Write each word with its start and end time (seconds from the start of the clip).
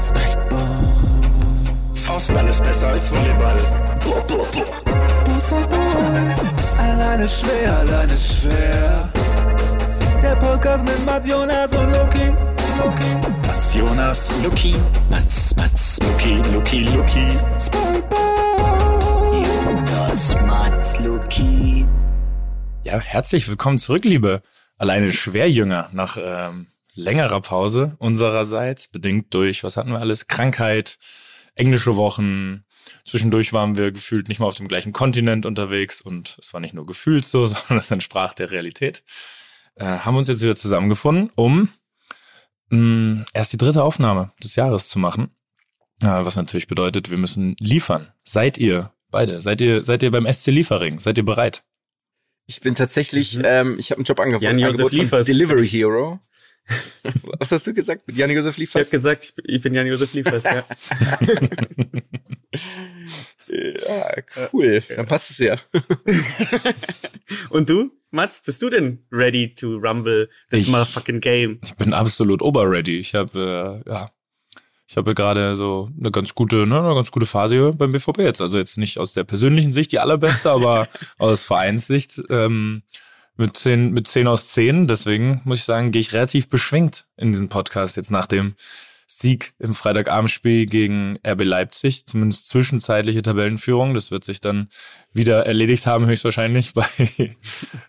Spikeball. 0.00 0.84
Faustball 1.94 2.48
ist 2.48 2.64
besser 2.64 2.88
als 2.88 3.10
Volleyball. 3.10 3.58
Boah, 4.04 4.22
boah, 4.26 4.46
boah. 4.52 4.80
Alleine 6.78 7.28
schwer, 7.28 7.78
alleine 7.78 8.16
schwer. 8.16 9.12
Der 10.22 10.36
Podcast 10.36 10.84
mit 10.84 11.04
Mats 11.04 11.28
Jonas 11.28 11.72
und 11.72 11.92
Loki. 11.92 12.32
Loki. 12.78 13.10
Mats 13.46 13.74
Jonas, 13.74 14.32
Luki, 14.42 14.74
Mats, 15.10 15.54
Mats, 15.56 15.98
Luki, 16.02 16.36
Luki, 16.54 16.80
Luki. 16.84 17.26
Spikeball. 17.58 19.44
Jonas, 19.66 20.34
Mats, 20.46 21.00
Luki. 21.00 21.86
Ja, 22.84 22.98
herzlich 22.98 23.46
willkommen 23.48 23.76
zurück, 23.76 24.04
liebe 24.04 24.40
alleine 24.78 25.12
Schwerjünger, 25.12 25.90
nach 25.92 26.16
ähm, 26.18 26.68
längerer 27.00 27.40
Pause 27.40 27.96
unsererseits, 27.98 28.88
bedingt 28.88 29.32
durch, 29.34 29.64
was 29.64 29.76
hatten 29.76 29.90
wir 29.92 29.98
alles? 30.00 30.28
Krankheit, 30.28 30.98
englische 31.54 31.96
Wochen. 31.96 32.64
Zwischendurch 33.04 33.52
waren 33.52 33.76
wir 33.76 33.92
gefühlt 33.92 34.28
nicht 34.28 34.38
mal 34.40 34.46
auf 34.46 34.54
dem 34.54 34.68
gleichen 34.68 34.92
Kontinent 34.92 35.46
unterwegs 35.46 36.00
und 36.00 36.36
es 36.40 36.52
war 36.52 36.60
nicht 36.60 36.74
nur 36.74 36.86
gefühlt 36.86 37.24
so, 37.24 37.46
sondern 37.46 37.78
es 37.78 37.90
entsprach 37.90 38.34
der 38.34 38.50
Realität. 38.50 39.02
Äh, 39.76 39.84
haben 39.84 40.16
uns 40.16 40.28
jetzt 40.28 40.42
wieder 40.42 40.56
zusammengefunden, 40.56 41.30
um 41.34 41.68
mh, 42.70 43.24
erst 43.34 43.52
die 43.52 43.58
dritte 43.58 43.82
Aufnahme 43.82 44.32
des 44.42 44.56
Jahres 44.56 44.88
zu 44.88 44.98
machen. 44.98 45.30
Äh, 46.02 46.06
was 46.06 46.36
natürlich 46.36 46.66
bedeutet, 46.66 47.10
wir 47.10 47.18
müssen 47.18 47.56
liefern. 47.60 48.08
Seid 48.24 48.58
ihr 48.58 48.92
beide? 49.10 49.42
Seid 49.42 49.60
ihr, 49.60 49.84
seid 49.84 50.02
ihr 50.02 50.10
beim 50.10 50.30
SC 50.30 50.48
Liefering? 50.48 50.98
Seid 50.98 51.18
ihr 51.18 51.24
bereit? 51.24 51.62
Ich 52.46 52.60
bin 52.60 52.74
tatsächlich, 52.74 53.36
Mhm. 53.36 53.42
ähm, 53.44 53.76
ich 53.78 53.90
habe 53.90 53.98
einen 53.98 54.04
Job 54.06 54.18
angefangen. 54.20 54.58
Jan-Josef 54.58 54.70
Angebot 54.86 54.90
von 54.90 54.98
Liefers. 55.00 55.26
Delivery 55.26 55.68
Hero. 55.68 56.20
Was 57.38 57.50
hast 57.52 57.66
du 57.66 57.74
gesagt 57.74 58.06
mit 58.06 58.16
Jan-Josef 58.16 58.56
Ich 58.58 58.68
habe 58.74 58.80
Liefers? 58.80 58.90
gesagt, 58.90 59.24
ich 59.24 59.34
bin- 59.34 59.44
ich 59.48 59.62
bin 59.62 59.74
Jan-Josef 59.74 60.12
Liefers, 60.14 60.44
ja. 60.44 60.64
Ja, 63.48 64.48
cool. 64.52 64.82
Dann 64.94 65.06
passt 65.06 65.30
es 65.30 65.38
ja. 65.38 65.56
Und 67.50 67.68
du, 67.68 67.90
Mats, 68.10 68.42
bist 68.42 68.62
du 68.62 68.70
denn 68.70 69.00
ready 69.10 69.54
to 69.54 69.76
rumble 69.78 70.28
this 70.50 70.60
Ich- 70.60 70.68
motherfucking 70.68 71.20
game? 71.20 71.58
Ich 71.64 71.74
bin 71.74 71.92
absolut 71.92 72.42
oberready. 72.42 72.98
Ich 72.98 73.14
habe 73.14 73.82
äh, 73.86 73.90
ja, 73.90 74.10
ich 74.86 74.96
habe 74.96 75.14
gerade 75.14 75.56
so 75.56 75.90
eine 75.98 76.10
ganz 76.12 76.34
gute, 76.34 76.66
ne, 76.66 76.80
eine 76.80 76.94
ganz 76.94 77.10
gute 77.10 77.26
Phase 77.26 77.54
hier 77.56 77.72
beim 77.72 77.92
BVB 77.92 78.18
jetzt. 78.18 78.40
Also 78.40 78.56
jetzt 78.58 78.78
nicht 78.78 78.98
aus 78.98 79.14
der 79.14 79.24
persönlichen 79.24 79.72
Sicht 79.72 79.90
die 79.92 79.98
allerbeste, 79.98 80.50
aber 80.50 80.86
aus 81.18 81.42
Vereinssicht 81.44 82.20
ähm, 82.30 82.82
mit 83.40 83.56
zehn 83.56 83.90
mit 83.90 84.06
zehn 84.06 84.28
aus 84.28 84.52
zehn. 84.52 84.86
Deswegen 84.86 85.40
muss 85.44 85.60
ich 85.60 85.64
sagen, 85.64 85.90
gehe 85.90 86.00
ich 86.00 86.12
relativ 86.12 86.48
beschwingt 86.48 87.06
in 87.16 87.32
diesen 87.32 87.48
Podcast 87.48 87.96
jetzt 87.96 88.10
nach 88.10 88.26
dem 88.26 88.54
Sieg 89.06 89.54
im 89.58 89.74
Freitagabendspiel 89.74 90.66
gegen 90.66 91.18
RB 91.26 91.42
Leipzig, 91.42 92.06
zumindest 92.06 92.48
zwischenzeitliche 92.48 93.22
Tabellenführung. 93.22 93.94
Das 93.94 94.12
wird 94.12 94.24
sich 94.24 94.40
dann 94.40 94.68
wieder 95.12 95.46
erledigt 95.46 95.86
haben, 95.86 96.06
höchstwahrscheinlich 96.06 96.74
bei, 96.74 96.86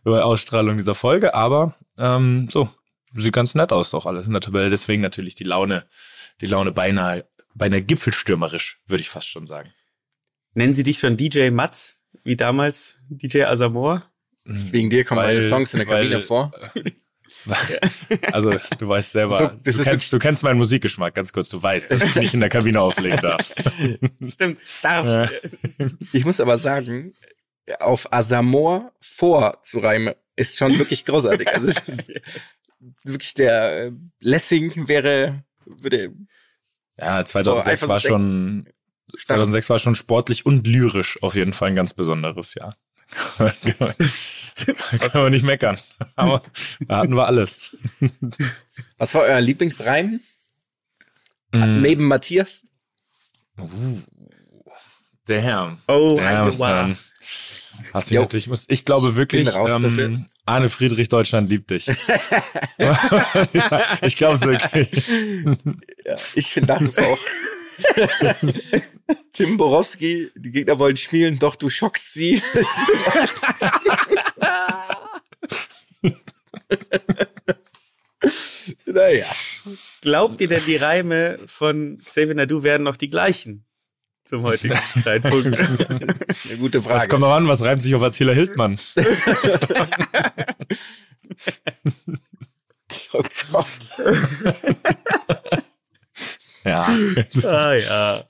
bei 0.04 0.24
Ausstrahlung 0.24 0.78
dieser 0.78 0.96
Folge. 0.96 1.36
Aber 1.36 1.76
ähm, 1.98 2.48
so, 2.50 2.70
sieht 3.16 3.34
ganz 3.34 3.54
nett 3.54 3.72
aus, 3.72 3.92
doch 3.92 4.08
alles 4.08 4.26
in 4.26 4.34
der 4.34 4.42
Tabelle. 4.42 4.70
Deswegen 4.70 5.02
natürlich 5.02 5.36
die 5.36 5.44
Laune, 5.44 5.86
die 6.42 6.48
Laune 6.48 6.72
beinahe, 6.72 7.26
beinahe 7.54 7.84
gipfelstürmerisch, 7.84 8.82
würde 8.88 9.02
ich 9.02 9.10
fast 9.10 9.28
schon 9.28 9.46
sagen. 9.46 9.70
Nennen 10.54 10.74
sie 10.74 10.84
dich 10.84 11.00
schon 11.00 11.18
DJ 11.18 11.50
Mats, 11.52 12.02
wie 12.24 12.36
damals 12.36 12.98
DJ 13.10 13.44
Asamoah? 13.44 14.11
Wegen 14.44 14.90
dir 14.90 15.04
kommen 15.06 15.22
Weil- 15.22 15.36
meine 15.36 15.48
Songs 15.48 15.74
in 15.74 15.80
der 15.80 15.88
Kabine 15.88 16.16
weil- 16.16 16.22
vor. 16.22 16.52
Also 18.32 18.52
du 18.78 18.88
weißt 18.88 19.14
selber, 19.14 19.38
So, 19.38 19.48
das 19.64 19.78
du, 19.78 19.84
kennst, 19.84 20.14
du 20.14 20.20
kennst 20.20 20.44
meinen 20.44 20.58
Musikgeschmack, 20.58 21.16
ganz 21.16 21.34
kurz. 21.34 21.50
Du 21.50 21.62
weißt, 21.62 21.90
dass 21.90 22.04
ich 22.04 22.14
nicht 22.16 22.34
in 22.36 22.40
der 22.40 22.50
Kabine 22.50 22.80
auflegen 22.80 23.20
darf. 23.20 23.52
Stimmt, 24.24 24.60
darf. 24.84 25.06
Ja. 25.08 25.30
Ich 26.14 26.24
muss 26.24 26.40
aber 26.40 26.60
sagen, 26.60 27.16
auf 27.80 28.14
Asamoah 28.14 28.92
vorzureimen 29.00 30.14
ist 30.36 30.58
schon 30.58 30.78
wirklich 30.78 31.04
großartig. 31.06 31.48
Also 31.48 31.70
es 31.70 31.78
ist 31.88 32.12
wirklich 33.04 33.34
der 33.34 33.86
äh, 33.88 33.92
Lessing 34.20 34.88
wäre, 34.88 35.44
würde 35.66 36.14
Ja, 37.00 37.16
Boah, 37.18 37.26
2006 37.26 37.68
einfach 37.68 37.88
war 37.88 38.00
schon 38.00 38.70
2006 39.18 39.70
war 39.70 39.80
schon 39.80 39.96
sportlich 39.96 40.46
und 40.46 40.68
lyrisch 40.68 41.22
auf 41.24 41.36
jeden 41.36 41.54
Fall 41.54 41.70
ein 41.70 41.76
ganz 41.76 41.94
besonderes 41.94 42.54
Jahr. 42.54 42.76
Kann 43.12 43.54
man 45.14 45.32
nicht 45.32 45.44
meckern. 45.44 45.78
Aber 46.16 46.42
da 46.88 47.00
hatten 47.00 47.16
wir 47.16 47.26
alles. 47.26 47.76
Was 48.98 49.14
war 49.14 49.24
euer 49.24 49.42
Lieblingsreim? 49.42 50.22
Mm, 51.54 51.82
Neben 51.82 52.08
Matthias? 52.08 52.66
Damn. 55.26 55.78
Oh, 55.88 56.16
Damn. 56.18 56.52
Stan. 56.52 56.98
Hast 57.94 58.12
du 58.12 58.16
natürlich, 58.16 58.46
ich 58.46 58.50
muss, 58.50 58.70
ich 58.70 58.86
glaube 58.86 59.16
wirklich, 59.16 59.50
ähm, 59.54 60.26
Arne 60.46 60.70
Friedrich 60.70 61.10
Deutschland 61.10 61.50
liebt 61.50 61.72
dich. 61.72 61.88
ich 64.02 64.16
glaube 64.16 64.36
es 64.36 64.42
wirklich. 64.42 65.08
Ja, 66.06 66.16
ich 66.36 66.48
finde 66.48 66.74
nach 66.74 66.82
wie 66.82 66.92
vor 66.92 67.08
auch. 67.08 67.20
Tim 69.34 69.58
Borowski, 69.58 70.30
die 70.36 70.52
Gegner 70.52 70.78
wollen 70.80 70.98
spielen, 70.98 71.40
doch 71.40 71.56
du 71.56 71.70
schockst 71.70 72.14
sie. 72.14 72.42
naja. 78.86 79.26
Glaubt 80.02 80.42
ihr 80.42 80.48
denn, 80.48 80.64
die 80.66 80.76
Reime 80.76 81.40
von 81.46 82.02
Xavier 82.06 82.36
Nadu 82.36 82.64
werden 82.64 82.84
noch 82.84 82.98
die 82.98 83.08
gleichen 83.08 83.66
zum 84.26 84.44
heutigen 84.44 84.80
Zeitpunkt? 85.04 85.46
Eine 85.58 86.58
gute 86.58 86.84
Was 86.86 86.92
Frage. 86.92 87.08
kommt 87.10 87.22
noch 87.22 87.34
an? 87.34 87.48
Was 87.48 87.64
reimt 87.64 87.82
sich 87.82 87.96
auf 87.96 88.04
Attila 88.04 88.34
Hildmann? 88.34 88.80
Oh 93.14 93.24
Gott. 93.52 93.68
Ja. 96.64 96.82
ah 97.44 97.74
ja. 97.74 98.24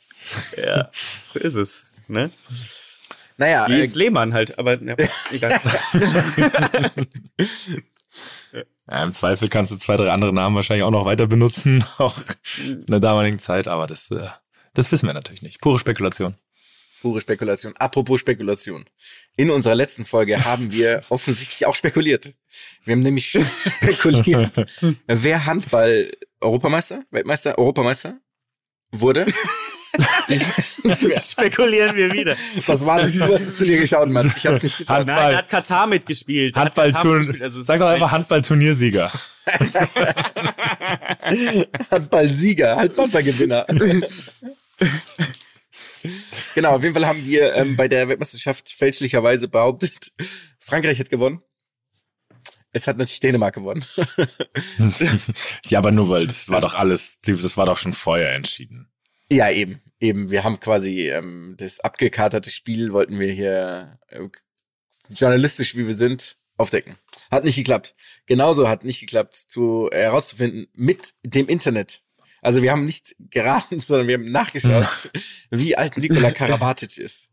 Ja, 0.58 0.92
so 1.34 1.40
ist 1.40 1.56
es. 1.56 1.86
Ne? 2.08 2.30
Naja, 3.38 3.68
Wie 3.68 3.74
äh, 3.74 3.80
Jens 3.80 3.96
Lehmann 3.96 4.34
halt, 4.34 4.59
aber 4.59 4.81
ja, 4.81 4.96
egal. 5.31 5.59
ja. 8.88 9.03
Im 9.03 9.14
Zweifel 9.14 9.50
kannst 9.50 9.72
du 9.72 9.78
zwei, 9.78 9.96
drei 9.96 10.12
andere 10.12 10.34
Namen 10.34 10.56
wahrscheinlich 10.56 10.84
auch 10.84 10.91
noch 10.91 11.06
weiter 11.06 11.28
benutzen, 11.28 11.84
auch 11.97 12.18
in 12.59 12.86
der 12.86 13.00
damaligen 13.00 13.40
Zeit, 13.40 13.68
aber 13.68 13.88
das, 13.88 14.12
äh, 14.12 14.28
das 14.74 14.91
wissen 14.91 15.08
wir 15.08 15.14
natürlich 15.14 15.41
nicht. 15.41 15.62
Pure 15.62 15.80
Spekulation. 15.80 16.36
pure 17.02 17.22
Spekulation. 17.22 17.75
Apropos 17.78 18.20
Spekulation. 18.20 18.86
In 19.38 19.50
unserer 19.50 19.75
letzten 19.75 20.06
Folge 20.06 20.44
haben 20.46 20.72
wir 20.72 21.02
offensichtlich 21.09 21.66
auch 21.66 21.75
spekuliert. 21.75 22.34
Wir 22.84 22.94
haben 22.94 23.02
nämlich 23.02 23.30
spekuliert, 23.80 24.66
wer 25.08 25.46
Handball 25.46 26.12
Europameister, 26.41 27.03
Weltmeister, 27.12 27.57
Europameister 27.57 28.19
wurde. 28.91 29.25
Spekulieren 31.19 31.96
wir 31.96 32.12
wieder. 32.13 32.35
Was 32.66 32.85
war 32.85 33.00
das? 33.00 33.13
Du 33.13 33.22
hast 33.22 33.41
es 33.41 33.57
zu 33.57 33.66
dir 33.66 33.79
geschaut, 33.79 34.09
Mann. 34.09 34.31
Ich 34.35 34.46
hab's 34.46 34.63
nicht 34.63 34.78
geschaut. 34.78 34.97
Handball. 34.97 35.16
Nein, 35.16 35.38
hat 35.38 35.50
Katar 35.50 35.88
mitgespielt. 35.88 36.56
Da 36.56 36.62
hat 36.62 36.75
Katar 36.75 36.85
Handballturn. 36.85 37.18
mitgespielt, 37.18 37.44
also 37.44 37.62
Sag 37.62 37.79
doch 37.79 37.88
einfach 37.88 38.12
Handballturniersieger. 38.12 39.12
Handball-Sieger, 41.91 42.78
Handballgewinner. 42.78 43.66
genau, 46.56 46.75
auf 46.75 46.84
jeden 46.84 46.94
Fall 46.94 47.08
haben 47.08 47.25
wir 47.25 47.56
ähm, 47.56 47.75
bei 47.75 47.88
der 47.88 48.08
Weltmeisterschaft 48.08 48.69
fälschlicherweise 48.69 49.47
behauptet, 49.47 50.12
Frankreich 50.59 51.00
hat 51.00 51.09
gewonnen. 51.09 51.41
Es 52.74 52.88
hat 52.88 52.98
natürlich 52.98 53.20
Dänemark 53.20 53.56
gewonnen. 53.56 53.86
ja, 55.66 55.80
aber 55.80 55.92
nur 55.92 56.09
weil 56.09 56.28
das 56.28 56.50
war 56.50 56.62
doch 56.62 56.74
alles, 56.74 57.20
das 57.22 57.58
war 57.58 57.66
doch 57.66 57.78
schon 57.78 57.94
vorher 57.94 58.34
entschieden. 58.34 58.90
Ja, 59.32 59.50
eben. 59.50 59.82
Eben, 60.00 60.32
wir 60.32 60.44
haben 60.44 60.59
quasi 60.59 61.09
ähm, 61.09 61.56
das 61.58 61.79
abgekaterte 61.79 62.50
Spiel, 62.50 62.91
wollten 62.91 63.20
wir 63.20 63.32
hier 63.32 64.00
äh, 64.08 64.28
journalistisch, 65.09 65.76
wie 65.76 65.85
wir 65.85 65.94
sind, 65.94 66.38
aufdecken. 66.58 66.96
Hat 67.29 67.44
nicht 67.44 67.56
geklappt. 67.56 67.96
Genauso 68.26 68.68
hat 68.68 68.84
nicht 68.84 69.00
geklappt, 69.00 69.35
zu 69.35 69.90
äh, 69.91 70.03
herauszufinden 70.03 70.68
mit 70.73 71.14
dem 71.23 71.47
Internet. 71.47 72.03
Also 72.41 72.62
wir 72.62 72.72
haben 72.72 72.85
nicht 72.85 73.16
geraten, 73.20 73.79
sondern 73.79 74.08
wir 74.08 74.16
haben 74.16 74.32
nachgeschaut, 74.32 75.12
wie 75.52 75.78
alt 75.78 75.97
Nikola 75.97 76.32
Karabatic 76.32 76.97
ist. 76.97 77.29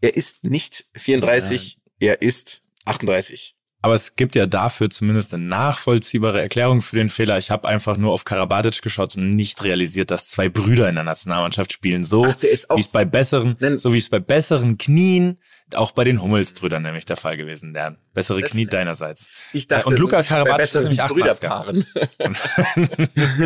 Er 0.00 0.16
ist 0.16 0.44
nicht 0.44 0.86
34, 0.96 1.78
er 1.98 2.22
ist 2.22 2.62
38. 2.86 3.56
Aber 3.82 3.94
es 3.94 4.14
gibt 4.14 4.34
ja 4.34 4.46
dafür 4.46 4.90
zumindest 4.90 5.32
eine 5.32 5.44
nachvollziehbare 5.44 6.40
Erklärung 6.40 6.82
für 6.82 6.96
den 6.96 7.08
Fehler. 7.08 7.38
Ich 7.38 7.50
habe 7.50 7.66
einfach 7.66 7.96
nur 7.96 8.12
auf 8.12 8.24
Karabatic 8.24 8.82
geschaut 8.82 9.16
und 9.16 9.34
nicht 9.34 9.64
realisiert, 9.64 10.10
dass 10.10 10.28
zwei 10.28 10.50
Brüder 10.50 10.86
in 10.88 10.96
der 10.96 11.04
Nationalmannschaft 11.04 11.72
spielen. 11.72 12.04
So 12.04 12.26
Ach, 12.26 12.36
wie 12.42 12.80
es 12.80 12.88
bei 12.88 13.06
besseren, 13.06 13.56
Nein. 13.58 13.78
so 13.78 13.94
wie 13.94 13.98
es 13.98 14.10
bei 14.10 14.18
besseren 14.20 14.76
Knien, 14.76 15.38
auch 15.74 15.92
bei 15.92 16.04
den 16.04 16.20
Hummelsbrüdern 16.20 16.82
nämlich 16.82 17.06
der 17.06 17.16
Fall 17.16 17.38
gewesen 17.38 17.72
wären. 17.72 17.96
Bessere 18.12 18.42
Das- 18.42 18.50
Knie 18.50 18.66
deinerseits. 18.66 19.30
Ich 19.54 19.66
dachte, 19.66 19.86
Und 19.86 19.98
Luca 19.98 20.22
Karabatic 20.24 20.74
ist 20.74 20.74
nämlich 20.82 21.00
88er. 21.02 21.14
Brüderpaaren. 21.14 21.86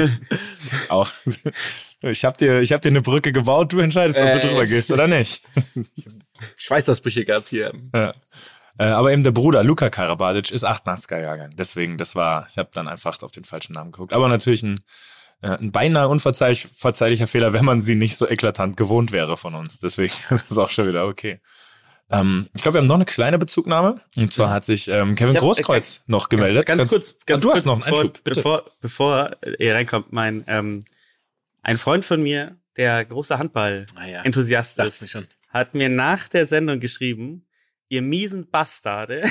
auch. 0.89 1.11
Ich 2.03 2.25
habe 2.25 2.37
dir, 2.37 2.61
ich 2.61 2.73
hab 2.73 2.83
dir 2.83 2.89
eine 2.89 3.03
Brücke 3.03 3.33
gebaut. 3.33 3.73
Du 3.73 3.79
entscheidest, 3.79 4.19
ob 4.19 4.27
du 4.33 4.39
Äh. 4.39 4.41
drüber 4.49 4.67
gehst 4.67 4.91
oder 4.91 5.07
nicht. 5.07 5.43
Schweißausbrüche 6.57 7.25
gehabt 7.25 7.49
hier. 7.49 7.73
Ja. 7.95 8.13
Äh, 8.79 8.85
aber 8.87 9.13
eben 9.13 9.23
der 9.23 9.31
Bruder 9.31 9.63
Luka 9.63 9.89
Karabatic 9.91 10.51
ist 10.51 10.65
88er 10.67 11.21
Jahrgang. 11.21 11.55
Deswegen, 11.57 11.97
das 11.99 12.15
war, 12.15 12.47
ich 12.51 12.59
habe 12.59 12.71
dann 12.73 12.89
einfach 12.89 13.23
auf 13.23 13.31
den 13.31 13.45
falschen 13.45 13.73
Namen 13.75 13.93
geguckt. 13.93 14.13
Aber 14.13 14.29
natürlich 14.29 14.63
ein, 14.65 14.81
äh, 15.43 15.51
ein 15.59 15.71
beinahe 15.71 16.09
unverzeihlich, 16.09 16.67
verzeihlicher 16.75 17.27
Fehler, 17.29 17.53
wenn 17.53 17.65
man 17.65 17.79
sie 17.81 17.95
nicht 17.95 18.17
so 18.17 18.29
eklatant 18.29 18.77
gewohnt 18.77 19.13
wäre 19.13 19.37
von 19.37 19.55
uns. 19.55 19.79
Deswegen 19.79 20.13
ist 20.31 20.51
es 20.51 20.59
auch 20.59 20.71
schon 20.71 20.89
wieder 20.89 21.07
okay. 21.07 21.41
Ähm, 22.11 22.49
ich 22.53 22.63
glaube, 22.63 22.75
wir 22.77 22.81
haben 22.81 22.87
noch 22.89 22.97
eine 22.97 23.05
kleine 23.07 23.39
Bezugnahme. 23.39 24.01
Und 24.17 24.33
zwar 24.33 24.51
hat 24.51 24.65
sich 24.65 24.89
ähm, 24.89 25.15
Kevin 25.15 25.35
hab- 25.37 25.41
Großkreuz 25.43 26.03
noch 26.07 26.29
gemeldet. 26.29 26.67
Ganz, 26.67 26.89
kurz, 26.89 27.15
ganz 27.27 27.43
Ah, 27.43 27.43
du 27.43 27.49
kurz, 27.49 27.59
hast 27.59 27.67
noch 27.67 27.73
einen 27.75 27.83
bevor, 27.85 27.99
Einschub, 28.01 28.25
bitte. 28.25 28.35
bevor, 28.41 28.65
bevor 28.81 29.37
ihr 29.59 29.75
reinkommt, 29.75 30.13
mein 30.13 30.45
ähm, 30.49 30.81
ein 31.63 31.79
Freund 31.79 32.05
von 32.05 32.23
mir, 32.23 32.59
der 32.77 33.05
großer 33.05 33.37
Ah 33.37 33.39
ja. 33.39 33.41
Handball-Enthusiast 33.41 34.79
ist, 34.81 35.17
hat 35.49 35.75
mir 35.75 35.89
nach 35.89 36.29
der 36.29 36.45
Sendung 36.47 36.81
geschrieben, 36.81 37.44
ihr 37.89 38.03
miesen 38.03 38.51
Bastarde. 38.51 39.23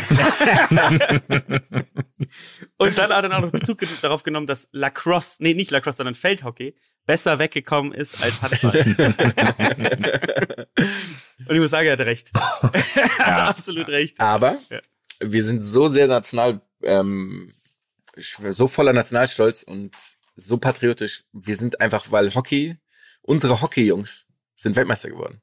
Und 2.77 2.97
dann 2.97 3.11
hat 3.11 3.23
er 3.25 3.38
auch 3.38 3.41
noch 3.41 3.51
Bezug 3.51 3.83
darauf 4.01 4.23
genommen, 4.23 4.47
dass 4.47 4.67
Lacrosse, 4.71 5.41
nee, 5.44 5.53
nicht 5.53 5.71
Lacrosse, 5.71 5.97
sondern 5.97 6.15
Feldhockey 6.15 6.75
besser 7.05 7.39
weggekommen 7.39 7.91
ist 7.94 8.21
als 8.23 8.41
Handball. 8.41 8.77
Und 11.47 11.55
ich 11.55 11.59
muss 11.59 11.71
sagen, 11.71 11.88
er 11.88 11.94
hatte 11.94 12.05
recht. 12.05 12.31
er 13.19 13.35
hat 13.35 13.57
absolut 13.57 13.88
recht. 13.89 14.19
Aber 14.19 14.57
Ja. 14.69 14.79
wir 15.19 15.44
sind 15.44 15.61
so 15.61 15.89
sehr 15.89 16.07
national, 16.07 16.61
ähm, 16.83 17.51
so 18.17 18.67
voller 18.67 18.94
Nationalstolz 18.94 19.63
und 19.63 19.91
so 20.35 20.57
patriotisch. 20.57 21.23
Wir 21.33 21.55
sind 21.57 21.81
einfach, 21.81 22.11
weil 22.11 22.33
Hockey, 22.33 22.77
unsere 23.21 23.61
Hockey-Jungs 23.61 24.27
sind 24.55 24.75
Weltmeister 24.75 25.09
geworden. 25.09 25.41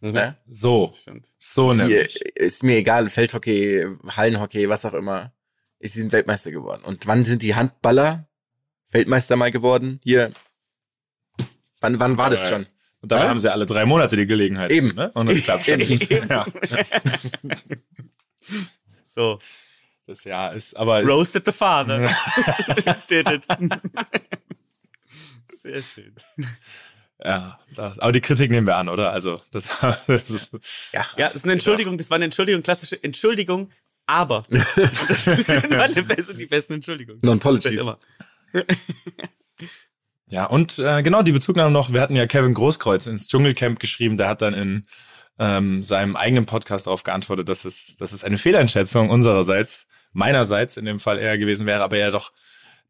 Ne? 0.00 0.36
So, 0.50 0.92
Stimmt. 0.94 1.30
so 1.38 1.72
Hier 1.72 1.84
nämlich. 1.84 2.20
ist 2.36 2.62
mir 2.62 2.76
egal, 2.76 3.08
Feldhockey, 3.08 3.86
Hallenhockey, 4.16 4.68
was 4.68 4.84
auch 4.84 4.94
immer. 4.94 5.32
Sie 5.80 5.88
sind 6.00 6.12
Weltmeister 6.12 6.50
geworden. 6.50 6.82
Und 6.84 7.06
wann 7.06 7.24
sind 7.24 7.42
die 7.42 7.54
Handballer 7.54 8.28
Weltmeister 8.90 9.36
mal 9.36 9.50
geworden? 9.50 10.00
Hier. 10.04 10.32
Wann, 11.80 11.98
wann 12.00 12.18
war 12.18 12.30
das 12.30 12.40
Aber- 12.46 12.48
schon? 12.56 12.66
Und 13.02 13.12
dabei 13.12 13.24
Ja? 13.24 13.28
haben 13.30 13.38
sie 13.38 13.52
alle 13.52 13.66
drei 13.66 13.84
Monate 13.84 14.16
die 14.16 14.26
Gelegenheit. 14.26 14.70
Eben. 14.70 14.94
Ne? 14.94 15.10
Und 15.12 15.28
das 15.28 15.40
klappt 15.42 15.64
schon. 15.66 15.80
Ja, 16.28 16.44
So, 19.02 19.38
das 20.06 20.24
Jahr 20.24 20.54
ist, 20.54 20.76
aber 20.76 21.00
ist, 21.00 21.08
roasted 21.08 21.44
the 21.46 21.52
father. 21.52 22.08
Did 23.08 23.28
it. 23.30 23.44
Sehr 25.52 25.82
schön. 25.82 26.14
Ja, 27.24 27.58
das, 27.74 27.98
aber 27.98 28.12
die 28.12 28.20
Kritik 28.20 28.50
nehmen 28.50 28.66
wir 28.66 28.76
an, 28.76 28.88
oder? 28.88 29.10
Also, 29.10 29.40
das, 29.50 29.70
das 30.06 30.30
ist, 30.30 30.50
Ja. 30.92 31.04
Ja, 31.16 31.28
das 31.28 31.36
ist 31.36 31.44
eine 31.44 31.54
Entschuldigung, 31.54 31.96
das 31.98 32.10
war 32.10 32.16
eine 32.16 32.26
Entschuldigung, 32.26 32.62
klassische 32.62 33.02
Entschuldigung, 33.02 33.70
aber. 34.06 34.42
Das 34.48 35.26
war 35.26 35.88
die 35.88 36.02
beste, 36.02 36.34
die 36.34 36.46
besten 36.46 36.74
Entschuldigungen. 36.74 37.20
Non-Apologies. 37.22 37.80
Immer. 37.80 37.98
ja, 40.28 40.44
und 40.46 40.78
äh, 40.78 41.02
genau, 41.02 41.22
die 41.22 41.32
Bezugnahme 41.32 41.70
noch, 41.70 41.92
wir 41.92 42.00
hatten 42.00 42.16
ja 42.16 42.26
Kevin 42.26 42.54
Großkreuz 42.54 43.06
ins 43.06 43.28
Dschungelcamp 43.28 43.80
geschrieben, 43.80 44.16
der 44.16 44.28
hat 44.28 44.42
dann 44.42 44.54
in 44.54 44.86
ähm, 45.38 45.82
seinem 45.82 46.16
eigenen 46.16 46.46
Podcast 46.46 46.86
darauf 46.86 47.02
geantwortet, 47.02 47.48
dass 47.48 47.64
es, 47.64 47.96
dass 47.96 48.12
es 48.12 48.24
eine 48.24 48.38
Fehleinschätzung 48.38 49.10
unsererseits, 49.10 49.86
meinerseits 50.12 50.76
in 50.76 50.84
dem 50.84 50.98
Fall 50.98 51.18
eher 51.18 51.36
gewesen 51.38 51.66
wäre, 51.66 51.82
aber 51.82 51.96
er 51.96 52.10
doch 52.10 52.32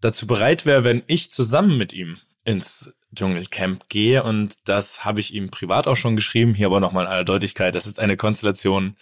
dazu 0.01 0.27
bereit 0.27 0.67
wäre, 0.67 0.85
wenn 0.85 1.03
ich 1.07 1.31
zusammen 1.31 1.79
mit 1.79 1.93
ihm 1.93 2.19
ins 2.45 2.95
Dschungelcamp 3.15 3.89
gehe. 3.89 4.23
Und 4.23 4.69
das 4.69 5.05
habe 5.05 5.21
ich 5.21 5.35
ihm 5.35 5.51
privat 5.51 5.87
auch 5.87 5.97
schon 5.97 6.17
geschrieben. 6.17 6.55
Hier 6.55 6.67
aber 6.67 6.81
nochmal 6.81 7.07
in 7.07 7.11
aller 7.11 7.25
Deutlichkeit. 7.25 7.75
Das 7.75 7.87
ist 7.87 8.01
eine 8.01 8.17
Konstellation, 8.17 8.97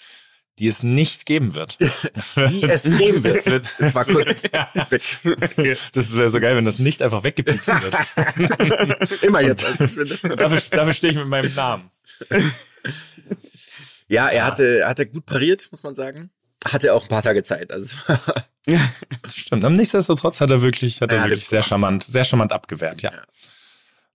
die 0.59 0.69
es 0.69 0.83
nicht 0.83 1.27
geben 1.27 1.55
wird. 1.55 1.79
Die 1.81 2.63
es 2.63 2.83
geben 2.85 3.25
wird. 3.25 3.65
Es 3.79 3.95
war 3.95 4.05
kurz 4.05 4.45
weg. 5.57 5.79
Das 5.93 6.17
wäre 6.17 6.31
so 6.31 6.41
geil, 6.41 6.57
wenn 6.57 6.65
das 6.65 6.79
nicht 6.79 7.03
einfach 7.03 7.25
weggepiepst 7.25 7.67
wird. 7.67 9.23
Immer 9.23 9.41
jetzt. 9.41 9.65
Dafür, 9.65 10.61
dafür 10.71 10.93
stehe 10.93 11.13
ich 11.13 11.19
mit 11.19 11.27
meinem 11.27 11.53
Namen. 11.55 11.91
Ja, 14.07 14.29
er 14.29 14.45
hatte, 14.45 14.85
hat 14.87 14.99
er 14.99 15.07
gut 15.07 15.27
pariert, 15.27 15.69
muss 15.73 15.83
man 15.83 15.95
sagen. 15.95 16.31
Hatte 16.65 16.95
auch 16.95 17.03
ein 17.03 17.09
paar 17.09 17.23
Tage 17.23 17.43
Zeit. 17.43 17.73
Also 17.73 17.97
Das 19.23 19.35
stimmt. 19.35 19.65
Aber 19.65 19.75
nichtsdestotrotz 19.75 20.41
hat 20.41 20.51
er 20.51 20.63
wirklich, 20.63 21.01
hat 21.01 21.11
er 21.11 21.19
Er 21.19 21.25
wirklich 21.25 21.47
sehr 21.47 21.63
charmant, 21.63 22.05
sehr 22.05 22.25
charmant 22.25 22.53
abgewehrt, 22.53 23.03
ja. 23.03 23.13
Ja. 23.13 23.23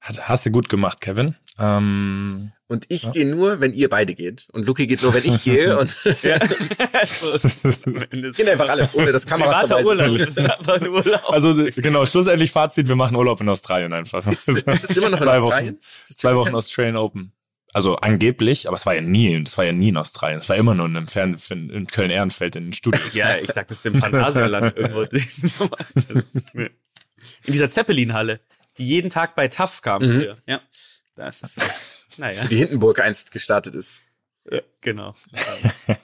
Hat, 0.01 0.29
hast 0.29 0.45
du 0.45 0.51
gut 0.51 0.69
gemacht, 0.69 1.01
Kevin. 1.01 1.35
Ähm, 1.59 2.51
und 2.67 2.85
ich 2.87 3.11
gehe 3.11 3.25
nur, 3.25 3.59
wenn 3.59 3.73
ihr 3.73 3.89
beide 3.89 4.13
geht. 4.13 4.47
Und 4.53 4.65
Luki 4.65 4.87
geht 4.87 5.01
nur, 5.01 5.13
wenn 5.13 5.25
ich 5.25 5.43
gehe. 5.43 5.77
Und 5.79 5.93
es 6.05 6.23
Ende. 8.11 8.31
gehen 8.31 8.47
einfach 8.47 8.69
alle, 8.69 8.89
ohne 8.93 9.11
das 9.11 9.25
Kameras 9.25 9.67
dabei 9.69 9.83
Urlaub, 9.83 10.17
das 10.17 10.29
ist 10.37 10.39
einfach 10.39 10.79
ein 10.79 10.87
Urlaub. 10.87 11.29
also 11.29 11.53
genau, 11.75 12.05
schlussendlich 12.05 12.51
Fazit, 12.51 12.87
wir 12.87 12.95
machen 12.95 13.15
Urlaub 13.15 13.41
in 13.41 13.49
Australien 13.49 13.91
einfach. 13.91 14.25
Ist, 14.25 14.47
ist 14.47 14.89
es 14.89 14.97
immer 14.97 15.09
noch 15.09 15.17
in 15.17 15.23
zwei 15.23 15.39
Australien? 15.39 15.75
Wochen, 15.75 16.15
zwei 16.15 16.35
Wochen 16.35 16.55
Australian 16.55 16.95
Open. 16.95 17.33
Also 17.73 17.97
angeblich, 17.97 18.67
aber 18.67 18.77
es 18.77 18.85
war 18.85 18.95
ja 18.95 19.01
nie, 19.01 19.43
das 19.43 19.57
war 19.57 19.65
ja 19.65 19.73
nie 19.73 19.89
in 19.89 19.97
Australien. 19.97 20.39
Es 20.39 20.49
war 20.49 20.55
immer 20.55 20.73
nur 20.73 20.87
in 20.87 20.97
einem 20.97 21.07
Fern 21.07 21.37
in 21.49 21.85
Köln-Ehrenfeld 21.87 22.55
in 22.55 22.65
den 22.65 22.73
Studios. 22.73 23.13
Ja, 23.13 23.35
ich 23.35 23.51
sag 23.51 23.67
das 23.67 23.79
ist 23.79 23.85
im 23.85 23.95
Phantasialand 23.95 24.75
irgendwo. 24.75 25.03
In 26.53 27.53
dieser 27.53 27.69
Zeppelin-Halle, 27.69 28.39
die 28.79 28.87
jeden 28.87 29.09
Tag 29.09 29.35
bei 29.35 29.47
TAF 29.47 29.81
kam 29.81 30.01
Mhm. 30.01 30.11
früher. 30.21 30.37
Ja, 30.47 30.61
das 31.15 31.41
ist, 31.43 31.57
naja, 32.17 32.43
Die 32.45 32.57
Hindenburg 32.57 32.99
einst 32.99 33.31
gestartet 33.31 33.75
ist. 33.75 34.01
ja, 34.51 34.61
genau. 34.81 35.15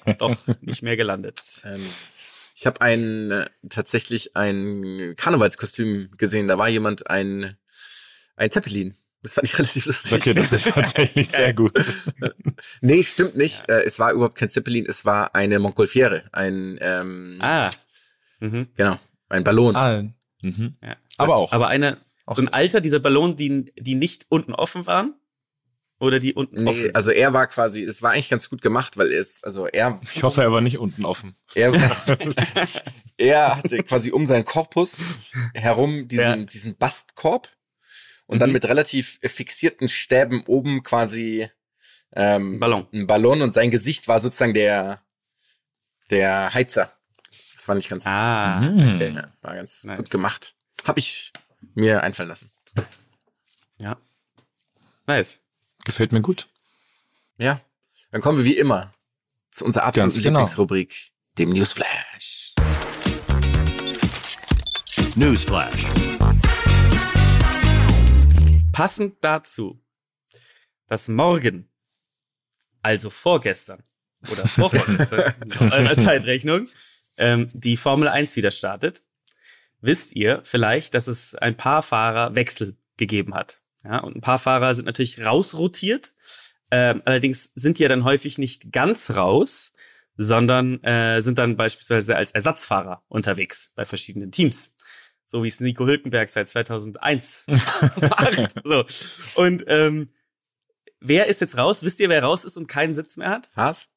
Ähm, 0.05 0.15
Doch 0.19 0.35
nicht 0.61 0.83
mehr 0.83 0.97
gelandet. 0.97 1.41
Ähm, 1.63 1.85
ich 2.55 2.65
habe 2.65 2.79
ein 2.81 3.31
äh, 3.31 3.45
tatsächlich 3.69 4.35
ein 4.37 5.13
Karnevalskostüm 5.17 6.11
gesehen. 6.17 6.47
Da 6.47 6.57
war 6.57 6.69
jemand 6.69 7.09
ein 7.09 7.57
ein 8.37 8.51
Zeppelin. 8.51 8.95
Das 9.23 9.33
fand 9.33 9.45
ich 9.47 9.53
relativ 9.57 9.85
lustig. 9.87 10.13
Okay, 10.13 10.33
das 10.33 10.51
ist 10.51 10.67
tatsächlich 10.67 11.29
sehr 11.29 11.53
gut. 11.53 11.73
nee, 12.81 13.01
stimmt 13.03 13.35
nicht. 13.35 13.67
Äh, 13.67 13.83
es 13.83 13.97
war 13.99 14.11
überhaupt 14.11 14.37
kein 14.37 14.49
Zeppelin. 14.49 14.85
Es 14.87 15.03
war 15.05 15.33
eine 15.35 15.59
Montgolfiere. 15.59 16.25
Ein 16.31 16.77
ähm, 16.81 17.37
Ah. 17.41 17.69
Mhm. 18.39 18.67
genau 18.75 18.99
ein 19.29 19.43
Ballon. 19.43 19.75
Ah, 19.75 20.03
mhm. 20.41 20.75
Ja. 20.83 20.95
Aber 21.17 21.27
Das- 21.27 21.35
auch. 21.37 21.51
Aber 21.53 21.67
eine, 21.69 21.97
Auch 22.25 22.35
so 22.35 22.41
ein 22.41 22.47
alter, 22.49 22.81
dieser 22.81 22.99
Ballon, 22.99 23.35
die, 23.35 23.71
die 23.77 23.95
nicht 23.95 24.25
unten 24.29 24.53
offen 24.53 24.85
waren? 24.87 25.13
Oder 25.99 26.19
die 26.19 26.33
unten 26.33 26.63
Nee, 26.63 26.69
offen 26.69 26.95
also 26.95 27.11
er 27.11 27.31
war 27.33 27.47
quasi, 27.47 27.81
es 27.83 28.01
war 28.01 28.11
eigentlich 28.11 28.29
ganz 28.29 28.49
gut 28.49 28.61
gemacht, 28.61 28.97
weil 28.97 29.11
er 29.13 29.19
ist, 29.19 29.45
also 29.45 29.65
er, 29.67 30.01
Ich 30.13 30.23
hoffe, 30.23 30.41
er 30.41 30.51
war 30.51 30.59
nicht 30.59 30.77
unten 30.77 31.05
offen. 31.05 31.35
er, 31.53 31.71
er 33.17 33.55
hatte 33.57 33.77
quasi 33.83 34.11
um 34.11 34.25
seinen 34.25 34.43
Korpus 34.43 34.97
herum 35.53 36.07
diesen, 36.09 36.23
Ja. 36.41 36.45
diesen 36.45 36.75
Bastkorb 36.77 37.49
und 38.25 38.39
dann 38.39 38.49
Mhm. 38.49 38.53
mit 38.55 38.65
relativ 38.65 39.19
fixierten 39.23 39.87
Stäben 39.87 40.43
oben 40.47 40.83
quasi 40.83 41.49
ähm, 42.13 42.59
Ballon. 42.59 42.87
ein 42.93 43.07
Ballon 43.07 43.41
und 43.41 43.53
sein 43.53 43.71
Gesicht 43.71 44.07
war 44.09 44.19
sozusagen 44.19 44.53
der, 44.53 45.01
der 46.09 46.53
Heizer. 46.53 46.91
Das 47.53 47.63
fand 47.63 47.79
ich 47.79 47.89
ganz, 47.89 48.05
Ah, 48.05 48.59
Mhm. 48.59 48.89
okay. 48.95 49.11
ja, 49.15 49.31
war 49.41 49.55
ganz 49.55 49.83
Nice. 49.85 49.97
gut 49.97 50.09
gemacht. 50.09 50.55
Hab 50.85 50.97
ich 50.97 51.31
mir 51.73 52.03
einfallen 52.03 52.29
lassen. 52.29 52.51
Ja. 53.77 53.97
Nice. 55.07 55.41
Gefällt 55.83 56.11
mir 56.11 56.21
gut. 56.21 56.47
Ja, 57.37 57.59
dann 58.11 58.21
kommen 58.21 58.37
wir 58.37 58.45
wie 58.45 58.57
immer 58.57 58.93
zu 59.51 59.65
unserer 59.65 59.83
absoluten 59.83 60.11
Ganz 60.11 60.23
genau. 60.23 60.39
Lieblingsrubrik, 60.39 61.11
dem 61.37 61.51
Newsflash. 61.51 62.53
Newsflash. 65.15 65.85
Passend 68.71 69.15
dazu, 69.21 69.81
dass 70.87 71.07
morgen, 71.07 71.69
also 72.81 73.09
vorgestern 73.09 73.83
oder 74.31 74.47
vorvorgestern, 74.47 75.33
nach 75.45 75.71
eurer 75.71 75.95
Zeitrechnung, 75.95 76.67
ähm, 77.17 77.47
die 77.53 77.77
Formel 77.77 78.07
1 78.07 78.35
wieder 78.35 78.51
startet, 78.51 79.03
wisst 79.85 80.15
ihr 80.15 80.41
vielleicht, 80.43 80.93
dass 80.93 81.07
es 81.07 81.35
ein 81.35 81.57
paar 81.57 81.81
Fahrerwechsel 81.83 82.77
gegeben 82.97 83.33
hat. 83.33 83.57
Ja, 83.83 83.99
und 83.99 84.15
ein 84.15 84.21
paar 84.21 84.39
Fahrer 84.39 84.73
sind 84.73 84.85
natürlich 84.85 85.23
rausrotiert. 85.23 86.13
Ähm, 86.71 87.01
allerdings 87.05 87.51
sind 87.53 87.77
die 87.77 87.83
ja 87.83 87.89
dann 87.89 88.03
häufig 88.03 88.37
nicht 88.37 88.71
ganz 88.71 89.11
raus, 89.11 89.73
sondern 90.17 90.83
äh, 90.83 91.21
sind 91.21 91.37
dann 91.37 91.55
beispielsweise 91.57 92.15
als 92.15 92.31
Ersatzfahrer 92.31 93.03
unterwegs 93.07 93.71
bei 93.75 93.85
verschiedenen 93.85 94.31
Teams. 94.31 94.73
So 95.25 95.43
wie 95.43 95.47
es 95.47 95.59
Nico 95.59 95.85
Hülkenberg 95.85 96.29
seit 96.29 96.49
2001 96.49 97.45
macht. 98.01 98.53
So. 98.63 98.85
Und 99.35 99.63
ähm, 99.67 100.09
wer 100.99 101.27
ist 101.27 101.41
jetzt 101.41 101.57
raus? 101.57 101.83
Wisst 101.83 101.99
ihr, 101.99 102.09
wer 102.09 102.23
raus 102.23 102.45
ist 102.45 102.57
und 102.57 102.67
keinen 102.67 102.93
Sitz 102.93 103.17
mehr 103.17 103.29
hat? 103.29 103.49
Haas? 103.55 103.89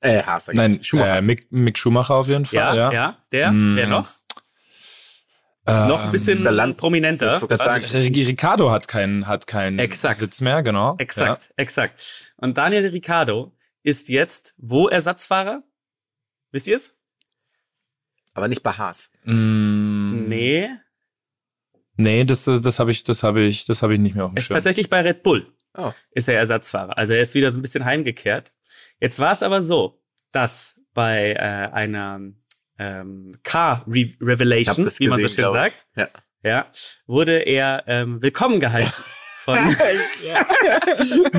Äh, 0.00 0.22
Haas. 0.22 0.48
Nein, 0.52 0.82
Schumacher. 0.82 1.18
Äh, 1.18 1.22
Mick, 1.22 1.50
Mick 1.52 1.78
Schumacher 1.78 2.14
auf 2.16 2.28
jeden 2.28 2.44
Fall, 2.44 2.56
Ja, 2.56 2.74
ja. 2.74 2.92
ja. 2.92 3.18
Der? 3.30 3.52
Mm. 3.52 3.76
Wer 3.76 3.86
noch? 3.86 4.08
Ähm, 5.66 5.88
noch 5.88 6.04
ein 6.04 6.10
bisschen 6.12 6.42
Land- 6.42 6.76
prominenter. 6.76 7.38
Ri- 7.40 8.26
Ricardo 8.26 8.70
hat 8.70 8.88
keinen 8.88 9.26
hat 9.28 9.46
keinen 9.46 9.78
Exakt. 9.78 10.16
Sitz 10.18 10.40
mehr, 10.40 10.62
genau. 10.62 10.96
Exakt, 10.98 11.52
exakt. 11.56 12.32
Und 12.36 12.58
Daniel 12.58 12.86
Ricciardo 12.88 13.52
ist 13.84 14.08
jetzt 14.08 14.54
wo 14.58 14.88
Ersatzfahrer? 14.88 15.62
Wisst 16.50 16.66
ihr 16.66 16.76
es? 16.76 16.94
aber 18.34 18.48
nicht 18.48 18.62
bei 18.62 18.70
Haas. 18.72 19.10
Ja. 19.24 19.32
Mm, 19.34 20.26
Nee. 20.28 20.68
Nee, 21.96 22.24
das, 22.24 22.44
das, 22.44 22.62
das 22.62 22.78
habe 22.78 22.90
ich, 22.90 23.04
das 23.04 23.22
habe 23.22 23.42
ich, 23.42 23.66
das 23.66 23.82
habe 23.82 23.92
ich 23.94 24.00
nicht 24.00 24.14
mehr 24.14 24.24
auf 24.24 24.30
dem 24.32 24.38
Es 24.38 24.44
ist 24.44 24.46
Schirm. 24.46 24.54
tatsächlich 24.56 24.88
bei 24.88 25.02
Red 25.02 25.22
Bull. 25.22 25.46
Oh. 25.76 25.92
Ist 26.12 26.28
er 26.28 26.38
Ersatzfahrer. 26.38 26.96
Also 26.96 27.12
er 27.12 27.20
ist 27.22 27.34
wieder 27.34 27.52
so 27.52 27.58
ein 27.58 27.62
bisschen 27.62 27.84
heimgekehrt. 27.84 28.52
Jetzt 29.00 29.18
war 29.18 29.32
es 29.32 29.42
aber 29.42 29.62
so, 29.62 30.02
dass 30.32 30.74
bei 30.94 31.32
äh, 31.32 31.36
einer 31.72 32.20
ähm, 32.78 33.32
Car 33.42 33.84
Re 33.86 34.12
Revelation, 34.20 34.84
das 34.84 35.00
wie 35.00 35.08
man 35.08 35.20
gesehen, 35.20 35.36
so 35.36 35.42
schön 35.42 35.52
sagt, 35.52 35.86
Ja. 35.96 36.08
ja, 36.42 36.66
wurde 37.06 37.38
er 37.40 37.84
ähm, 37.86 38.22
willkommen 38.22 38.60
geheißen 38.60 39.04
von, 39.44 39.58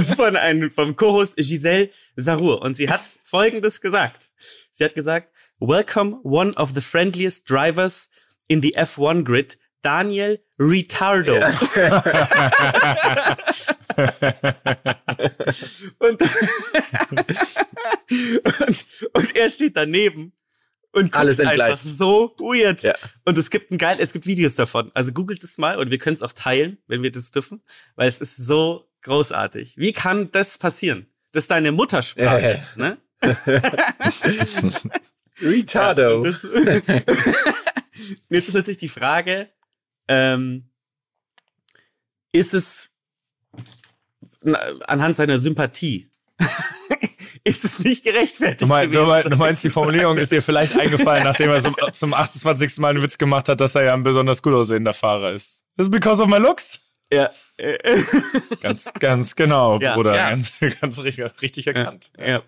von 0.15 0.35
einem, 0.35 0.71
vom 0.71 0.95
Co-Host 0.95 1.35
Giselle 1.37 1.89
Sarur. 2.15 2.61
Und 2.61 2.77
sie 2.77 2.89
hat 2.89 3.01
Folgendes 3.23 3.81
gesagt. 3.81 4.29
Sie 4.71 4.83
hat 4.83 4.93
gesagt, 4.95 5.29
Welcome 5.59 6.19
one 6.23 6.53
of 6.55 6.71
the 6.75 6.81
friendliest 6.81 7.49
drivers 7.49 8.09
in 8.47 8.61
the 8.61 8.75
F1 8.75 9.23
grid, 9.23 9.57
Daniel 9.81 10.39
Ritardo. 10.59 11.35
und, 15.99 16.21
und, 17.11 18.85
und 19.13 19.35
er 19.35 19.49
steht 19.49 19.75
daneben 19.75 20.33
und 20.93 21.13
Alles 21.15 21.39
einfach 21.39 21.51
entgleist. 21.51 21.97
so 21.97 22.35
weird. 22.37 22.83
Ja. 22.83 22.93
Und 23.25 23.37
es 23.37 23.49
gibt 23.49 23.71
ein 23.71 23.77
geil, 23.77 23.97
es 23.99 24.13
gibt 24.13 24.25
Videos 24.25 24.55
davon. 24.55 24.91
Also 24.93 25.11
googelt 25.11 25.43
es 25.43 25.57
mal 25.57 25.77
und 25.77 25.91
wir 25.91 25.97
können 25.97 26.15
es 26.15 26.21
auch 26.21 26.33
teilen, 26.33 26.77
wenn 26.87 27.03
wir 27.03 27.11
das 27.11 27.31
dürfen, 27.31 27.61
weil 27.95 28.07
es 28.07 28.21
ist 28.21 28.37
so 28.37 28.87
großartig. 29.01 29.75
Wie 29.77 29.91
kann 29.91 30.31
das 30.31 30.57
passieren? 30.57 31.07
Das 31.33 31.45
ist 31.45 31.51
deine 31.51 31.71
Muttersprache, 31.71 32.61
ne? 32.75 32.99
Retardo. 35.41 36.21
Das, 36.21 36.43
jetzt 38.29 38.47
ist 38.49 38.53
natürlich 38.53 38.77
die 38.77 38.87
Frage, 38.87 39.49
ähm, 40.07 40.69
ist 42.31 42.53
es 42.53 42.91
anhand 44.85 45.15
seiner 45.15 45.39
Sympathie, 45.39 46.11
ist 47.45 47.65
es 47.65 47.79
nicht 47.79 48.03
gerechtfertigt 48.03 48.61
Du, 48.61 48.65
mein, 48.67 48.91
du, 48.91 48.99
gewesen, 48.99 49.09
mein, 49.09 49.29
du 49.29 49.37
meinst, 49.37 49.63
die 49.63 49.67
er- 49.67 49.71
Formulierung 49.71 50.17
ist 50.17 50.31
ihr 50.31 50.41
vielleicht 50.41 50.77
eingefallen, 50.79 51.23
nachdem 51.23 51.49
er 51.49 51.61
zum, 51.61 51.75
zum 51.91 52.13
28. 52.13 52.77
Mal 52.77 52.89
einen 52.91 53.01
Witz 53.03 53.17
gemacht 53.17 53.49
hat, 53.49 53.59
dass 53.61 53.75
er 53.75 53.83
ja 53.83 53.93
ein 53.93 54.03
besonders 54.03 54.41
gut 54.41 54.53
aussehender 54.53 54.93
Fahrer 54.93 55.31
ist. 55.33 55.65
Is 55.77 55.87
it 55.87 55.91
because 55.91 56.21
of 56.21 56.27
my 56.29 56.37
looks? 56.37 56.79
Ja, 57.11 57.29
Ganz, 58.61 58.91
ganz 58.99 59.35
genau, 59.35 59.79
Ja, 59.79 59.93
Bruder. 59.95 60.15
ja. 60.15 60.29
Ganz, 60.31 60.51
ganz 60.81 61.03
richtig, 61.03 61.41
richtig 61.41 61.67
erkannt. 61.67 62.11
ja, 62.17 62.25
ja. 62.27 62.41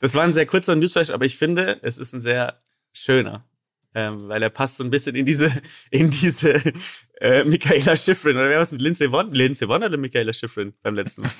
Das 0.00 0.14
war 0.14 0.22
ein 0.24 0.32
sehr 0.32 0.46
kurzer 0.46 0.74
Newsflash, 0.76 1.10
aber 1.10 1.26
ich 1.26 1.36
finde, 1.36 1.78
es 1.82 1.98
ist 1.98 2.14
ein 2.14 2.22
sehr 2.22 2.58
schöner. 2.94 3.44
Ähm, 3.94 4.28
weil 4.28 4.40
er 4.42 4.50
passt 4.50 4.76
so 4.76 4.84
ein 4.84 4.90
bisschen 4.90 5.16
in 5.16 5.24
diese, 5.26 5.50
in 5.90 6.10
diese 6.10 6.62
äh, 7.20 7.42
Michaela 7.44 7.96
Schifrin. 7.96 8.36
Oder 8.36 8.48
wer 8.48 8.56
war 8.56 8.62
es? 8.62 8.70
Lindsay 8.72 9.10
Vonn? 9.10 9.32
Lindsay 9.32 9.66
Vonn 9.68 9.82
oder 9.82 9.96
Michaela 9.96 10.32
Schifrin 10.32 10.74
beim 10.82 10.94
letzten 10.94 11.22
Mal? 11.22 11.30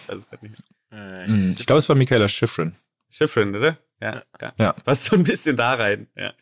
Nicht. 0.42 0.54
Äh, 0.90 1.26
Hm, 1.26 1.54
Ich 1.59 1.66
glaube, 1.66 1.78
es 1.78 1.88
war 1.88 1.95
Michaela 1.97 2.28
Schifrin. 2.28 2.75
Schifrin, 3.09 3.54
oder? 3.54 3.78
Ja, 4.00 4.23
ja. 4.40 4.52
Ja. 4.59 4.73
Das 4.73 4.83
passt 4.83 5.04
so 5.04 5.16
ein 5.16 5.23
bisschen 5.23 5.57
da 5.57 5.75
rein. 5.75 6.09
Ja, 6.16 6.33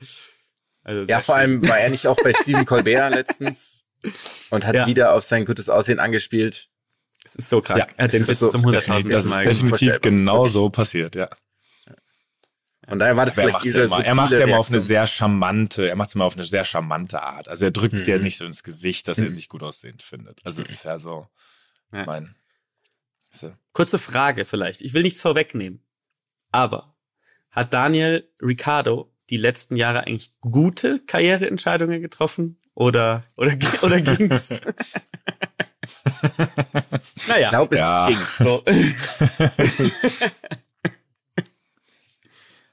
also 0.85 1.03
Ja, 1.03 1.21
vor 1.21 1.35
schön. 1.35 1.41
allem 1.61 1.69
war 1.69 1.79
er 1.79 1.91
nicht 1.91 2.07
auch 2.07 2.17
bei 2.23 2.33
Stephen 2.43 2.65
Colbert 2.65 3.11
letztens 3.15 3.85
und 4.51 4.65
hat 4.67 4.75
Ja. 4.75 4.87
wieder 4.87 5.13
auf 5.15 5.23
sein 5.25 5.45
gutes 5.45 5.69
Aussehen 5.69 5.99
angespielt. 5.99 6.69
Es 7.25 7.35
ist 7.35 7.51
so 7.51 7.61
krank. 7.61 7.79
Ja, 7.81 7.87
er 7.99 8.05
hat 8.05 8.13
den 8.15 8.23
es 8.23 8.29
bis 8.29 8.35
ist 8.35 8.41
so- 8.41 8.51
zum 8.51 8.63
100.000. 8.65 9.11
Das 9.11 9.25
ist 9.25 9.31
Mal 9.31 9.45
definitiv 9.45 10.01
genau 10.01 10.47
so 10.47 10.71
passiert, 10.71 11.15
ja. 11.17 11.29
Und 12.91 12.99
daher 13.01 13.17
war 13.17 13.27
das 13.27 13.37
Aber 13.39 13.49
er 13.49 13.53
vielleicht 13.53 13.65
macht's 13.65 13.75
ihre 13.75 13.79
ja 13.79 13.85
immer, 13.85 14.05
er 14.05 14.15
macht's 14.15 14.39
ja 14.39 14.45
immer 14.45 14.59
auf 14.59 14.69
eine 14.69 14.81
sehr 14.81 15.07
charmante, 15.07 15.89
er 15.89 15.97
macht's 15.97 16.15
immer 16.15 16.25
auf 16.25 16.35
eine 16.35 16.45
sehr 16.47 16.65
charmante 16.65 17.23
Art. 17.23 17.49
Also 17.49 17.65
er 17.67 17.71
drückt 17.71 17.93
es 17.95 18.07
ja 18.07 18.17
Mhm. 18.17 18.23
nicht 18.23 18.39
so 18.39 18.45
ins 18.47 18.63
Gesicht, 18.63 19.09
dass 19.09 19.19
er 19.19 19.31
sich 19.31 19.49
gut 19.49 19.63
aussehend 19.63 20.03
findet. 20.03 20.41
Also 20.45 20.63
es 20.63 20.71
ist 20.71 20.85
ja 20.85 20.99
so, 20.99 21.27
Ja. 21.93 22.05
mein, 22.07 22.35
so. 23.31 23.53
Kurze 23.73 23.99
Frage 23.99 24.45
vielleicht. 24.47 24.81
Ich 24.81 24.95
will 24.95 25.03
nichts 25.03 25.21
vorwegnehmen. 25.21 25.83
Aber 26.51 26.95
hat 27.51 27.75
Daniel 27.75 28.27
Ricciardo 28.41 29.13
die 29.31 29.37
letzten 29.37 29.77
Jahre 29.77 30.07
eigentlich 30.07 30.31
gute 30.41 31.01
Karriereentscheidungen 31.01 32.01
getroffen? 32.01 32.57
Oder, 32.75 33.25
oder, 33.37 33.53
oder 33.83 34.01
ging's? 34.01 34.49
naja. 37.29 37.45
Ich 37.45 37.49
glaube, 37.51 37.75
es 37.75 37.81
Ja. 37.81 38.07
ging. 38.09 38.19
So. 38.39 38.65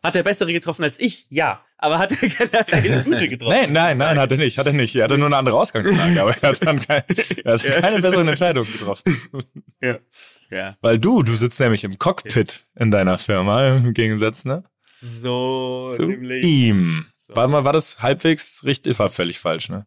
hat 0.06 0.16
er 0.16 0.24
bessere 0.24 0.52
getroffen 0.54 0.84
als 0.84 1.00
ich? 1.00 1.28
Ja. 1.30 1.64
Aber 1.78 2.00
hat 2.00 2.12
er 2.12 2.30
generell 2.30 3.04
gute 3.06 3.28
getroffen? 3.28 3.54
Nein, 3.54 3.74
nein, 3.74 3.98
nein, 3.98 4.20
hat 4.20 4.32
er 4.32 4.38
nicht, 4.38 4.58
hat 4.58 4.66
er 4.66 4.74
nicht. 4.74 4.96
Er 4.96 5.06
hatte 5.06 5.18
nur 5.18 5.28
eine 5.28 5.38
andere 5.38 5.58
Ausgangslage, 5.58 6.22
aber 6.22 6.36
er 6.42 6.50
hat 6.50 6.66
dann 6.66 6.80
kein, 6.80 7.04
er 7.44 7.54
hat 7.54 7.64
keine 7.64 8.02
besseren 8.02 8.28
Entscheidungen 8.28 8.72
getroffen. 8.72 9.18
Ja. 9.82 10.00
ja. 10.50 10.78
Weil 10.82 11.00
du, 11.00 11.24
du 11.24 11.34
sitzt 11.34 11.60
nämlich 11.60 11.84
im 11.84 12.00
Cockpit 12.00 12.66
in 12.76 12.92
deiner 12.92 13.18
Firma, 13.18 13.76
im 13.78 13.94
Gegensatz, 13.94 14.46
ne? 14.46 14.64
So, 15.02 15.92
Zu 15.96 16.04
nämlich. 16.08 16.44
ihm. 16.44 17.06
So. 17.18 17.36
War, 17.36 17.52
war 17.52 17.74
das 17.74 18.02
halbwegs 18.02 18.64
richtig? 18.64 18.92
Es 18.92 19.00
war 19.00 19.10
völlig 19.10 19.40
falsch, 19.40 19.70
ne? 19.70 19.86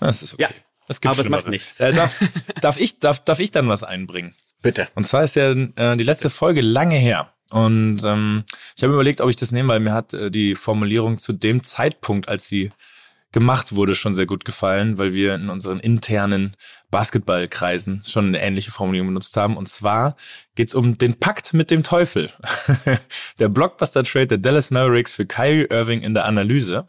Das 0.00 0.22
ist 0.22 0.34
okay. 0.34 0.42
Ja, 0.42 0.48
es 0.88 1.00
gibt 1.00 1.12
aber 1.12 1.22
es 1.22 1.28
macht 1.28 1.48
nichts. 1.48 1.80
Äh, 1.80 1.92
darf, 1.92 2.22
darf, 2.60 2.78
ich, 2.78 2.98
darf, 2.98 3.24
darf 3.24 3.38
ich 3.40 3.50
dann 3.50 3.68
was 3.68 3.82
einbringen? 3.82 4.34
Bitte. 4.62 4.88
Und 4.94 5.04
zwar 5.04 5.24
ist 5.24 5.36
ja 5.36 5.52
äh, 5.52 5.96
die 5.96 6.04
letzte 6.04 6.30
Folge 6.30 6.60
lange 6.60 6.96
her. 6.96 7.32
Und 7.50 8.02
ähm, 8.04 8.44
ich 8.76 8.82
habe 8.82 8.92
überlegt, 8.92 9.20
ob 9.20 9.30
ich 9.30 9.36
das 9.36 9.52
nehme, 9.52 9.70
weil 9.70 9.80
mir 9.80 9.94
hat 9.94 10.12
äh, 10.12 10.30
die 10.30 10.54
Formulierung 10.54 11.18
zu 11.18 11.32
dem 11.32 11.62
Zeitpunkt, 11.62 12.28
als 12.28 12.46
sie 12.46 12.70
gemacht 13.32 13.74
wurde, 13.74 13.94
schon 13.94 14.14
sehr 14.14 14.26
gut 14.26 14.44
gefallen, 14.44 14.98
weil 14.98 15.12
wir 15.12 15.34
in 15.34 15.50
unseren 15.50 15.78
internen 15.78 16.56
Basketballkreisen 16.90 18.02
schon 18.04 18.28
eine 18.28 18.40
ähnliche 18.40 18.70
Formulierung 18.70 19.08
benutzt 19.08 19.36
haben. 19.36 19.56
Und 19.56 19.68
zwar 19.68 20.16
geht's 20.54 20.74
um 20.74 20.96
den 20.96 21.18
Pakt 21.18 21.52
mit 21.52 21.70
dem 21.70 21.82
Teufel. 21.82 22.30
der 23.38 23.48
Blockbuster-Trade 23.48 24.28
der 24.28 24.38
Dallas 24.38 24.70
Mavericks 24.70 25.14
für 25.14 25.26
Kyrie 25.26 25.66
Irving 25.70 26.00
in 26.00 26.14
der 26.14 26.24
Analyse. 26.24 26.88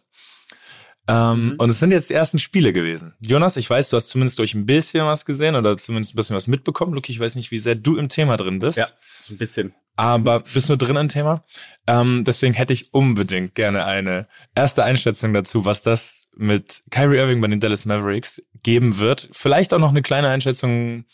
Ähm, 1.09 1.55
Und 1.57 1.71
es 1.71 1.79
sind 1.79 1.91
jetzt 1.91 2.11
die 2.11 2.13
ersten 2.13 2.37
Spiele 2.37 2.71
gewesen. 2.71 3.15
Jonas, 3.19 3.57
ich 3.57 3.67
weiß, 3.67 3.89
du 3.89 3.97
hast 3.97 4.09
zumindest 4.09 4.37
durch 4.37 4.53
ein 4.53 4.67
bisschen 4.67 5.05
was 5.07 5.25
gesehen 5.25 5.55
oder 5.55 5.75
zumindest 5.75 6.13
ein 6.13 6.17
bisschen 6.17 6.35
was 6.35 6.45
mitbekommen. 6.45 6.93
Luki, 6.93 7.11
ich 7.11 7.19
weiß 7.19 7.33
nicht, 7.33 7.49
wie 7.49 7.57
sehr 7.57 7.73
du 7.73 7.97
im 7.97 8.09
Thema 8.09 8.37
drin 8.37 8.59
bist. 8.59 8.77
Ja, 8.77 8.87
so 9.19 9.33
ein 9.33 9.37
bisschen. 9.37 9.73
Aber 9.95 10.41
bist 10.41 10.69
du 10.69 10.77
drin 10.77 10.95
im 10.97 11.09
Thema? 11.09 11.43
Ähm, 11.87 12.23
deswegen 12.25 12.53
hätte 12.53 12.73
ich 12.73 12.93
unbedingt 12.93 13.55
gerne 13.55 13.85
eine 13.85 14.27
erste 14.55 14.83
Einschätzung 14.83 15.33
dazu, 15.33 15.65
was 15.65 15.81
das 15.81 16.27
mit 16.37 16.83
Kyrie 16.91 17.17
Irving 17.17 17.41
bei 17.41 17.47
den 17.47 17.59
Dallas 17.59 17.85
Mavericks 17.85 18.41
geben 18.61 18.99
wird. 18.99 19.29
Vielleicht 19.31 19.73
auch 19.73 19.79
noch 19.79 19.89
eine 19.89 20.03
kleine 20.03 20.29
Einschätzung 20.29 21.05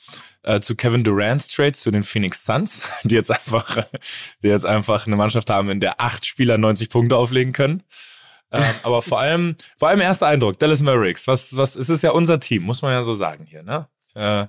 äh, 0.44 0.60
zu 0.60 0.76
Kevin 0.76 1.06
Durant's 1.06 1.48
Trade 1.48 1.72
zu 1.72 1.90
den 1.90 2.04
Phoenix 2.04 2.46
Suns, 2.46 2.82
die 3.04 3.16
jetzt 3.16 3.32
einfach, 3.32 3.80
die 4.44 4.50
jetzt 4.50 4.66
einfach 4.66 5.08
eine 5.08 5.16
Mannschaft 5.16 5.50
haben, 5.50 5.70
in 5.70 5.80
der 5.80 6.02
acht 6.02 6.26
Spieler 6.26 6.58
90 6.58 6.90
Punkte 6.90 7.16
auflegen 7.16 7.54
können. 7.54 7.82
Ähm, 8.56 8.76
aber 8.84 9.02
vor 9.02 9.20
allem, 9.20 9.56
vor 9.78 9.90
allem 9.90 10.02
erster 10.02 10.28
Eindruck, 10.28 10.58
Dallas 10.60 10.80
Mavericks. 10.82 11.28
Was, 11.28 11.56
was, 11.56 11.76
es 11.76 11.90
ist 11.90 12.04
ja 12.04 12.12
unser 12.12 12.40
Team, 12.40 12.64
muss 12.64 12.82
man 12.82 12.92
ja 12.92 13.04
so 13.04 13.16
sagen 13.16 13.46
hier, 13.46 13.64
ne? 13.64 13.88
Äh, 14.14 14.48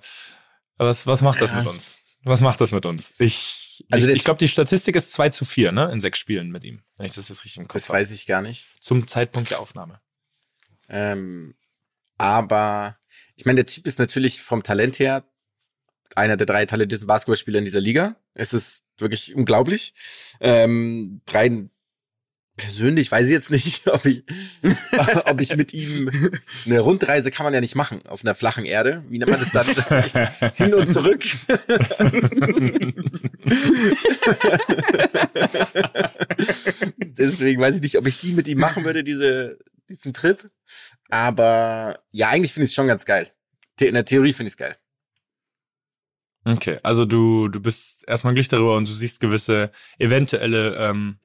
was, 0.77 1.07
was 1.07 1.23
macht 1.23 1.41
das 1.41 1.55
mit 1.55 1.67
uns? 1.67 2.01
Was 2.23 2.41
macht 2.41 2.61
das 2.61 2.73
mit 2.73 2.85
uns? 2.87 3.15
Ich, 3.19 3.85
Also 3.91 4.09
ich, 4.09 4.17
ich 4.17 4.25
glaube, 4.25 4.39
die 4.39 4.49
Statistik 4.49 4.97
ist 4.97 5.13
2 5.13 5.31
zu 5.31 5.45
4, 5.45 5.73
ne? 5.73 5.91
In 5.93 6.01
sechs 6.01 6.19
Spielen 6.19 6.51
mit 6.51 6.65
ihm. 6.65 6.83
Wenn 6.99 7.07
ich 7.07 7.15
das 7.15 7.29
jetzt 7.29 7.45
richtig 7.45 7.59
im 7.59 7.69
Kopf 7.69 7.75
Das 7.75 7.89
habe. 7.89 7.99
weiß 8.01 8.11
ich 8.11 8.27
gar 8.27 8.43
nicht. 8.43 8.67
Zum 8.81 9.07
Zeitpunkt 9.07 9.51
der 9.51 9.61
Aufnahme. 9.61 10.01
Ähm, 10.89 11.55
aber 12.19 12.97
ich 13.37 13.45
meine, 13.45 13.57
der 13.57 13.67
Typ 13.67 13.87
ist 13.87 13.99
natürlich 13.99 14.41
vom 14.43 14.63
Talent 14.63 14.99
her 14.99 15.25
einer 16.15 16.37
der 16.37 16.47
drei 16.47 16.65
talentiertesten 16.65 17.07
Basketballspieler 17.09 17.59
in 17.59 17.65
dieser 17.65 17.81
Liga. 17.81 18.17
Es 18.35 18.53
ist 18.53 18.85
wirklich 18.99 19.35
unglaublich. 19.35 19.95
Ähm, 20.41 21.21
rein 21.31 21.71
persönlich 22.57 23.13
weiß 23.13 23.27
ich 23.27 23.33
jetzt 23.33 23.51
nicht, 23.51 23.87
ob 23.91 24.05
ich, 24.07 24.25
ob 25.25 25.41
ich 25.41 25.57
mit 25.57 25.73
ihm 25.73 26.11
eine 26.65 26.81
Rundreise 26.81 27.31
kann 27.31 27.45
man 27.45 27.55
ja 27.55 27.61
nicht 27.61 27.75
machen 27.75 28.01
auf 28.07 28.25
einer 28.25 28.35
flachen 28.35 28.65
Erde. 28.65 29.05
Wie 29.09 29.19
nennt 29.19 29.31
man 29.31 29.41
das 29.41 29.53
dann? 29.53 29.67
Hin 30.55 30.75
und 30.75 30.87
zurück. 30.87 31.25
Deswegen 36.99 37.61
weiß 37.61 37.77
ich 37.77 37.83
nicht, 37.83 37.99
ob 37.99 38.07
ich 38.07 38.19
die 38.19 38.33
mit 38.33 38.49
ihm 38.49 38.59
machen 38.59 38.85
würde, 38.85 39.05
diese, 39.05 39.59
diesen 39.89 40.13
Trip. 40.13 40.49
Aber 41.09 42.01
ja, 42.11 42.31
eigentlich 42.31 42.53
finde 42.53 42.65
ich 42.65 42.71
es 42.71 42.75
schon 42.75 42.89
ganz 42.89 43.05
geil. 43.05 43.31
In 43.81 43.95
der 43.95 44.05
Theorie 44.05 44.33
finde 44.33 44.49
ich 44.49 44.55
es 44.55 44.57
geil. 44.57 44.77
Okay, 46.45 46.79
also 46.85 47.05
du, 47.05 47.49
du 47.49 47.61
bist 47.61 48.05
erstmal 48.07 48.33
glücklich 48.33 48.49
darüber 48.49 48.77
und 48.77 48.89
du 48.89 48.93
siehst 48.93 49.19
gewisse 49.19 49.73
eventuelle 49.99 50.77
ähm, 50.77 51.19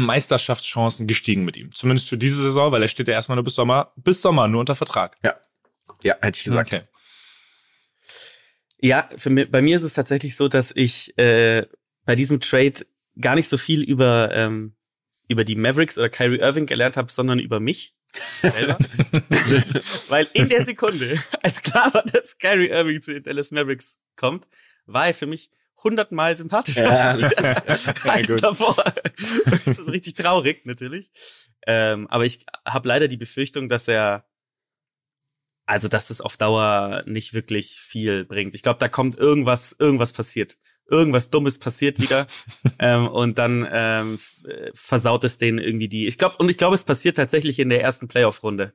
Meisterschaftschancen 0.00 1.06
gestiegen 1.06 1.44
mit 1.44 1.56
ihm. 1.56 1.72
Zumindest 1.72 2.08
für 2.08 2.18
diese 2.18 2.42
Saison, 2.42 2.72
weil 2.72 2.82
er 2.82 2.88
steht 2.88 3.08
ja 3.08 3.14
erstmal 3.14 3.36
nur 3.36 3.44
bis 3.44 3.54
Sommer, 3.54 3.92
bis 3.96 4.22
Sommer 4.22 4.48
nur 4.48 4.60
unter 4.60 4.74
Vertrag. 4.74 5.16
Ja, 6.02 6.16
hätte 6.20 6.38
ich 6.38 6.44
gesagt. 6.44 6.72
Okay. 6.72 6.84
Ja, 8.82 9.08
für 9.16 9.30
mich, 9.30 9.50
bei 9.50 9.60
mir 9.60 9.76
ist 9.76 9.82
es 9.82 9.92
tatsächlich 9.92 10.36
so, 10.36 10.48
dass 10.48 10.72
ich 10.74 11.16
äh, 11.18 11.66
bei 12.04 12.16
diesem 12.16 12.40
Trade 12.40 12.86
gar 13.20 13.34
nicht 13.34 13.48
so 13.48 13.58
viel 13.58 13.82
über 13.82 14.30
ähm, 14.32 14.74
über 15.28 15.44
die 15.44 15.54
Mavericks 15.54 15.96
oder 15.96 16.08
Kyrie 16.08 16.40
Irving 16.40 16.66
gelernt 16.66 16.96
habe, 16.96 17.10
sondern 17.10 17.38
über 17.38 17.60
mich 17.60 17.94
selber. 18.40 18.78
Weil 20.08 20.26
in 20.32 20.48
der 20.48 20.64
Sekunde, 20.64 21.16
als 21.42 21.62
klar 21.62 21.94
war, 21.94 22.02
dass 22.04 22.36
Kyrie 22.38 22.68
Irving 22.68 23.00
zu 23.00 23.14
den 23.14 23.22
Dallas 23.22 23.52
Mavericks 23.52 24.00
kommt, 24.16 24.48
war 24.86 25.06
er 25.06 25.14
für 25.14 25.26
mich 25.26 25.50
hundertmal 25.82 26.36
sympathischer 26.36 26.84
Ja. 26.84 27.12
als 28.04 28.26
gut. 28.26 28.42
davor. 28.42 28.76
das 29.64 29.78
ist 29.78 29.88
richtig 29.88 30.14
traurig, 30.14 30.66
natürlich. 30.66 31.10
Ähm, 31.66 32.06
aber 32.08 32.24
ich 32.24 32.44
habe 32.66 32.88
leider 32.88 33.08
die 33.08 33.16
Befürchtung, 33.16 33.68
dass 33.68 33.88
er 33.88 34.24
also 35.70 35.86
dass 35.86 36.08
das 36.08 36.20
auf 36.20 36.36
Dauer 36.36 37.02
nicht 37.06 37.32
wirklich 37.32 37.78
viel 37.78 38.24
bringt. 38.24 38.54
Ich 38.56 38.62
glaube, 38.62 38.80
da 38.80 38.88
kommt 38.88 39.18
irgendwas, 39.18 39.76
irgendwas 39.78 40.12
passiert. 40.12 40.58
Irgendwas 40.90 41.30
Dummes 41.30 41.60
passiert 41.60 42.00
wieder. 42.00 42.26
ähm, 42.80 43.06
und 43.06 43.38
dann 43.38 43.66
ähm, 43.70 44.18
äh, 44.48 44.72
versaut 44.74 45.22
es 45.22 45.38
denen 45.38 45.58
irgendwie 45.58 45.88
die. 45.88 46.08
Ich 46.08 46.18
glaube, 46.18 46.36
und 46.38 46.48
ich 46.48 46.56
glaube, 46.56 46.74
es 46.74 46.82
passiert 46.82 47.16
tatsächlich 47.16 47.60
in 47.60 47.68
der 47.68 47.82
ersten 47.82 48.08
Playoff-Runde. 48.08 48.74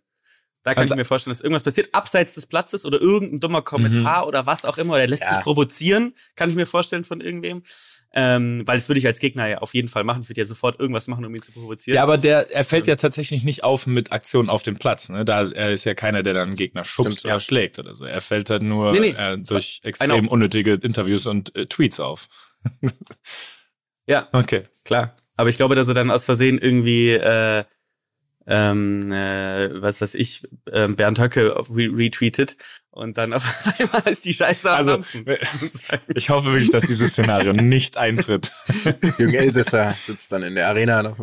Da 0.65 0.73
kann 0.73 0.81
Also- 0.81 0.95
ich 0.95 0.97
mir 0.97 1.05
vorstellen, 1.05 1.33
dass 1.33 1.41
irgendwas 1.41 1.63
passiert, 1.63 1.89
abseits 1.93 2.33
des 2.33 2.47
Platzes 2.47 2.85
oder 2.85 2.99
irgendein 2.99 3.39
dummer 3.39 3.61
Kommentar 3.61 4.27
oder 4.27 4.45
was 4.47 4.65
auch 4.65 4.77
immer. 4.79 4.93
Oder 4.93 5.01
er 5.01 5.07
lässt 5.07 5.21
Ja. 5.23 5.35
sich 5.35 5.43
provozieren, 5.43 6.15
kann 6.35 6.49
ich 6.49 6.55
mir 6.55 6.65
vorstellen 6.65 7.03
von 7.05 7.21
irgendwem. 7.21 7.61
Ähm, 8.17 8.63
weil 8.65 8.77
das 8.77 8.87
würde 8.89 8.97
ich 8.99 9.05
als 9.05 9.19
Gegner 9.19 9.45
ja 9.47 9.57
auf 9.59 9.73
jeden 9.73 9.89
Fall 9.89 10.03
machen. 10.05 10.21
Ich 10.23 10.29
würde 10.29 10.39
ja 10.41 10.47
sofort 10.47 10.79
irgendwas 10.79 11.07
machen, 11.07 11.23
um 11.25 11.35
ihn 11.35 11.41
zu 11.41 11.51
provozieren. 11.51 11.95
Ja, 11.97 12.03
aber 12.03 12.17
der, 12.17 12.49
er 12.51 12.63
fällt 12.63 12.87
ja 12.87 12.95
tatsächlich 12.95 13.43
nicht 13.43 13.63
auf 13.65 13.87
mit 13.87 14.11
Aktionen 14.13 14.49
auf 14.49 14.63
dem 14.63 14.77
Platz. 14.77 15.09
Ne? 15.09 15.23
Da 15.25 15.47
er 15.51 15.71
ist 15.73 15.83
ja 15.83 15.93
keiner, 15.93 16.23
der 16.23 16.33
dann 16.33 16.47
einen 16.47 16.55
Gegner 16.55 16.83
schubst 16.85 17.19
Stimmt, 17.19 17.25
oder 17.25 17.33
ja. 17.35 17.39
schlägt 17.41 17.77
oder 17.77 17.93
so. 17.93 18.05
Er 18.05 18.21
fällt 18.21 18.49
halt 18.49 18.61
nur 18.63 18.91
Nee, 18.93 18.99
nee. 18.99 19.09
Äh, 19.11 19.37
durch 19.37 19.81
I 19.83 19.87
extrem 19.89 20.21
know. 20.21 20.31
unnötige 20.31 20.73
Interviews 20.75 21.27
und 21.27 21.53
äh, 21.55 21.67
Tweets 21.67 21.99
auf. 21.99 22.27
ja, 24.07 24.27
Okay. 24.33 24.63
klar. 24.83 25.15
Aber 25.37 25.49
ich 25.49 25.57
glaube, 25.57 25.75
dass 25.75 25.87
er 25.87 25.93
dann 25.93 26.09
aus 26.11 26.25
Versehen 26.25 26.57
irgendwie, 26.57 27.11
äh, 27.11 27.65
ähm, 28.47 29.11
äh, 29.11 29.81
was 29.81 30.01
weiß 30.01 30.15
ich, 30.15 30.47
ähm, 30.71 30.95
Bernd 30.95 31.19
Höcke 31.19 31.55
re 31.55 31.89
retweetet 31.95 32.55
und 32.91 33.17
dann 33.17 33.33
auf 33.33 33.43
einmal 33.79 34.03
ist 34.05 34.23
die 34.23 34.33
Scheiße 34.33 34.69
am 34.69 34.77
Also, 34.77 34.91
Dampfen. 34.91 35.25
ich 36.15 36.29
hoffe 36.29 36.51
wirklich, 36.53 36.71
dass 36.71 36.85
dieses 36.85 37.11
Szenario 37.11 37.53
nicht 37.53 37.97
eintritt. 37.97 38.51
Jürgen 39.17 39.33
Elsässer 39.33 39.95
sitzt 40.05 40.31
dann 40.31 40.43
in 40.43 40.55
der 40.55 40.69
Arena 40.69 41.03
noch. 41.03 41.17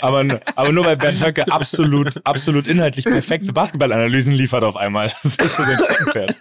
Aber, 0.00 0.40
aber 0.56 0.72
nur 0.72 0.84
weil 0.84 0.96
Bernd 0.96 1.24
Höcke 1.24 1.50
absolut, 1.50 2.24
absolut 2.24 2.66
inhaltlich 2.68 3.04
perfekte 3.04 3.52
Basketballanalysen 3.52 4.32
liefert 4.32 4.64
auf 4.64 4.76
einmal. 4.76 5.12
Das 5.22 5.36
ist 5.36 5.56
so 5.56 5.62
sein 5.62 5.78
Steckenpferd. 5.84 6.38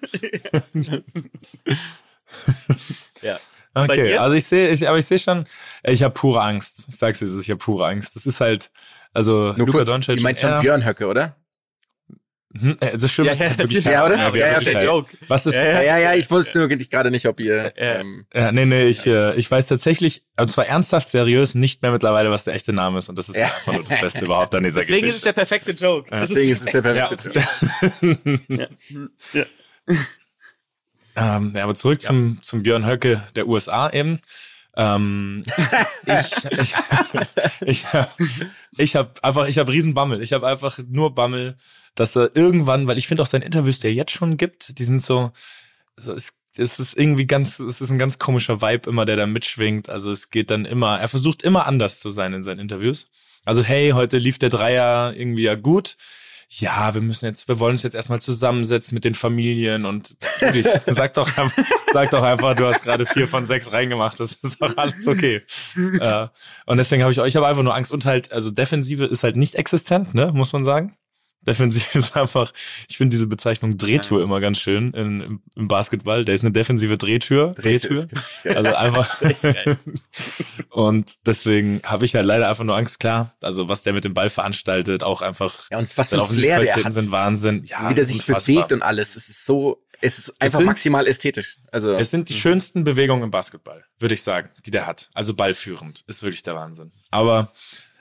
ja. 3.22 3.40
Okay, 3.74 4.18
also 4.18 4.36
ich 4.36 4.46
sehe, 4.46 4.70
ich, 4.70 4.88
aber 4.88 4.98
ich 4.98 5.06
sehe 5.06 5.20
schon, 5.20 5.46
äh, 5.84 5.92
ich 5.92 6.04
habe 6.04 6.14
pure 6.14 6.42
Angst. 6.42 6.86
Ich 6.88 6.96
sag's 6.96 7.20
dir, 7.20 7.28
so, 7.28 7.40
ich 7.40 7.50
habe 7.50 7.60
pure 7.60 7.88
Angst. 7.88 8.16
Das 8.16 8.26
ist 8.26 8.40
halt, 8.42 8.72
also 9.14 9.54
Nur 9.54 9.58
Luka 9.68 9.72
kurz, 9.72 9.90
Doncic. 9.90 10.18
du 10.18 10.24
meinst 10.24 10.42
schon 10.42 10.50
ja, 10.52 10.62
Björn 10.62 10.86
Höcke, 10.86 11.08
oder? 11.08 11.36
hm, 12.60 12.76
äh, 12.80 12.98
das 12.98 13.12
stimmt. 13.12 13.28
Ja, 13.28 13.32
das 13.34 13.40
ja, 13.40 13.46
ist 13.48 13.58
wirklich. 13.60 13.86
Ja, 13.86 14.06
oder? 14.06 14.16
Ja, 14.18 14.30
Ja, 14.36 14.48
ja, 14.48 14.60
wirklich 14.60 14.76
okay. 14.76 14.86
Joke. 14.86 15.18
Was 15.28 15.46
ist, 15.46 15.54
Ja, 15.56 15.66
Ja, 15.66 15.82
ja, 15.82 15.98
ja, 16.00 16.14
ich 16.16 16.32
wusste 16.32 16.58
nur 16.58 16.68
gerade 16.68 17.12
nicht, 17.12 17.28
ob 17.28 17.40
ihr. 17.40 17.72
Ähm, 17.76 18.26
Ja, 18.34 18.52
nee, 18.52 18.66
nee, 18.66 18.88
ich, 18.88 19.06
äh, 19.06 19.36
ich 19.36 19.50
weiß 19.52 19.68
tatsächlich, 19.68 20.24
und 20.40 20.50
zwar 20.52 20.66
ernsthaft 20.66 21.10
seriös, 21.10 21.54
nicht 21.54 21.82
mehr 21.84 21.92
mittlerweile, 21.92 22.32
was 22.32 22.46
der 22.46 22.56
echte 22.56 22.74
Name 22.74 22.98
ist. 23.00 23.08
Und 23.10 23.20
das 23.20 23.30
ist 23.30 23.36
Ja. 23.36 23.46
einfach 23.46 23.74
nur 23.74 23.84
das 23.84 24.02
Beste 24.02 24.26
überhaupt 24.26 24.56
an 24.56 24.64
dieser 24.64 24.80
Deswegen 24.80 25.08
ist 25.08 25.16
es 25.18 25.22
Geschichte. 25.22 25.26
der 25.28 25.34
perfekte 25.34 25.72
Joke. 25.74 26.10
Deswegen 26.12 26.52
ist 26.52 26.62
es 26.66 26.72
der 26.82 26.96
Ja. 26.96 27.08
perfekte 27.08 27.30
Job. 27.30 28.40
ja. 29.34 29.46
ähm, 31.16 31.54
ja, 31.56 31.64
aber 31.64 31.76
zurück 31.76 32.02
zum, 32.02 32.40
zum 32.42 32.64
Björn 32.64 32.86
Höcke 32.86 33.24
der 33.36 33.48
USA 33.48 33.90
eben. 33.92 34.20
Ähm, 34.80 35.44
ich 37.66 37.84
ich, 38.78 38.96
habe 38.96 39.12
einfach, 39.22 39.48
ich 39.48 39.58
habe 39.58 39.72
riesen 39.74 39.94
Bammel. 39.94 40.24
Ich 40.24 40.32
habe 40.32 40.48
einfach 40.48 40.80
nur 40.88 41.14
Bammel, 41.14 41.58
dass 41.96 42.16
er 42.16 42.34
irgendwann, 42.34 42.88
weil 42.88 42.98
ich 42.98 43.08
finde 43.08 43.24
auch 43.24 43.28
seine 43.28 43.44
Interviews, 43.44 43.80
die 43.80 43.88
er 43.88 43.94
jetzt 43.94 44.12
schon 44.12 44.38
gibt, 44.38 44.80
die 44.80 44.84
sind 44.86 45.02
so, 45.02 45.32
so 45.98 46.14
es, 46.14 46.32
es 46.58 46.80
ist 46.80 46.98
irgendwie 46.98 47.28
ganz, 47.28 47.60
es 47.60 47.82
ist 47.82 47.90
ein 47.90 48.00
ganz 48.00 48.20
komischer 48.20 48.62
Vibe 48.62 48.90
immer, 48.90 49.04
der 49.04 49.18
da 49.18 49.28
mitschwingt. 49.28 49.90
Also 49.90 50.14
es 50.14 50.30
geht 50.30 50.50
dann 50.50 50.64
immer, 50.64 50.98
er 50.98 51.10
versucht 51.10 51.44
immer 51.44 51.68
anders 51.68 52.00
zu 52.00 52.10
sein 52.10 52.34
in 52.34 52.44
seinen 52.44 52.60
Interviews. 52.60 53.10
Also 53.44 53.62
hey, 53.62 53.92
heute 53.92 54.18
lief 54.18 54.40
der 54.40 54.50
Dreier 54.50 55.14
irgendwie 55.14 55.44
ja 55.44 55.56
gut. 55.56 55.98
Ja, 56.52 56.94
wir 56.96 57.02
müssen 57.02 57.26
jetzt, 57.26 57.48
wir 57.48 57.60
wollen 57.60 57.74
uns 57.74 57.84
jetzt 57.84 57.94
erstmal 57.94 58.20
zusammensetzen 58.20 58.96
mit 58.96 59.06
den 59.06 59.14
Familien 59.14 59.86
und 59.86 60.16
wirklich, 60.40 60.66
sag 60.88 61.14
doch, 61.14 61.28
einfach- 61.38 61.64
sag 61.94 62.10
doch 62.10 62.24
einfach, 62.24 62.56
du 62.56 62.66
hast 62.66 62.84
gerade 62.84 63.06
vier 63.06 63.28
von 63.28 63.46
sechs 63.46 63.72
reingemacht, 63.72 64.20
das 64.20 64.34
ist 64.34 64.60
doch 64.60 64.76
alles 64.76 65.08
okay. 65.08 65.44
äh, 65.76 66.28
und 66.66 66.78
deswegen 66.78 67.04
habe 67.04 67.12
ich 67.12 67.20
euch 67.20 67.38
aber 67.38 67.48
einfach 67.48 67.62
nur 67.64 67.76
Angst 67.76 67.92
und 67.92 68.06
halt, 68.06 68.32
also 68.32 68.50
Defensive 68.50 69.06
ist 69.06 69.24
halt 69.24 69.36
nicht 69.36 69.56
existent, 69.56 70.16
ne, 70.16 70.32
muss 70.34 70.52
man 70.52 70.66
sagen. 70.66 70.96
Defensiv 71.42 71.96
ist 71.96 72.16
einfach, 72.18 72.52
ich 72.88 72.98
finde 72.98 73.16
diese 73.16 73.28
Bezeichnung 73.28 73.78
Drehtür 73.78 74.22
immer 74.22 74.40
ganz 74.40 74.60
schön 74.60 74.94
in, 74.94 75.42
im, 75.56 75.68
Basketball. 75.68 76.26
Da 76.26 76.34
ist 76.34 76.42
eine 76.44 76.52
defensive 76.52 76.98
Drehtür. 76.98 77.54
Drehtür. 77.54 78.06
Also 78.44 78.74
einfach. 78.76 79.22
und 80.70 81.14
deswegen 81.26 81.82
habe 81.84 82.06
ich 82.06 82.16
halt 82.16 82.26
leider 82.26 82.50
einfach 82.50 82.64
nur 82.64 82.76
Angst, 82.76 83.00
klar. 83.00 83.36
Also 83.42 83.70
was 83.70 83.84
der 83.84 83.94
mit 83.94 84.04
dem 84.06 84.14
Ball 84.14 84.30
veranstaltet, 84.30 85.04
auch 85.04 85.22
einfach. 85.22 85.70
Ja, 85.72 85.78
und 85.80 85.98
was 85.98 86.10
für 86.10 86.26
Flair 86.28 86.60
der 86.60 86.76
hat. 86.84 86.94
sind 86.94 87.12
Wahnsinn. 87.12 87.64
Ja, 87.66 87.90
Wie 87.90 87.94
der 87.94 88.06
sich 88.06 88.18
unfassbar. 88.28 88.56
bewegt 88.56 88.74
und 88.74 88.82
alles. 88.82 89.16
Es 89.16 89.30
ist 89.30 89.46
so, 89.46 89.84
es 90.02 90.18
ist 90.20 90.42
einfach 90.42 90.60
sind- 90.60 90.66
maximal 90.68 91.08
ästhetisch. 91.08 91.58
Also, 91.72 91.94
Es 91.94 92.12
sind 92.12 92.30
die 92.30 92.34
schönsten 92.34 92.84
Bewegungen 92.84 93.24
im 93.24 93.32
Basketball, 93.32 93.84
würde 94.00 94.14
ich 94.14 94.24
sagen, 94.24 94.50
die 94.66 94.72
der 94.72 94.86
hat. 94.88 95.10
Also 95.14 95.34
ballführend. 95.34 96.04
Ist 96.08 96.24
wirklich 96.24 96.44
der 96.44 96.56
Wahnsinn. 96.56 96.92
Aber 97.12 97.52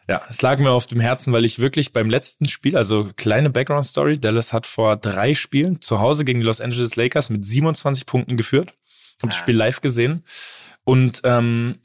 ja, 0.08 0.22
es 0.30 0.40
lag 0.42 0.58
mir 0.58 0.70
auf 0.70 0.86
dem 0.86 1.00
Herzen, 1.00 1.32
weil 1.32 1.44
ich 1.44 1.58
wirklich 1.58 1.92
beim 1.92 2.08
letzten 2.10 2.48
Spiel, 2.48 2.76
also 2.76 3.10
kleine 3.16 3.50
Background 3.50 3.86
Story, 3.86 4.18
Dallas 4.18 4.52
hat 4.52 4.66
vor 4.66 4.96
drei 4.96 5.34
Spielen 5.34 5.80
zu 5.80 6.00
Hause 6.00 6.24
gegen 6.24 6.40
die 6.40 6.46
Los 6.46 6.60
Angeles 6.60 6.96
Lakers 6.96 7.30
mit 7.30 7.44
27 7.44 8.06
Punkten 8.06 8.36
geführt. 8.36 8.72
Hab 9.22 9.30
das 9.30 9.38
Ah. 9.38 9.42
Spiel 9.42 9.56
live 9.56 9.80
gesehen. 9.80 10.24
Und 10.84 11.20
ähm, 11.24 11.76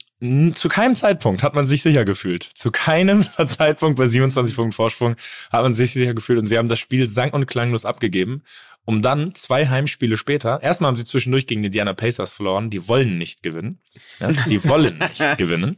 zu 0.54 0.68
keinem 0.70 0.94
Zeitpunkt 0.94 1.42
hat 1.42 1.54
man 1.54 1.66
sich 1.66 1.82
sicher 1.82 2.06
gefühlt. 2.06 2.42
Zu 2.44 2.70
keinem 2.70 3.22
Zeitpunkt 3.46 3.98
bei 3.98 4.06
27 4.06 4.56
Punkten 4.56 4.72
Vorsprung 4.72 5.16
hat 5.52 5.62
man 5.62 5.74
sich 5.74 5.92
sicher 5.92 6.14
gefühlt. 6.14 6.38
Und 6.38 6.46
sie 6.46 6.56
haben 6.56 6.68
das 6.68 6.78
Spiel 6.78 7.06
sang- 7.06 7.32
und 7.32 7.46
klanglos 7.46 7.84
abgegeben, 7.84 8.42
um 8.86 9.02
dann 9.02 9.34
zwei 9.34 9.66
Heimspiele 9.68 10.16
später, 10.16 10.62
erstmal 10.62 10.88
haben 10.88 10.96
sie 10.96 11.04
zwischendurch 11.04 11.46
gegen 11.46 11.62
die 11.62 11.66
Indiana 11.66 11.92
Pacers 11.92 12.32
verloren, 12.32 12.70
die 12.70 12.88
wollen 12.88 13.18
nicht 13.18 13.42
gewinnen. 13.42 13.80
Ja, 14.20 14.30
die 14.32 14.64
wollen 14.66 14.96
nicht 14.98 15.18
gewinnen. 15.38 15.76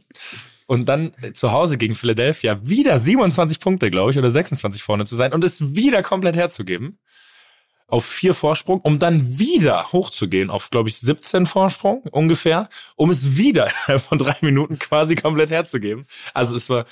Und 0.67 0.87
dann 0.89 1.13
äh, 1.21 1.33
zu 1.33 1.51
Hause 1.51 1.77
gegen 1.77 1.95
Philadelphia 1.95 2.59
wieder 2.61 2.99
27 2.99 3.59
Punkte, 3.59 3.89
glaube 3.89 4.11
ich, 4.11 4.17
oder 4.17 4.29
26 4.29 4.83
vorne 4.83 5.05
zu 5.05 5.15
sein 5.15 5.33
und 5.33 5.43
es 5.43 5.75
wieder 5.75 6.03
komplett 6.03 6.35
herzugeben. 6.35 6.99
Auf 7.89 8.05
vier 8.05 8.33
Vorsprung, 8.33 8.81
um 8.81 8.99
dann 8.99 9.39
wieder 9.39 9.93
hochzugehen 9.93 10.49
auf, 10.49 10.69
glaube 10.69 10.89
ich, 10.89 10.99
17 10.99 11.45
Vorsprung 11.45 12.01
ungefähr, 12.11 12.67
um 12.97 13.09
es 13.09 13.37
wieder 13.37 13.67
innerhalb 13.87 14.01
von 14.01 14.17
drei 14.17 14.35
Minuten 14.41 14.77
quasi 14.77 15.15
komplett 15.15 15.51
herzugeben. 15.51 16.05
Also 16.33 16.53
es 16.53 16.69
war, 16.69 16.85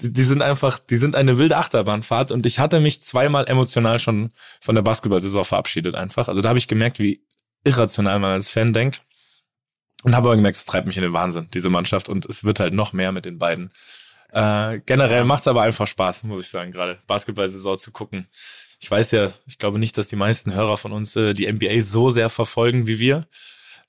die, 0.00 0.10
die 0.10 0.22
sind 0.22 0.40
einfach, 0.40 0.78
die 0.78 0.96
sind 0.96 1.16
eine 1.16 1.38
wilde 1.38 1.58
Achterbahnfahrt 1.58 2.32
und 2.32 2.46
ich 2.46 2.58
hatte 2.58 2.80
mich 2.80 3.02
zweimal 3.02 3.46
emotional 3.46 3.98
schon 3.98 4.30
von 4.58 4.74
der 4.74 4.82
Basketball-Saison 4.82 5.44
verabschiedet 5.44 5.94
einfach. 5.94 6.28
Also 6.28 6.40
da 6.40 6.48
habe 6.48 6.58
ich 6.58 6.66
gemerkt, 6.66 6.98
wie 6.98 7.20
irrational 7.64 8.18
man 8.18 8.30
als 8.30 8.48
Fan 8.48 8.72
denkt. 8.72 9.02
Und 10.04 10.14
habe 10.14 10.28
aber 10.28 10.36
gemerkt, 10.36 10.56
es 10.56 10.64
treibt 10.64 10.86
mich 10.86 10.96
in 10.96 11.02
den 11.02 11.12
Wahnsinn, 11.12 11.48
diese 11.52 11.70
Mannschaft. 11.70 12.08
Und 12.08 12.24
es 12.26 12.44
wird 12.44 12.60
halt 12.60 12.72
noch 12.72 12.92
mehr 12.92 13.12
mit 13.12 13.24
den 13.24 13.38
beiden. 13.38 13.70
Äh, 14.30 14.80
generell 14.86 15.24
macht's 15.24 15.48
aber 15.48 15.62
einfach 15.62 15.86
Spaß, 15.86 16.24
muss 16.24 16.42
ich 16.42 16.48
sagen, 16.48 16.70
gerade 16.70 16.98
Basketball-Saison 17.06 17.78
zu 17.78 17.90
gucken. 17.90 18.28
Ich 18.80 18.90
weiß 18.90 19.10
ja, 19.10 19.32
ich 19.46 19.58
glaube 19.58 19.78
nicht, 19.78 19.98
dass 19.98 20.08
die 20.08 20.16
meisten 20.16 20.54
Hörer 20.54 20.76
von 20.76 20.92
uns 20.92 21.16
äh, 21.16 21.34
die 21.34 21.50
NBA 21.50 21.82
so 21.82 22.10
sehr 22.10 22.28
verfolgen 22.28 22.86
wie 22.86 23.00
wir. 23.00 23.26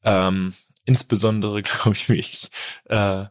Ähm, 0.04 0.54
insbesondere, 0.86 1.62
glaube 1.63 1.93
ich, 1.93 2.10
wie 2.10 2.15
ich. 2.15 2.50
Äh, 2.86 3.26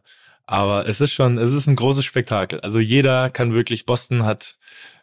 aber 0.45 0.87
es 0.87 1.01
ist 1.01 1.11
schon, 1.11 1.37
es 1.37 1.53
ist 1.53 1.67
ein 1.67 1.75
großes 1.75 2.05
Spektakel. 2.05 2.59
Also 2.61 2.79
jeder 2.79 3.29
kann 3.29 3.53
wirklich, 3.53 3.85
Boston 3.85 4.23
hat, 4.25 4.55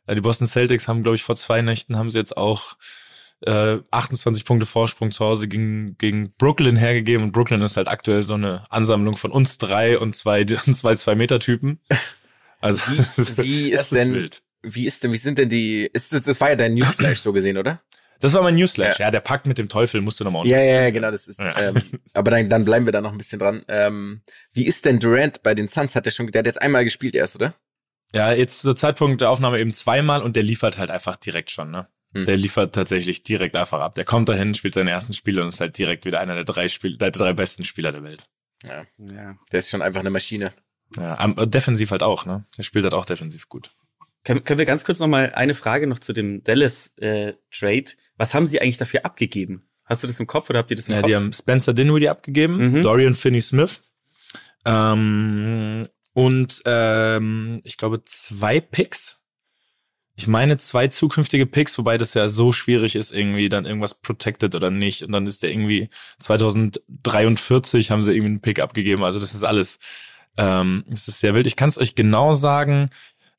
äh, 0.07 0.15
die 0.15 0.21
Boston 0.21 0.47
Celtics 0.47 0.89
haben, 0.89 1.03
glaube 1.03 1.17
ich, 1.17 1.23
vor 1.23 1.37
zwei 1.37 1.61
Nächten 1.61 1.97
haben 1.99 2.11
sie 2.11 2.19
jetzt 2.19 2.37
auch 2.37 2.77
äh, 3.43 3.79
28 3.91 4.45
Punkte 4.45 4.67
Vorsprung 4.67 5.11
zu 5.11 5.25
Hause 5.25 5.49
gegen, 5.49 5.97
gegen 5.99 6.33
Brooklyn 6.39 6.77
hergegeben 6.77 7.23
und 7.25 7.33
Brooklyn 7.33 7.61
ist 7.63 7.77
halt 7.77 7.89
aktuell 7.89 8.23
so 8.23 8.35
eine 8.35 8.65
Ansammlung 8.71 9.17
von 9.17 9.31
uns 9.31 9.59
drei 9.59 9.99
und 9.99 10.15
zwei, 10.15 10.45
zwei 10.73 10.95
Zwei-Meter-Typen. 10.95 11.81
Also 12.61 12.81
Wie, 12.87 13.37
wie 13.43 13.71
das 13.73 13.83
ist 13.83 13.93
denn, 13.93 14.15
wild. 14.15 14.43
wie 14.63 14.87
ist 14.87 15.05
denn, 15.05 15.13
wie 15.13 15.19
sind 15.19 15.39
denn 15.39 15.49
die, 15.49 15.89
ist 15.93 16.13
das, 16.13 16.23
das 16.25 16.41
war 16.41 16.51
ja 16.51 16.57
dein 16.57 16.75
Newsflash 16.75 17.21
so 17.21 17.33
gesehen, 17.33 17.59
oder? 17.59 17.81
Das 18.21 18.33
war 18.33 18.43
mein 18.43 18.55
Newsflash. 18.55 18.99
Ja, 18.99 19.11
der 19.11 19.21
Pakt 19.21 19.47
mit 19.47 19.59
dem 19.59 19.69
Teufel 19.69 20.01
musste 20.01 20.25
nochmal 20.25 20.47
Ja, 20.47 20.59
ja, 20.59 20.83
ja, 20.85 20.91
genau, 20.91 21.11
das 21.11 21.29
ist, 21.29 21.39
Ja. 21.39 21.55
ähm, 21.61 21.83
aber 22.15 22.31
dann, 22.31 22.49
dann 22.49 22.65
bleiben 22.65 22.87
wir 22.87 22.93
da 22.93 23.03
noch 23.03 23.13
ein 23.13 23.19
bisschen 23.19 23.39
dran. 23.39 23.63
Ähm, 23.69 24.23
wie 24.55 24.65
ist 24.67 24.87
denn 24.87 24.99
Durant 24.99 25.43
bei 25.43 25.55
den 25.55 25.69
Suns? 25.69 25.95
Hat 25.95 26.07
der 26.07 26.11
schon, 26.13 26.27
der 26.33 26.39
hat 26.39 26.47
jetzt 26.47 26.63
einmal 26.63 26.85
gespielt 26.85 27.15
erst, 27.15 27.37
oder? 27.37 27.55
Ja, 28.15 28.33
jetzt 28.33 28.61
zu 28.61 28.73
Zeitpunkt 28.73 29.21
der 29.21 29.29
Aufnahme 29.29 29.59
eben 29.61 29.75
zweimal 29.75 30.23
und 30.23 30.35
der 30.37 30.43
liefert 30.45 30.79
halt 30.79 30.91
einfach 30.91 31.17
direkt 31.17 31.51
schon, 31.51 31.71
ne? 31.71 31.89
Hm. 32.17 32.27
Der 32.27 32.37
liefert 32.37 32.75
tatsächlich 32.75 33.23
direkt 33.23 33.57
einfach 33.57 33.81
ab. 33.81 33.95
Der 33.95 34.05
kommt 34.05 34.29
dahin, 34.29 34.55
spielt 34.55 34.75
seine 34.75 34.91
ersten 34.91 35.13
Spiele 35.13 35.43
und 35.43 35.49
ist 35.49 35.61
halt 35.61 35.77
direkt 35.79 36.05
wieder 36.05 36.21
einer 36.21 36.35
der 36.35 36.45
drei 36.45 36.69
Spiel 36.69 36.97
der 36.97 37.11
drei 37.11 37.33
besten 37.33 37.65
Spieler 37.65 37.93
der 37.93 38.03
Welt. 38.03 38.25
Ja, 38.65 38.85
Ja. 38.99 39.37
der 39.53 39.59
ist 39.59 39.69
schon 39.71 39.83
einfach 39.83 40.01
eine 40.01 40.11
Maschine. 40.11 40.53
Ja, 40.97 41.19
am- 41.19 41.37
äh, 41.39 41.47
defensiv 41.47 41.91
halt 41.91 42.03
auch, 42.03 42.27
ne? 42.27 42.45
Der 42.57 42.63
spielt 42.63 42.85
halt 42.85 42.95
auch 42.95 43.05
defensiv 43.05 43.49
gut. 43.49 43.71
Können, 44.25 44.43
können 44.45 44.59
wir 44.59 44.67
ganz 44.67 44.85
kurz 44.85 44.99
noch 44.99 45.07
mal 45.09 45.33
eine 45.35 45.55
Frage 45.55 45.87
noch 45.87 45.99
zu 45.99 46.13
dem 46.13 46.43
Dallas 46.43 46.97
äh, 46.99 47.35
Trade? 47.53 47.85
Was 48.17 48.35
haben 48.35 48.47
Sie 48.47 48.61
eigentlich 48.61 48.77
dafür 48.79 49.05
abgegeben? 49.05 49.69
Hast 49.85 50.03
du 50.03 50.07
das 50.09 50.19
im 50.19 50.27
Kopf 50.27 50.51
oder 50.51 50.59
habt 50.61 50.71
ihr 50.71 50.77
das 50.77 50.89
im 50.89 50.95
Ja, 50.95 51.01
Kopf? 51.01 51.09
die 51.09 51.17
haben 51.17 51.33
Spencer 51.33 51.75
Dinwiddie 51.75 52.09
abgegeben, 52.09 52.57
Mhm. 52.73 52.83
Dorian 52.83 53.15
Finney-Smith 53.15 53.83
ähm, 54.65 55.87
und 56.13 56.63
ähm, 56.65 57.61
ich 57.65 57.77
glaube 57.77 58.05
zwei 58.05 58.61
Picks. 58.61 59.16
Ich 60.19 60.27
meine 60.27 60.57
zwei 60.57 60.89
zukünftige 60.89 61.45
Picks, 61.47 61.77
wobei 61.77 61.99
das 61.99 62.15
ja 62.15 62.29
so 62.31 62.51
schwierig 62.51 62.97
ist, 62.97 63.13
irgendwie 63.13 63.49
dann 63.51 63.67
irgendwas 63.67 63.95
protected 63.95 64.55
oder 64.55 64.71
nicht. 64.71 65.03
Und 65.03 65.13
dann 65.13 65.27
ist 65.27 65.43
der 65.43 65.51
irgendwie 65.51 65.91
2043 66.21 67.91
haben 67.91 68.03
sie 68.03 68.13
irgendwie 68.13 68.27
einen 68.31 68.41
Pick 68.41 68.61
abgegeben. 68.61 69.05
Also 69.05 69.21
das 69.21 69.35
ist 69.35 69.45
alles, 69.45 69.79
ähm, 70.37 70.85
das 70.89 71.09
ist 71.09 71.21
sehr 71.21 71.35
wild. 71.35 71.47
Ich 71.47 71.57
kann 71.57 71.69
es 71.69 71.79
euch 71.79 71.95
genau 71.95 72.33
sagen. 72.33 72.89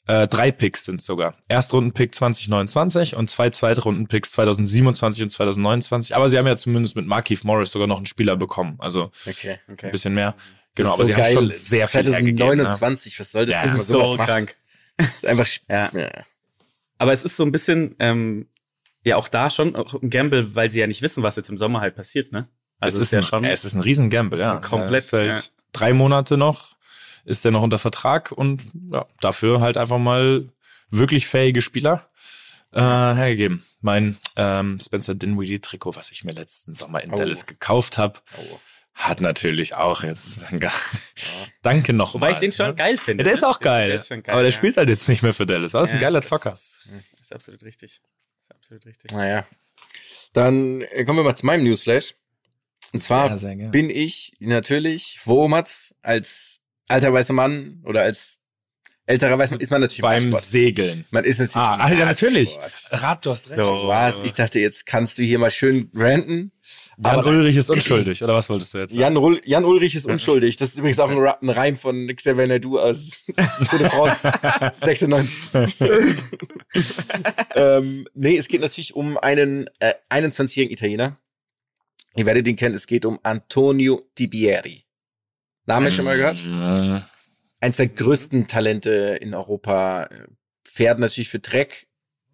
Äh, 0.06 0.28
drei 0.28 0.52
Picks 0.52 0.86
sind 0.86 1.02
sogar. 1.02 1.36
Erstrundenpick 1.50 2.16
2029 2.16 3.16
und 3.18 3.30
zwei 3.30 3.50
Zweitrunden-Picks 3.50 4.32
2027 4.32 5.24
und 5.24 5.30
2029. 5.32 6.16
Aber 6.16 6.30
sie 6.30 6.38
haben 6.38 6.48
ja 6.48 6.56
zumindest 6.56 6.96
mit 6.96 7.06
Markeith 7.08 7.44
Morris 7.44 7.72
sogar 7.72 7.88
noch 7.88 7.98
einen 7.98 8.06
Spieler 8.06 8.38
bekommen. 8.38 8.76
Also 8.80 9.12
Okay. 9.28 9.60
okay. 9.70 9.88
ein 9.88 9.92
bisschen 9.92 10.14
mehr. 10.14 10.36
Genau, 10.76 10.94
aber 10.94 11.02
ist 11.02 11.08
sie 11.08 11.14
so 11.14 11.20
haben 11.22 11.34
schon 11.34 11.48
geil. 11.50 11.58
sehr 11.58 11.88
viel 11.90 12.04
hergegeben. 12.06 12.36
Ne? 12.38 12.64
2029, 12.64 13.20
was 13.20 13.32
soll 13.32 13.46
das, 13.48 13.56
Ja, 13.56 13.64
das 13.64 13.74
ist 13.82 13.88
so 13.88 14.16
macht? 14.16 14.28
krank. 14.30 14.56
Das 14.96 15.08
ist 15.18 15.26
einfach, 15.26 15.48
Ja. 15.70 15.92
ja. 15.94 16.10
Aber 16.98 17.14
es 17.14 17.24
ist 17.24 17.38
so 17.38 17.44
ein 17.44 17.52
bisschen, 17.52 17.96
ähm, 18.00 18.48
ja 19.04 19.16
auch 19.16 19.28
da 19.28 19.50
schon 19.50 19.76
auch 19.76 19.94
ein 20.02 20.10
Gamble, 20.10 20.56
weil 20.56 20.70
sie 20.70 20.80
ja 20.80 20.88
nicht 20.88 21.02
wissen, 21.02 21.24
was 21.24 21.36
jetzt 21.36 21.50
im 21.50 21.58
Sommer 21.58 21.82
halt 21.82 21.96
passiert, 21.96 22.32
ne? 22.32 22.50
Also 22.80 23.00
es 23.00 23.08
ist, 23.08 23.14
ja 23.14 23.20
ein, 23.20 23.24
schon. 23.24 23.44
es 23.44 23.66
ist 23.66 23.74
ein 23.74 23.82
riesen 23.82 24.10
Gamble, 24.10 24.40
Es 24.40 24.46
ist 24.46 24.52
ja. 24.52 24.60
komplett, 24.60 25.04
ist 25.06 25.14
halt 25.14 25.38
ja. 25.38 25.44
drei 25.74 25.94
Monate 25.94 26.38
noch, 26.38 26.76
ist 27.26 27.44
der 27.44 27.52
noch 27.52 27.64
unter 27.64 27.80
Vertrag 27.80 28.32
und 28.32 28.64
ja, 28.92 29.06
dafür 29.20 29.62
halt 29.62 29.78
einfach 29.78 29.98
mal 29.98 30.50
wirklich 30.92 31.28
fähige 31.28 31.62
Spieler 31.62 32.08
äh, 32.74 32.82
hergegeben. 32.82 33.66
Mein 33.82 34.18
ähm, 34.36 34.80
Spencer 34.80 35.16
Dinwiddie 35.16 35.60
Trikot, 35.60 35.96
was 35.96 36.12
ich 36.12 36.24
mir 36.24 36.34
letzten 36.34 36.74
Sommer 36.74 37.04
in 37.04 37.12
Oh. 37.12 37.16
Dallas 37.16 37.46
gekauft 37.46 37.98
habe, 37.98 38.20
Oh. 38.38 38.60
Hat 38.98 39.22
natürlich 39.22 39.76
auch 39.76 40.04
jetzt 40.04 40.40
Danke 41.62 41.94
noch 41.94 42.16
Wobei 42.16 42.32
ich 42.32 42.38
den 42.38 42.52
schon 42.52 42.76
geil 42.76 42.98
finde. 42.98 43.22
Ja, 43.22 43.26
der 43.26 43.34
ist 43.34 43.44
auch 43.44 43.60
geil. 43.60 43.88
Der 43.90 43.98
ist 43.98 44.08
schon 44.08 44.24
geil 44.24 44.34
aber 44.34 44.42
der 44.42 44.52
ja. 44.52 44.58
spielt 44.58 44.76
halt 44.76 44.90
jetzt 44.90 45.08
nicht 45.08 45.22
mehr 45.22 45.34
für 45.34 45.46
Dallas. 45.46 45.76
Aber 45.76 45.86
ist 45.86 45.92
ein 45.92 45.98
Ja, 45.98 46.02
geiler 46.02 46.22
Zocker. 46.24 46.52
Ist, 46.52 46.82
ist 47.20 47.34
absolut 47.34 47.64
richtig. 47.64 48.02
Ist 48.42 48.52
absolut 48.56 48.86
richtig. 48.86 49.12
Naja. 49.12 49.46
Dann 50.34 50.82
äh, 50.82 51.06
kommen 51.06 51.20
wir 51.20 51.24
mal 51.24 51.36
zu 51.36 51.46
meinem 51.46 51.64
Newsflash. 51.64 52.16
Und 52.94 53.02
zwar 53.02 53.38
Sehr, 53.38 53.56
sehr 53.56 53.70
bin 53.70 53.90
ich 53.90 54.34
natürlich, 54.40 55.20
wo 55.26 55.48
Mats, 55.48 55.94
als 56.02 56.62
alter 56.88 57.14
weißer 57.14 57.34
Mann 57.34 57.84
oder 57.86 58.02
als 58.02 58.40
älterer 59.06 59.38
weißer 59.38 59.54
Mann, 59.54 59.62
ist 59.62 59.72
man 59.72 59.82
natürlich 59.82 60.00
im 60.00 60.32
Beim. 60.32 60.32
Segeln. 60.32 61.06
Man 61.12 61.24
ist 61.24 61.40
natürlich 61.40 61.56
Ah, 61.56 61.76
Alter, 61.76 62.06
natürlich. 62.06 62.58
Recht. 62.58 63.50
So 63.56 63.88
was. 63.88 64.22
Ich 64.22 64.34
dachte, 64.34 64.60
jetzt 64.60 64.86
kannst 64.86 65.18
du 65.18 65.24
hier 65.24 65.38
mal 65.38 65.52
schön 65.52 65.92
ranten. 65.94 66.52
Jan 67.00 67.16
Aber- 67.20 67.30
Ulrich 67.30 67.56
ist 67.56 67.70
unschuldig, 67.70 68.24
oder 68.24 68.34
was 68.34 68.50
wolltest 68.50 68.74
du 68.74 68.80
jetzt 68.80 68.92
sagen? 68.92 69.02
Jan, 69.02 69.18
Rul 69.18 69.42
Jan 69.46 69.64
Ulrich 69.66 69.94
ist 69.96 70.06
unschuldig. 70.06 70.58
Das 70.58 70.70
ist 70.70 70.78
übrigens 70.80 71.00
auch 71.00 71.10
ein, 71.10 71.18
ein 71.20 71.50
Reim 71.50 71.78
von 71.78 72.08
Xavier 72.08 72.48
Naidu 72.48 72.80
aus 72.80 73.24
Tour 73.70 73.80
de 73.80 73.90
France 73.90 74.32
96. 74.74 75.76
ähm, 77.56 78.08
nee, 78.14 78.38
es 78.38 78.48
geht 78.48 78.62
natürlich 78.62 78.96
um 78.96 79.18
einen 79.18 79.70
äh, 79.80 79.94
21-jährigen 80.10 80.74
Italiener. 80.74 81.18
Ihr 82.16 82.26
werdet 82.26 82.48
ihn 82.48 82.56
kennen. 82.56 82.76
Es 82.76 82.88
geht 82.88 83.06
um 83.06 83.20
Antonio 83.24 84.10
Di 84.18 84.28
Bieri. 84.28 84.84
Name 85.66 85.92
schon 85.92 86.06
mal 86.06 86.18
gehört? 86.18 86.44
Eins 87.60 87.78
der 87.78 87.88
größten 87.88 88.48
Talente 88.48 89.18
in 89.22 89.34
Europa. 89.36 90.04
äh, 90.06 90.28
Fährt 90.68 91.00
natürlich 91.00 91.30
für 91.30 91.42
Trek. 91.42 91.88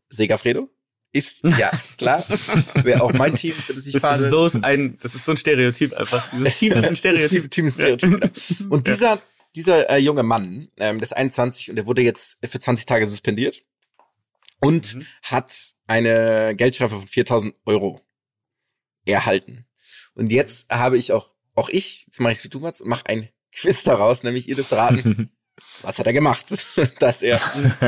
Segafredo. 0.09 0.69
Ist, 1.13 1.43
ja, 1.43 1.71
klar. 1.97 2.25
Wäre 2.83 3.01
auch 3.01 3.13
mein 3.13 3.35
Team, 3.35 3.53
für 3.53 3.73
das 3.75 3.85
ich 3.85 3.93
Das 3.93 4.01
fahre. 4.01 4.23
ist 4.23 4.29
so 4.31 4.49
ein, 4.63 4.97
das 5.01 5.13
ist 5.15 5.23
so 5.25 5.31
ein 5.31 5.37
Stereotyp 5.37 5.93
einfach. 5.93 6.27
Dieses 6.31 6.53
Team 6.59 6.73
ist 6.73 6.85
ein 6.85 6.95
Stereotyp. 6.95 7.29
Team, 7.43 7.49
Team 7.51 7.67
ist 7.67 7.75
Stereotyp. 7.75 8.19
genau. 8.19 8.73
Und 8.73 8.87
dieser, 8.87 9.21
dieser 9.55 9.89
äh, 9.91 9.97
junge 9.99 10.23
Mann, 10.23 10.69
ähm, 10.77 10.97
der 10.97 11.03
ist 11.03 11.15
21 11.15 11.69
und 11.69 11.75
der 11.75 11.85
wurde 11.85 12.01
jetzt 12.01 12.39
für 12.43 12.59
20 12.59 12.85
Tage 12.87 13.05
suspendiert 13.05 13.61
und 14.59 14.95
Mhm. 14.95 15.05
hat 15.21 15.53
eine 15.87 16.55
Geldstrafe 16.55 16.95
von 16.97 17.07
4000 17.07 17.53
Euro 17.65 18.01
erhalten. 19.05 19.65
Und 20.15 20.31
jetzt 20.31 20.69
habe 20.71 20.97
ich 20.97 21.11
auch, 21.11 21.31
auch 21.55 21.69
ich, 21.69 22.05
jetzt 22.07 22.19
mache 22.21 22.31
ich 22.31 22.39
es 22.39 22.43
wie 22.43 22.49
du, 22.49 22.59
Mats, 22.59 22.83
mache 22.85 23.05
ein 23.07 23.29
Quiz 23.51 23.83
daraus, 23.83 24.23
nämlich 24.23 24.47
ihr 24.49 24.55
dürft 24.55 24.71
raten, 24.73 25.29
was 25.81 25.99
hat 25.99 26.07
er 26.07 26.13
gemacht? 26.13 26.45
Dass 26.99 27.21
er 27.21 27.39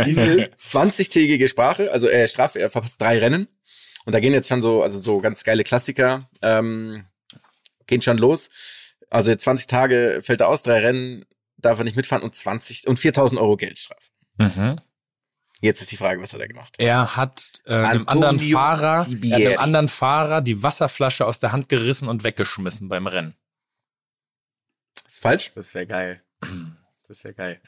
diese 0.05 0.51
20-tägige 0.59 1.47
Sprache, 1.47 1.91
also 1.91 2.07
äh, 2.07 2.27
Strafe, 2.27 2.59
er 2.59 2.69
verpasst 2.69 3.01
drei 3.01 3.19
Rennen. 3.19 3.47
Und 4.05 4.13
da 4.13 4.19
gehen 4.19 4.33
jetzt 4.33 4.47
schon 4.47 4.61
so, 4.61 4.83
also 4.83 4.99
so 4.99 5.19
ganz 5.19 5.43
geile 5.43 5.63
Klassiker, 5.63 6.29
ähm, 6.41 7.05
gehen 7.87 8.01
schon 8.01 8.17
los. 8.17 8.49
Also 9.09 9.33
20 9.35 9.67
Tage 9.67 10.19
fällt 10.21 10.41
er 10.41 10.49
aus, 10.49 10.61
drei 10.61 10.79
Rennen, 10.79 11.25
darf 11.57 11.79
er 11.79 11.85
nicht 11.85 11.95
mitfahren 11.97 12.23
und 12.23 12.35
20 12.35 12.87
und 12.87 12.99
4000 12.99 13.39
Euro 13.39 13.57
Geldstrafe. 13.57 14.09
Mhm. 14.37 14.79
Jetzt 15.61 15.81
ist 15.81 15.91
die 15.91 15.97
Frage, 15.97 16.21
was 16.21 16.33
hat 16.33 16.41
er 16.41 16.47
gemacht? 16.47 16.75
Er 16.77 17.15
hat 17.15 17.53
äh, 17.65 17.73
einem 17.73 18.07
anderen 18.07 18.39
Fahrer, 18.39 19.05
Di 19.05 19.11
er 19.11 19.15
hat 19.15 19.21
Bieri. 19.21 19.47
einem 19.47 19.59
anderen 19.59 19.87
Fahrer 19.87 20.41
die 20.41 20.61
Wasserflasche 20.61 21.25
aus 21.25 21.39
der 21.39 21.51
Hand 21.51 21.69
gerissen 21.69 22.07
und 22.07 22.23
weggeschmissen 22.23 22.89
beim 22.89 23.07
Rennen. 23.07 23.35
Ist 25.07 25.21
falsch? 25.21 25.51
Das 25.55 25.73
wäre 25.73 25.87
geil. 25.87 26.21
Das 27.07 27.23
wäre 27.23 27.33
geil. 27.33 27.61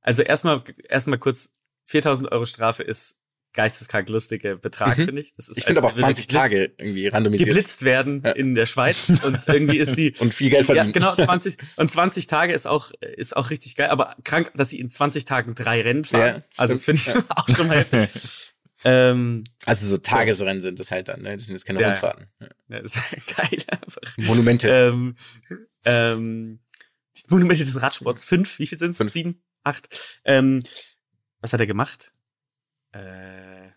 Also 0.00 0.22
erstmal, 0.22 0.62
erstmal 0.88 1.18
kurz, 1.18 1.50
4000 1.86 2.30
Euro 2.32 2.46
Strafe 2.46 2.82
ist 2.82 3.16
geisteskrank 3.52 4.08
lustiger 4.08 4.54
Betrag, 4.56 4.96
Mhm. 4.96 5.04
finde 5.06 5.20
ich. 5.22 5.34
Das 5.34 5.48
ist, 5.48 5.58
Ich 5.58 5.64
finde 5.64 5.80
aber 5.80 5.88
auch 5.88 5.90
als 5.92 5.98
würde 5.98 6.14
20 6.14 6.26
geblitzt- 6.28 6.36
Tage 6.40 6.72
irgendwie 6.78 7.08
randomisiert. 7.08 7.48
geblitzt 7.48 7.82
werden 7.84 8.22
Ja. 8.24 8.30
in 8.30 8.54
der 8.54 8.66
Schweiz 8.66 9.08
und 9.24 9.40
irgendwie 9.48 9.78
ist 9.78 9.96
sie 9.96 10.14
Und 10.20 10.32
viel 10.32 10.50
Geld 10.50 10.68
ja, 10.68 10.74
verdienen. 10.74 10.92
genau, 10.92 11.16
20 11.16 11.56
und 11.76 11.90
20 11.90 12.28
Tage 12.28 12.52
ist 12.52 12.66
auch 12.68 12.92
ist 13.00 13.36
auch 13.36 13.50
richtig 13.50 13.74
geil, 13.74 13.88
aber 13.90 14.14
krank, 14.22 14.52
dass 14.54 14.68
sie 14.68 14.78
in 14.78 14.88
20 14.90 15.24
Tagen 15.24 15.56
drei 15.56 15.80
Rennen 15.82 16.04
fahren. 16.04 16.20
Ja, 16.36 16.42
also 16.56 16.74
das 16.74 16.84
finde 16.84 17.00
ich 17.04 17.08
auch 17.36 17.48
schon 17.48 17.66
mal 17.66 17.78
heftig. 17.78 18.54
ähm, 18.84 19.42
Also 19.66 19.84
so 19.86 19.98
Tagesrennen 19.98 20.62
sind 20.62 20.78
das 20.78 20.92
halt 20.92 21.08
dann, 21.08 21.20
ne? 21.22 21.36
Das 21.36 21.46
sind 21.46 21.54
jetzt 21.56 21.64
keine 21.66 21.80
Ja, 21.80 21.88
ja. 21.88 21.92
Rundfahrten. 21.94 22.26
ja, 22.68 22.80
das 22.82 22.94
ist 22.94 23.02
geil 23.36 23.64
einfach. 23.68 24.16
Monumente. 24.16 24.68
ähm, 24.68 25.16
ähm, 25.84 26.60
die 27.24 27.34
Monumente 27.34 27.64
des 27.64 27.80
Radsports. 27.80 28.24
Fünf, 28.24 28.58
wie 28.58 28.66
viel 28.66 28.78
sind 28.78 28.98
es? 28.98 29.12
Sieben? 29.12 29.42
Acht? 29.64 30.20
Ähm, 30.24 30.62
was 31.40 31.52
hat 31.52 31.60
er 31.60 31.66
gemacht? 31.66 32.12
Äh, 32.92 33.68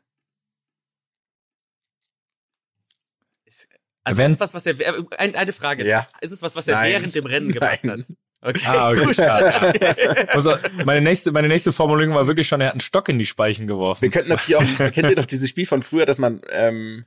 ist, 3.45 3.67
also 4.03 4.17
Wenn- 4.17 4.31
ist 4.31 4.35
es 4.35 4.39
was, 4.41 4.53
was 4.53 4.65
er, 4.65 4.79
äh, 4.79 5.03
ein, 5.17 5.35
eine 5.35 5.53
Frage. 5.53 5.85
Ja. 5.85 6.05
Ist 6.21 6.31
es 6.31 6.41
was, 6.41 6.55
was 6.55 6.67
er 6.67 6.75
Nein. 6.75 6.91
während 6.91 7.15
dem 7.15 7.25
Rennen 7.25 7.51
gemacht 7.51 7.83
Nein. 7.83 8.01
hat? 8.01 8.15
Okay. 8.45 8.65
Ah, 8.65 8.91
okay. 8.91 10.27
Also, 10.33 10.53
meine 10.83 10.99
nächste, 11.01 11.31
meine 11.31 11.47
nächste 11.47 11.71
Formulierung 11.71 12.13
war 12.13 12.27
wirklich 12.27 12.45
schon, 12.47 12.59
er 12.59 12.67
hat 12.67 12.73
einen 12.73 12.81
Stock 12.81 13.07
in 13.07 13.17
die 13.17 13.25
Speichen 13.25 13.67
geworfen. 13.67 14.01
Wir 14.01 14.09
könnten 14.09 14.29
natürlich 14.29 14.57
auch, 14.57 14.91
kennt 14.91 15.09
ihr 15.09 15.15
doch 15.15 15.25
dieses 15.25 15.47
Spiel 15.49 15.65
von 15.65 15.81
früher, 15.81 16.05
dass 16.05 16.17
man, 16.17 16.41
ähm, 16.49 17.05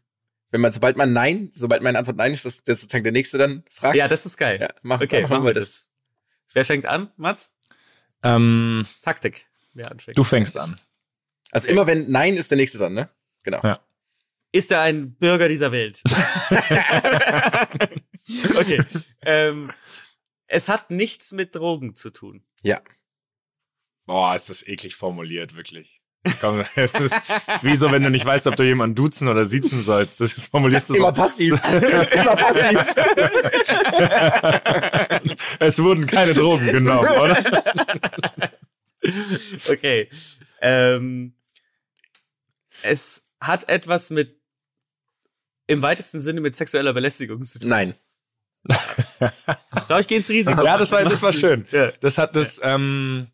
wenn 0.51 0.63
man, 0.63 0.73
sobald 0.73 0.97
man 0.97 1.13
Nein, 1.13 1.51
sobald 1.53 1.83
meine 1.83 1.99
Antwort 1.99 2.17
Nein 2.17 2.33
ist, 2.33 2.47
dass, 2.47 2.65
dass 2.65 2.81
sozusagen 2.81 3.05
der 3.05 3.13
Nächste 3.13 3.37
dann 3.37 3.65
fragt. 3.71 3.97
Ja, 3.97 4.09
das 4.09 4.25
ist 4.25 4.39
geil. 4.39 4.59
Ja, 4.63 4.69
mach- 4.83 5.03
okay, 5.03 5.23
machen 5.23 5.31
machen 5.33 5.45
wir 5.45 5.53
das. 5.53 5.87
Wer 6.53 6.65
fängt 6.65 6.87
an, 6.87 7.13
Mats? 7.17 7.51
Ähm, 8.23 8.87
Taktik. 9.03 9.47
Wer 9.75 9.91
anfängt? 9.91 10.17
du 10.17 10.25
fängst 10.25 10.57
an. 10.57 10.81
Also 11.51 11.69
immer 11.69 11.87
wenn 11.87 12.11
Nein 12.11 12.37
ist 12.37 12.51
der 12.51 12.57
Nächste 12.57 12.79
dann, 12.79 12.95
ne? 12.95 13.11
Genau. 13.45 13.61
Ja. 13.63 13.81
Ist 14.53 14.71
er 14.71 14.81
ein 14.81 15.15
Bürger 15.15 15.49
dieser 15.49 15.71
Welt? 15.73 16.03
okay. 18.57 18.83
Ähm, 19.23 19.71
es 20.47 20.69
hat 20.69 20.91
nichts 20.91 21.33
mit 21.33 21.55
Drogen 21.55 21.95
zu 21.95 22.11
tun. 22.11 22.45
Ja. 22.63 22.81
Boah, 24.07 24.35
ist 24.35 24.49
das 24.49 24.67
eklig 24.67 24.95
formuliert, 24.95 25.57
wirklich. 25.57 26.01
Komm, 26.41 26.65
das 26.75 26.91
ist 27.57 27.65
wie 27.65 27.77
so, 27.77 27.93
wenn 27.93 28.03
du 28.03 28.11
nicht 28.11 28.25
weißt, 28.25 28.47
ob 28.47 28.57
du 28.57 28.65
jemanden 28.65 28.95
duzen 28.95 29.29
oder 29.29 29.45
siezen 29.45 29.81
sollst. 29.83 30.21
Das 30.21 30.33
formulierst 30.47 30.91
du 30.91 30.95
so. 30.95 30.99
Immer 30.99 31.13
passiv. 31.13 31.53
Immer 32.13 32.37
passiv. 32.37 32.95
es 35.61 35.79
wurden 35.79 36.07
keine 36.07 36.35
Drogen 36.35 36.67
genommen, 36.67 37.09
oder? 37.09 37.45
Okay. 39.69 40.09
Ähm, 40.61 41.35
es 42.83 43.23
hat 43.41 43.69
etwas 43.69 44.11
mit 44.11 44.41
im 45.69 45.83
weitesten 45.83 46.23
Sinne 46.23 46.41
mit 46.41 46.57
sexueller 46.57 46.93
Belästigung 46.93 47.43
zu 47.43 47.59
tun. 47.59 47.69
Nein. 47.69 47.95
Schau, 49.89 49.99
ich 49.99 50.07
gehe 50.07 50.19
ins 50.19 50.29
Risiko. 50.29 50.65
Ja, 50.65 50.77
das 50.77 50.91
war, 50.93 51.05
das 51.05 51.23
war 51.23 51.33
schön. 51.33 51.67
Das 52.01 52.19
hat 52.19 52.35
das, 52.37 52.61
ähm, 52.63 53.29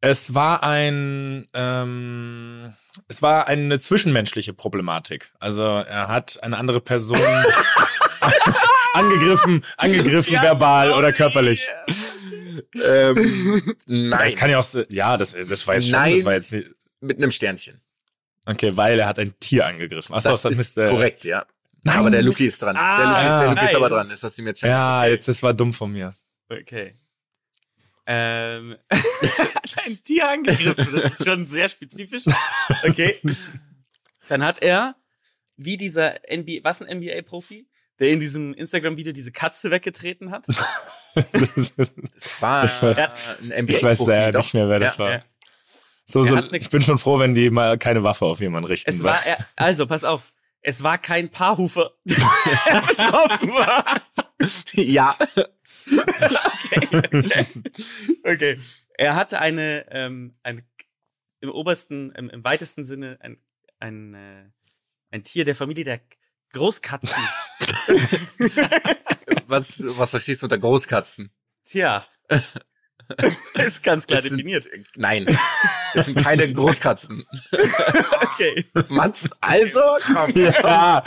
es 0.00 0.34
war 0.34 0.62
ein, 0.62 1.46
ähm, 1.54 2.72
es 3.08 3.22
war 3.22 3.46
eine 3.46 3.78
zwischenmenschliche 3.78 4.52
Problematik. 4.54 5.32
Also 5.38 5.62
er 5.62 6.08
hat 6.08 6.42
eine 6.42 6.56
andere 6.56 6.80
Person 6.80 7.20
angegriffen, 8.94 9.64
angegriffen, 9.76 10.34
verbal 10.40 10.92
oder 10.92 11.12
körperlich. 11.12 11.68
Ähm, 12.84 13.16
Ja, 13.86 13.96
nein. 13.96 14.20
Das 14.24 14.36
kann 14.36 14.50
ja 14.50 14.58
auch, 14.58 14.66
ja, 14.88 15.16
das, 15.16 15.32
das 15.32 15.66
war 15.66 15.74
jetzt 15.74 15.84
schon, 15.84 15.92
Nein. 15.92 16.16
das 16.16 16.24
war 16.24 16.32
jetzt 16.34 16.52
nicht, 16.52 16.68
Mit 17.00 17.18
einem 17.18 17.30
Sternchen. 17.30 17.80
okay, 18.44 18.76
weil 18.76 18.98
er 18.98 19.06
hat 19.06 19.18
ein 19.18 19.34
Tier 19.40 19.66
angegriffen. 19.66 20.14
Achso, 20.14 20.30
Das 20.30 20.42
das, 20.42 20.58
ist 20.58 20.76
ist, 20.76 20.90
korrekt, 20.90 21.24
ja. 21.24 21.44
Nein, 21.82 21.96
aber 21.98 22.10
der 22.10 22.22
Luki 22.22 22.46
ist 22.46 22.60
dran. 22.60 22.76
Ah, 22.76 22.98
der 22.98 23.06
Luki, 23.06 23.38
der 23.44 23.48
Luki 23.54 23.64
ist 23.64 23.74
aber 23.74 23.88
dran. 23.88 24.08
Das 24.10 24.22
hast 24.22 24.36
du 24.36 24.42
mir 24.42 24.50
jetzt 24.50 24.60
schon. 24.60 24.68
Ja, 24.68 25.06
jetzt, 25.06 25.28
das 25.28 25.42
war 25.42 25.54
dumm 25.54 25.72
von 25.72 25.90
mir. 25.92 26.14
Okay. 26.50 26.96
Ähm, 28.06 28.76
hat 28.90 29.76
ein 29.86 30.02
Tier 30.02 30.28
angegriffen. 30.28 30.88
Das 30.94 31.12
ist 31.20 31.24
schon 31.24 31.46
sehr 31.46 31.68
spezifisch. 31.68 32.24
Okay. 32.88 33.20
Dann 34.28 34.44
hat 34.44 34.62
er, 34.62 34.96
wie 35.56 35.76
dieser 35.76 36.14
NBA, 36.32 36.60
was 36.62 36.82
ein 36.82 36.98
NBA-Profi, 36.98 37.66
der 37.98 38.08
in 38.10 38.20
diesem 38.20 38.54
Instagram-Video 38.54 39.12
diese 39.12 39.30
Katze 39.32 39.70
weggetreten 39.70 40.30
hat. 40.30 40.46
Das 40.48 41.72
war 42.40 42.64
Ich 42.64 42.70
weiß- 42.70 43.08
ein 43.52 43.64
NBA 43.64 43.72
ich 43.74 43.82
weiß 43.82 43.98
leider 44.00 44.38
nicht 44.38 44.54
mehr, 44.54 44.68
wer 44.68 44.78
das 44.80 44.96
Ja. 44.96 45.04
war. 45.04 45.10
Ja. 45.12 45.24
So, 46.06 46.24
so, 46.24 46.34
eine- 46.34 46.56
ich 46.56 46.70
bin 46.70 46.82
schon 46.82 46.98
froh, 46.98 47.18
wenn 47.18 47.34
die 47.34 47.50
mal 47.50 47.78
keine 47.78 48.02
Waffe 48.02 48.24
auf 48.24 48.40
jemanden 48.40 48.66
richten. 48.68 48.90
Es 48.90 49.02
war, 49.02 49.24
er, 49.24 49.38
also, 49.56 49.86
pass 49.86 50.02
auf. 50.04 50.32
Es 50.62 50.82
war 50.82 50.98
kein 50.98 51.30
Paarhufer, 51.30 51.92
der 52.04 52.16
betroffen 52.82 53.50
war. 53.52 54.00
Ja. 54.74 55.16
Okay. 58.24 58.60
Er 58.96 59.14
hatte 59.14 59.40
eine, 59.40 59.86
ähm, 59.90 60.34
eine 60.42 60.62
im 61.40 61.50
obersten, 61.50 62.12
im, 62.12 62.28
im 62.30 62.44
weitesten 62.44 62.84
Sinne 62.84 63.16
ein, 63.20 63.38
ein, 63.78 64.14
äh, 64.14 64.44
ein 65.10 65.24
Tier 65.24 65.44
der 65.44 65.54
Familie 65.54 65.84
der 65.84 66.00
Großkatzen. 66.52 67.22
Was, 69.46 69.82
was 69.98 70.10
verstehst 70.10 70.42
du 70.42 70.46
unter 70.46 70.58
Großkatzen? 70.58 71.30
Tja. 71.64 72.06
ist 73.54 73.82
ganz 73.82 74.06
klar 74.06 74.20
sind- 74.22 74.32
definiert. 74.36 74.66
Nein. 74.96 75.26
Das 75.94 76.06
sind 76.06 76.22
keine 76.22 76.52
Großkatzen. 76.52 77.24
Okay. 77.52 78.64
Mats, 78.88 79.28
also, 79.40 79.80
komm. 80.06 80.32
Ja. 80.36 81.02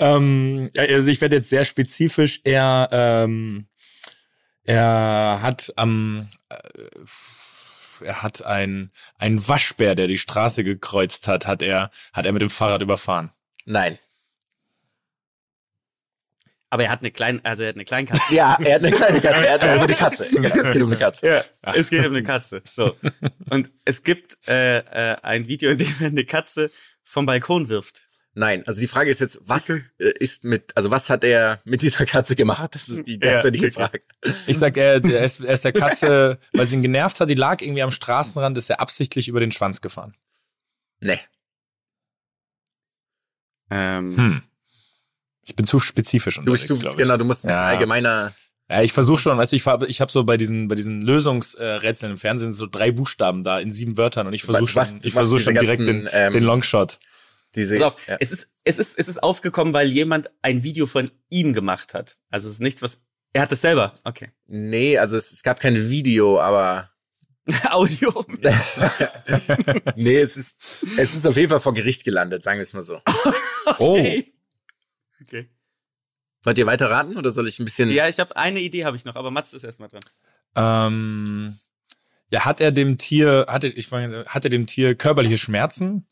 Ähm, 0.00 0.70
also 0.76 1.08
ich 1.08 1.20
werde 1.20 1.36
jetzt 1.36 1.50
sehr 1.50 1.64
spezifisch. 1.64 2.40
Er, 2.44 2.88
ähm, 2.90 3.66
er 4.64 5.40
hat 5.42 5.72
am, 5.76 6.28
äh, 6.48 6.56
er 8.04 8.22
hat 8.22 8.44
ein, 8.44 8.90
ein 9.18 9.46
Waschbär, 9.46 9.94
der 9.94 10.06
die 10.06 10.18
Straße 10.18 10.64
gekreuzt 10.64 11.28
hat, 11.28 11.46
hat 11.46 11.62
er, 11.62 11.90
hat 12.12 12.26
er 12.26 12.32
mit 12.32 12.42
dem 12.42 12.50
Fahrrad 12.50 12.82
überfahren. 12.82 13.30
Nein. 13.66 13.98
Aber 16.70 16.84
er 16.84 16.90
hat 16.90 17.00
eine 17.00 17.10
kleine, 17.10 17.44
also 17.44 17.64
er 17.64 17.70
hat 17.70 17.74
eine 17.74 17.84
Kleinkatze. 17.84 18.34
Ja, 18.34 18.56
er 18.60 18.76
hat 18.76 18.84
eine 18.84 18.92
kleine 18.92 19.20
Katze. 19.20 19.46
Er 19.46 19.54
hat 19.54 19.62
eine 19.62 19.86
die 19.86 19.94
Katze. 19.94 20.24
Es 20.24 20.70
geht 20.72 20.82
um 20.82 20.88
eine 20.88 20.96
Katze. 20.96 21.26
Ja, 21.26 21.72
es 21.74 21.90
geht 21.90 22.06
um 22.06 22.12
eine 22.12 22.22
Katze. 22.22 22.62
So. 22.70 22.96
Und 23.50 23.70
es 23.84 24.02
gibt 24.04 24.38
äh, 24.48 24.78
äh, 24.78 25.16
ein 25.22 25.48
Video, 25.48 25.72
in 25.72 25.78
dem 25.78 25.94
er 26.00 26.06
eine 26.06 26.24
Katze 26.24 26.70
vom 27.02 27.26
Balkon 27.26 27.68
wirft. 27.68 28.09
Nein, 28.34 28.62
also 28.66 28.80
die 28.80 28.86
Frage 28.86 29.10
ist 29.10 29.20
jetzt, 29.20 29.40
was 29.42 29.68
äh, 29.70 29.82
ist 29.98 30.44
mit, 30.44 30.76
also 30.76 30.90
was 30.92 31.10
hat 31.10 31.24
er 31.24 31.60
mit 31.64 31.82
dieser 31.82 32.06
Katze 32.06 32.36
gemacht? 32.36 32.74
Das 32.74 32.88
ist 32.88 33.06
die 33.06 33.18
derzeitige 33.18 33.66
okay. 33.66 33.72
Frage. 33.74 34.00
Ich 34.46 34.56
sag, 34.58 34.76
er, 34.76 35.04
er, 35.04 35.24
ist, 35.24 35.40
er 35.40 35.54
ist 35.54 35.64
der 35.64 35.72
Katze, 35.72 36.38
weil 36.52 36.66
sie 36.66 36.76
ihn 36.76 36.82
genervt 36.82 37.18
hat, 37.18 37.28
die 37.28 37.34
lag 37.34 37.60
irgendwie 37.60 37.82
am 37.82 37.90
Straßenrand, 37.90 38.56
ist 38.56 38.70
er 38.70 38.80
absichtlich 38.80 39.26
über 39.26 39.40
den 39.40 39.50
Schwanz 39.50 39.80
gefahren. 39.80 40.14
Nee. 41.00 41.18
Ähm, 43.70 44.16
Hm. 44.16 44.42
Ich 45.42 45.56
bin 45.56 45.66
zu 45.66 45.80
spezifisch 45.80 46.36
Du 46.36 46.40
unterwegs, 46.42 46.60
bist, 46.68 46.70
du, 46.70 46.78
glaub 46.78 46.92
ich. 46.92 46.98
genau, 46.98 47.16
du 47.16 47.24
musst 47.24 47.44
ein 47.44 47.48
bisschen 47.48 47.60
Ja. 47.62 47.66
allgemeiner. 47.68 48.32
Ja, 48.70 48.82
ich 48.82 48.92
versuche 48.92 49.18
schon, 49.18 49.36
weißt 49.36 49.50
du, 49.50 49.56
ich, 49.56 49.66
ich 49.88 50.00
habe 50.00 50.12
so 50.12 50.22
bei 50.22 50.36
diesen 50.36 50.68
bei 50.68 50.76
diesen 50.76 51.02
Lösungsrätseln 51.02 52.12
im 52.12 52.18
Fernsehen 52.18 52.52
so 52.52 52.68
drei 52.68 52.92
Buchstaben 52.92 53.42
da 53.42 53.58
in 53.58 53.72
sieben 53.72 53.96
Wörtern 53.96 54.28
und 54.28 54.32
ich 54.32 54.44
versuche 54.44 54.68
schon, 54.68 55.00
ich 55.02 55.12
versuche 55.12 55.38
diese 55.38 55.44
schon 55.50 55.54
direkt 55.54 55.78
ganzen, 55.84 56.04
den, 56.04 56.08
ähm, 56.12 56.32
den 56.32 56.44
Longshot. 56.44 56.96
Diese, 57.54 57.78
Pass 57.78 57.94
auf, 57.94 58.06
ja. 58.08 58.16
es 58.20 58.30
ist, 58.32 58.48
es 58.64 58.78
ist, 58.78 58.98
es 58.98 59.08
ist 59.08 59.22
aufgekommen, 59.22 59.74
weil 59.74 59.88
jemand 59.88 60.30
ein 60.42 60.62
Video 60.62 60.86
von 60.86 61.10
ihm 61.30 61.52
gemacht 61.52 61.94
hat. 61.94 62.18
Also 62.30 62.46
es 62.48 62.54
ist 62.54 62.60
nichts, 62.60 62.82
was, 62.82 63.00
er 63.32 63.42
hat 63.42 63.52
es 63.52 63.60
selber. 63.60 63.94
Okay. 64.04 64.30
Nee, 64.46 64.98
also 64.98 65.16
es, 65.16 65.32
es 65.32 65.42
gab 65.42 65.58
kein 65.60 65.90
Video, 65.90 66.40
aber 66.40 66.90
Audio. 67.70 68.24
nee, 69.96 70.18
es 70.18 70.36
ist, 70.36 70.56
es 70.96 71.14
ist 71.14 71.26
auf 71.26 71.36
jeden 71.36 71.48
Fall 71.48 71.60
vor 71.60 71.74
Gericht 71.74 72.04
gelandet, 72.04 72.42
sagen 72.42 72.58
wir 72.58 72.62
es 72.62 72.72
mal 72.72 72.82
so. 72.82 73.00
Oh, 73.78 73.94
Okay. 73.98 74.24
okay. 75.22 75.48
Wollt 76.42 76.58
ihr 76.58 76.66
weiter 76.66 76.90
raten 76.90 77.16
oder 77.18 77.30
soll 77.30 77.46
ich 77.46 77.58
ein 77.58 77.64
bisschen? 77.66 77.90
Ja, 77.90 78.08
ich 78.08 78.18
habe 78.18 78.34
eine 78.36 78.60
Idee 78.60 78.84
habe 78.84 78.96
ich 78.96 79.04
noch, 79.04 79.14
aber 79.16 79.30
Mats 79.30 79.52
ist 79.52 79.62
erstmal 79.64 79.88
dran. 79.90 80.02
ähm, 80.56 81.58
ja, 82.32 82.44
hat 82.44 82.60
er 82.60 82.72
dem 82.72 82.96
Tier, 82.98 83.46
hatte 83.48 83.68
ich 83.68 83.90
meine, 83.90 84.24
hat 84.26 84.44
er 84.44 84.50
dem 84.50 84.66
Tier 84.66 84.94
körperliche 84.94 85.36
Schmerzen? 85.38 86.06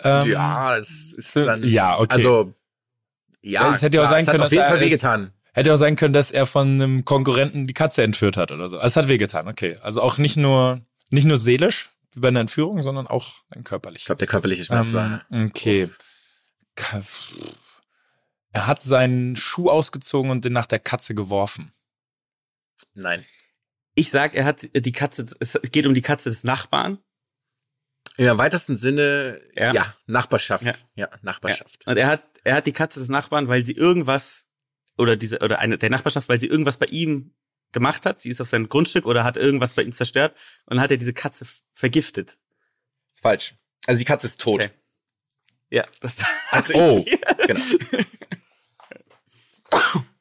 Ähm, 0.00 0.30
ja, 0.30 0.76
es 0.76 1.12
ist 1.12 1.36
dann. 1.36 1.62
ja, 1.64 1.98
okay. 1.98 2.14
Also, 2.14 2.54
ja, 3.42 3.74
es 3.74 3.82
hätte 3.82 3.96
ja 3.98 4.02
auch 4.02 4.06
klar, 4.08 4.14
sein 4.14 4.22
es 4.22 4.28
hat 4.28 4.32
können, 4.32 4.42
auf 4.42 4.46
dass 4.46 4.52
jeden 4.52 4.62
er 4.64 4.68
Fall 4.70 4.80
wehgetan. 4.80 5.32
Hätte 5.52 5.72
auch 5.72 5.76
sein 5.76 5.94
können, 5.96 6.12
dass 6.12 6.30
er 6.32 6.46
von 6.46 6.68
einem 6.80 7.04
Konkurrenten 7.04 7.66
die 7.68 7.74
Katze 7.74 8.02
entführt 8.02 8.36
hat 8.36 8.50
oder 8.50 8.68
so. 8.68 8.76
Also 8.76 8.88
es 8.88 8.96
hat 8.96 9.08
wehgetan, 9.08 9.46
okay. 9.46 9.76
Also 9.82 10.02
auch 10.02 10.18
nicht 10.18 10.36
nur 10.36 10.80
nicht 11.10 11.26
nur 11.26 11.38
seelisch 11.38 11.90
wie 12.14 12.20
bei 12.20 12.28
einer 12.28 12.40
Entführung, 12.40 12.82
sondern 12.82 13.06
auch 13.06 13.34
ein 13.50 13.60
Ich 13.60 13.64
körperlich. 13.64 14.04
glaube, 14.04 14.18
der 14.18 14.26
körperliche 14.28 14.64
Schmerz 14.64 14.92
war. 14.92 15.24
Ähm, 15.30 15.46
okay. 15.54 15.88
Ka- 16.74 17.02
Er 18.50 18.66
hat 18.66 18.82
seinen 18.82 19.36
Schuh 19.36 19.68
ausgezogen 19.70 20.30
und 20.30 20.44
den 20.44 20.52
nach 20.52 20.66
der 20.66 20.78
Katze 20.80 21.14
geworfen. 21.14 21.72
Nein. 22.94 23.24
Ich 23.94 24.10
sag, 24.10 24.34
er 24.34 24.44
hat 24.44 24.68
die 24.74 24.92
Katze, 24.92 25.26
es 25.38 25.58
geht 25.70 25.86
um 25.86 25.94
die 25.94 26.02
Katze 26.02 26.30
des 26.30 26.42
Nachbarn. 26.42 26.98
Im 28.16 28.38
weitesten 28.38 28.76
Sinne, 28.76 29.40
Ja. 29.54 29.72
ja, 29.72 29.94
Nachbarschaft. 30.06 30.64
Ja. 30.64 30.72
Ja, 30.94 31.08
Nachbarschaft. 31.22 31.86
Und 31.86 31.96
er 31.96 32.06
hat, 32.06 32.22
er 32.44 32.54
hat 32.56 32.66
die 32.66 32.72
Katze 32.72 33.00
des 33.00 33.08
Nachbarn, 33.08 33.48
weil 33.48 33.64
sie 33.64 33.72
irgendwas 33.72 34.46
oder 34.96 35.16
diese 35.16 35.40
oder 35.40 35.58
eine 35.58 35.78
der 35.78 35.90
Nachbarschaft, 35.90 36.28
weil 36.28 36.38
sie 36.38 36.46
irgendwas 36.46 36.76
bei 36.76 36.86
ihm 36.86 37.34
gemacht 37.72 38.06
hat. 38.06 38.20
Sie 38.20 38.30
ist 38.30 38.40
auf 38.40 38.46
sein 38.48 38.68
Grundstück 38.68 39.06
oder 39.06 39.24
hat 39.24 39.36
irgendwas 39.36 39.74
bei 39.74 39.82
ihm 39.82 39.92
zerstört 39.92 40.36
und 40.66 40.76
dann 40.76 40.80
hat 40.84 40.92
er 40.92 40.96
diese 40.96 41.12
Katze 41.12 41.44
vergiftet. 41.72 42.38
Ist 43.12 43.22
falsch. 43.22 43.54
Also 43.86 43.98
die 43.98 44.04
Katze 44.04 44.28
ist 44.28 44.40
tot. 44.40 44.60
Okay. 44.62 44.70
Ja, 45.70 45.84
das. 46.00 46.16
Also 46.50 46.74
Oh. 46.74 47.04
Genau. 47.46 47.60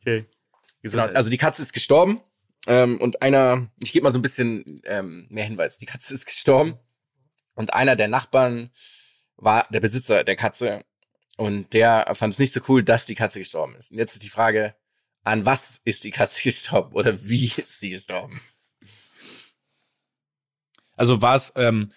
okay. 0.01 0.25
genau. 0.81 1.03
Also 1.03 1.29
die 1.29 1.37
Katze 1.37 1.61
ist 1.61 1.73
gestorben. 1.73 2.21
Ähm, 2.65 2.99
und 2.99 3.21
einer, 3.21 3.67
ich 3.83 3.91
gebe 3.91 4.03
mal 4.03 4.11
so 4.11 4.19
ein 4.19 4.21
bisschen 4.23 4.81
ähm, 4.85 5.27
mehr 5.29 5.43
Hinweis. 5.45 5.77
Die 5.77 5.85
Katze 5.85 6.13
ist 6.13 6.25
gestorben. 6.25 6.77
Und 7.55 7.73
einer 7.73 7.95
der 7.95 8.07
Nachbarn 8.07 8.71
war 9.35 9.65
der 9.69 9.79
Besitzer 9.79 10.23
der 10.23 10.35
Katze. 10.35 10.83
Und 11.37 11.73
der 11.73 12.05
fand 12.15 12.33
es 12.33 12.39
nicht 12.39 12.53
so 12.53 12.61
cool, 12.67 12.83
dass 12.83 13.05
die 13.05 13.15
Katze 13.15 13.39
gestorben 13.39 13.75
ist. 13.75 13.91
Und 13.91 13.97
jetzt 13.97 14.13
ist 14.13 14.23
die 14.23 14.29
Frage, 14.29 14.75
an 15.23 15.45
was 15.45 15.81
ist 15.83 16.03
die 16.03 16.11
Katze 16.11 16.41
gestorben? 16.43 16.93
Oder 16.93 17.23
wie 17.23 17.45
ist 17.45 17.79
sie 17.79 17.89
gestorben? 17.89 18.39
Also 20.95 21.21
war 21.21 21.35
es, 21.35 21.51
ähm, 21.55 21.91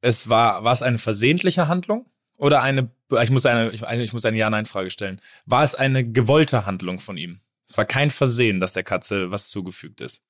es 0.00 0.28
war, 0.28 0.64
war 0.64 0.72
es 0.72 0.82
eine 0.82 0.98
versehentliche 0.98 1.68
Handlung 1.68 2.06
oder 2.36 2.60
eine, 2.62 2.90
ich 3.22 3.30
muss 3.30 3.46
eine, 3.46 3.70
ich, 3.70 3.86
eine- 3.86 4.02
ich 4.02 4.12
muss 4.12 4.24
eine 4.24 4.36
Ja-Nein-Frage 4.38 4.90
stellen. 4.90 5.20
War 5.46 5.62
es 5.62 5.74
eine 5.74 6.04
gewollte 6.10 6.66
Handlung 6.66 6.98
von 6.98 7.16
ihm? 7.16 7.40
Es 7.68 7.76
war 7.76 7.84
kein 7.84 8.10
Versehen, 8.10 8.60
dass 8.60 8.72
der 8.72 8.82
Katze 8.82 9.30
was 9.30 9.48
zugefügt 9.48 10.00
ist. 10.00 10.22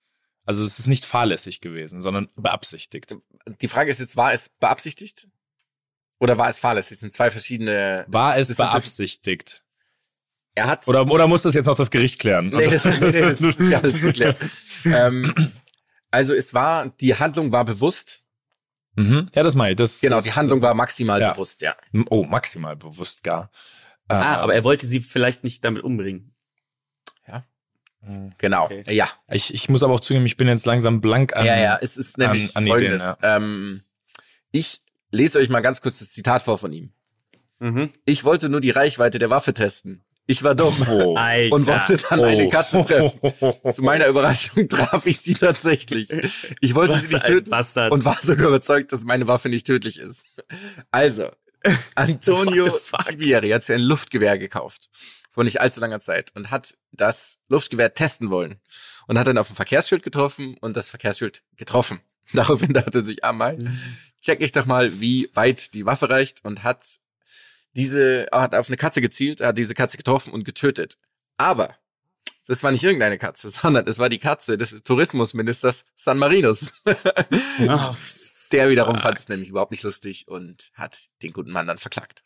Also 0.45 0.65
es 0.65 0.79
ist 0.79 0.87
nicht 0.89 1.05
fahrlässig 1.05 1.61
gewesen, 1.61 2.01
sondern 2.01 2.29
beabsichtigt. 2.37 3.17
Die 3.61 3.69
Frage 3.69 3.91
ist 3.91 4.01
jetzt, 4.01 4.17
war 4.17 4.33
es 4.33 4.49
beabsichtigt? 4.49 5.29
Oder 6.19 6.39
war 6.39 6.49
es 6.49 6.59
fahrlässig? 6.59 6.97
Das 6.97 7.01
sind 7.01 7.13
zwei 7.13 7.31
verschiedene. 7.31 8.05
War 8.09 8.37
es 8.37 8.55
beabsichtigt? 8.57 9.63
Er 10.55 10.67
hat 10.67 10.87
Oder, 10.87 11.11
oder 11.11 11.27
muss 11.29 11.43
das 11.43 11.55
jetzt 11.55 11.67
noch 11.67 11.75
das 11.77 11.91
Gericht 11.91 12.19
klären? 12.19 12.51
Nee, 12.51 12.69
das, 12.69 12.85
nee, 12.85 13.21
das 13.21 13.41
ist 13.41 13.61
alles 13.73 14.01
geklärt. 14.03 14.37
ähm, 14.85 15.33
Also 16.11 16.35
es 16.35 16.53
war, 16.53 16.91
die 17.01 17.15
Handlung 17.15 17.53
war 17.53 17.65
bewusst. 17.65 18.23
Mhm. 18.97 19.31
Ja, 19.35 19.43
das 19.43 19.55
meine 19.55 19.71
ich. 19.71 19.77
Das, 19.77 20.01
Genau, 20.01 20.17
das, 20.17 20.25
die 20.25 20.33
Handlung 20.33 20.61
war 20.61 20.75
maximal 20.75 21.21
Ja. 21.21 21.33
bewusst, 21.33 21.63
ja. 21.63 21.75
Oh, 22.11 22.25
maximal 22.25 22.77
bewusst 22.77 23.25
gar. 23.25 23.51
Äh, 24.09 24.15
Ah, 24.15 24.37
aber 24.43 24.55
er 24.55 24.63
wollte 24.65 24.87
sie 24.87 25.01
vielleicht 25.01 25.43
nicht 25.45 25.65
damit 25.65 25.83
umbringen. 25.83 26.32
Genau. 28.39 28.65
Okay. 28.65 28.83
Ja. 28.95 29.09
ich, 29.31 29.55
ich 29.55 29.69
muss 29.69 29.83
aber 29.83 29.95
auch 29.95 30.01
zugeben, 30.01 30.27
ich 30.27 30.37
bin 30.37 30.49
jetzt 30.49 30.67
langsam 30.67 31.01
blank 31.01 31.37
an. 31.37 31.47
ja, 31.47 31.57
ja, 31.59 31.79
es 31.81 31.97
ist 31.97 32.19
nämlich 32.19 32.57
an 32.57 32.65
Ideen, 32.67 32.79
folgendes. 32.99 33.17
ähm, 33.23 33.83
ich 34.51 34.81
lese 35.11 35.39
euch 35.39 35.49
mal 35.49 35.61
ganz 35.61 35.81
kurz 35.81 36.01
das 36.01 36.13
Zitat 36.13 36.43
vor 36.43 36.59
von 36.59 36.73
ihm. 36.73 36.93
Mhm. 37.61 37.91
Ich 38.05 38.25
wollte 38.25 38.49
nur 38.49 38.61
die 38.61 38.71
Reichweite 38.71 39.19
der 39.21 39.31
Waffe 39.31 39.55
testen. 39.55 40.03
Ich 40.27 40.43
war 40.43 40.55
dumm 40.55 40.75
Oh. 40.89 41.17
Und 41.51 41.67
wollte 41.67 41.97
dann 41.97 42.25
eine 42.25 42.45
Oh. 42.47 42.51
Katze 42.51 42.85
treffen. 42.85 43.21
Zu 43.73 43.83
meiner 43.83 44.07
Überraschung 44.07 44.69
traf 44.69 45.07
ich 45.07 45.21
sie 45.21 45.35
tatsächlich. 45.35 46.09
Ich 46.61 46.75
wollte 46.75 46.95
Was 46.95 47.05
sie 47.09 47.15
nicht 47.15 47.25
töten 47.27 47.51
Bastard. 47.51 47.93
und 47.93 48.05
war 48.05 48.19
sogar 48.21 48.49
überzeugt, 48.49 48.93
dass 48.93 49.05
meine 49.05 49.27
Waffe 49.29 49.49
nicht 49.49 49.67
tödlich 49.67 49.99
ist. 50.01 50.27
Also, 50.91 51.29
Antonio? 51.95 52.69
Tibieri 53.09 53.51
hat 53.51 53.63
sich 53.63 53.75
ein 53.77 53.83
Luftgewehr 53.83 54.39
gekauft 54.39 54.89
vor 55.33 55.45
nicht 55.45 55.61
allzu 55.61 55.81
langer 55.81 55.99
Zeit 55.99 56.31
und 56.37 56.51
hat 56.51 56.77
das 56.93 57.39
Luftgewehr 57.49 57.95
testen 57.95 58.31
wollen 58.31 58.61
und 59.09 59.19
hat 59.19 59.27
dann 59.27 59.39
auf 59.39 59.51
ein 59.51 59.57
Verkehrsschild 59.57 60.03
getroffen 60.03 60.57
und 60.61 60.77
das 60.77 60.91
Verkehrsschild 60.91 61.43
getroffen. 61.57 62.01
Daraufhin 62.33 62.73
dachte 62.73 62.99
er 62.99 63.05
sich, 63.05 63.25
ah 63.25 63.33
mal, 63.33 63.59
check 64.21 64.43
ich 64.43 64.53
doch 64.53 64.67
mal, 64.67 65.01
wie 65.01 65.31
weit 65.35 65.75
die 65.75 65.87
Waffe 65.87 66.11
reicht 66.11 66.45
und 66.45 66.63
hat 66.63 67.01
diese, 67.73 68.29
hat 68.31 68.55
auf 68.55 68.69
eine 68.69 68.77
Katze 68.77 69.01
gezielt, 69.01 69.41
hat 69.41 69.57
diese 69.57 69.75
Katze 69.75 69.97
getroffen 69.97 70.33
und 70.33 70.45
getötet. 70.45 70.99
Aber 71.39 71.75
das 72.47 72.63
war 72.63 72.71
nicht 72.71 72.85
irgendeine 72.85 73.19
Katze, 73.19 73.49
sondern 73.63 73.87
es 73.89 73.99
war 73.99 74.11
die 74.11 74.19
Katze 74.19 74.59
des 74.59 74.77
Tourismusministers 74.85 75.87
San 75.95 76.19
Marinos. 76.19 76.75
Oh, 76.87 77.95
Der 78.53 78.69
wiederum 78.69 78.99
fand 78.99 79.19
es 79.19 79.31
nämlich 79.31 79.49
überhaupt 79.49 79.71
nicht 79.71 79.83
lustig 79.83 80.29
und 80.29 80.71
hat 80.75 81.09
den 81.23 81.33
guten 81.33 81.53
Mann 81.53 81.67
dann 81.67 81.79
verklagt. 81.79 82.23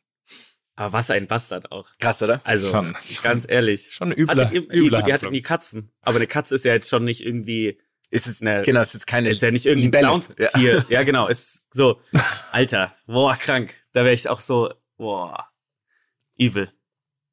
Aber 0.76 0.92
was 0.92 1.10
ein 1.10 1.26
Bastard 1.26 1.72
auch. 1.72 1.88
Krass, 1.98 2.22
oder? 2.22 2.40
Also, 2.44 2.70
Schon. 2.70 2.94
ganz 3.22 3.46
ehrlich. 3.48 3.88
Schon 3.92 4.12
übler, 4.12 4.44
Hatte 4.44 4.54
ich, 4.56 4.62
übler 4.70 5.00
die, 5.00 5.06
die 5.06 5.12
hatte 5.12 5.30
nie 5.30 5.42
Katzen. 5.42 5.90
Aber 6.02 6.16
eine 6.16 6.26
Katze 6.26 6.54
ist 6.54 6.64
ja 6.64 6.72
jetzt 6.74 6.88
schon 6.88 7.04
nicht 7.04 7.24
irgendwie, 7.24 7.80
Ist 8.10 8.26
es, 8.26 8.40
Ne, 8.40 8.62
genau, 8.64 8.82
ist 8.82 8.94
jetzt 8.94 9.06
keine 9.06 9.30
ist 9.30 9.42
ja 9.42 9.50
nicht 9.50 9.66
irgendwie 9.66 9.86
ein. 9.88 9.90
Clownstier. 9.90 10.84
Ja. 10.88 11.02
genau, 11.02 11.26
ist 11.28 11.62
so, 11.74 12.00
Alter, 12.52 12.94
boah, 13.06 13.34
krank. 13.36 13.74
Da 13.92 14.04
wäre 14.04 14.14
ich 14.14 14.28
auch 14.28 14.40
so, 14.40 14.72
boah, 14.96 15.48
evil. 16.38 16.70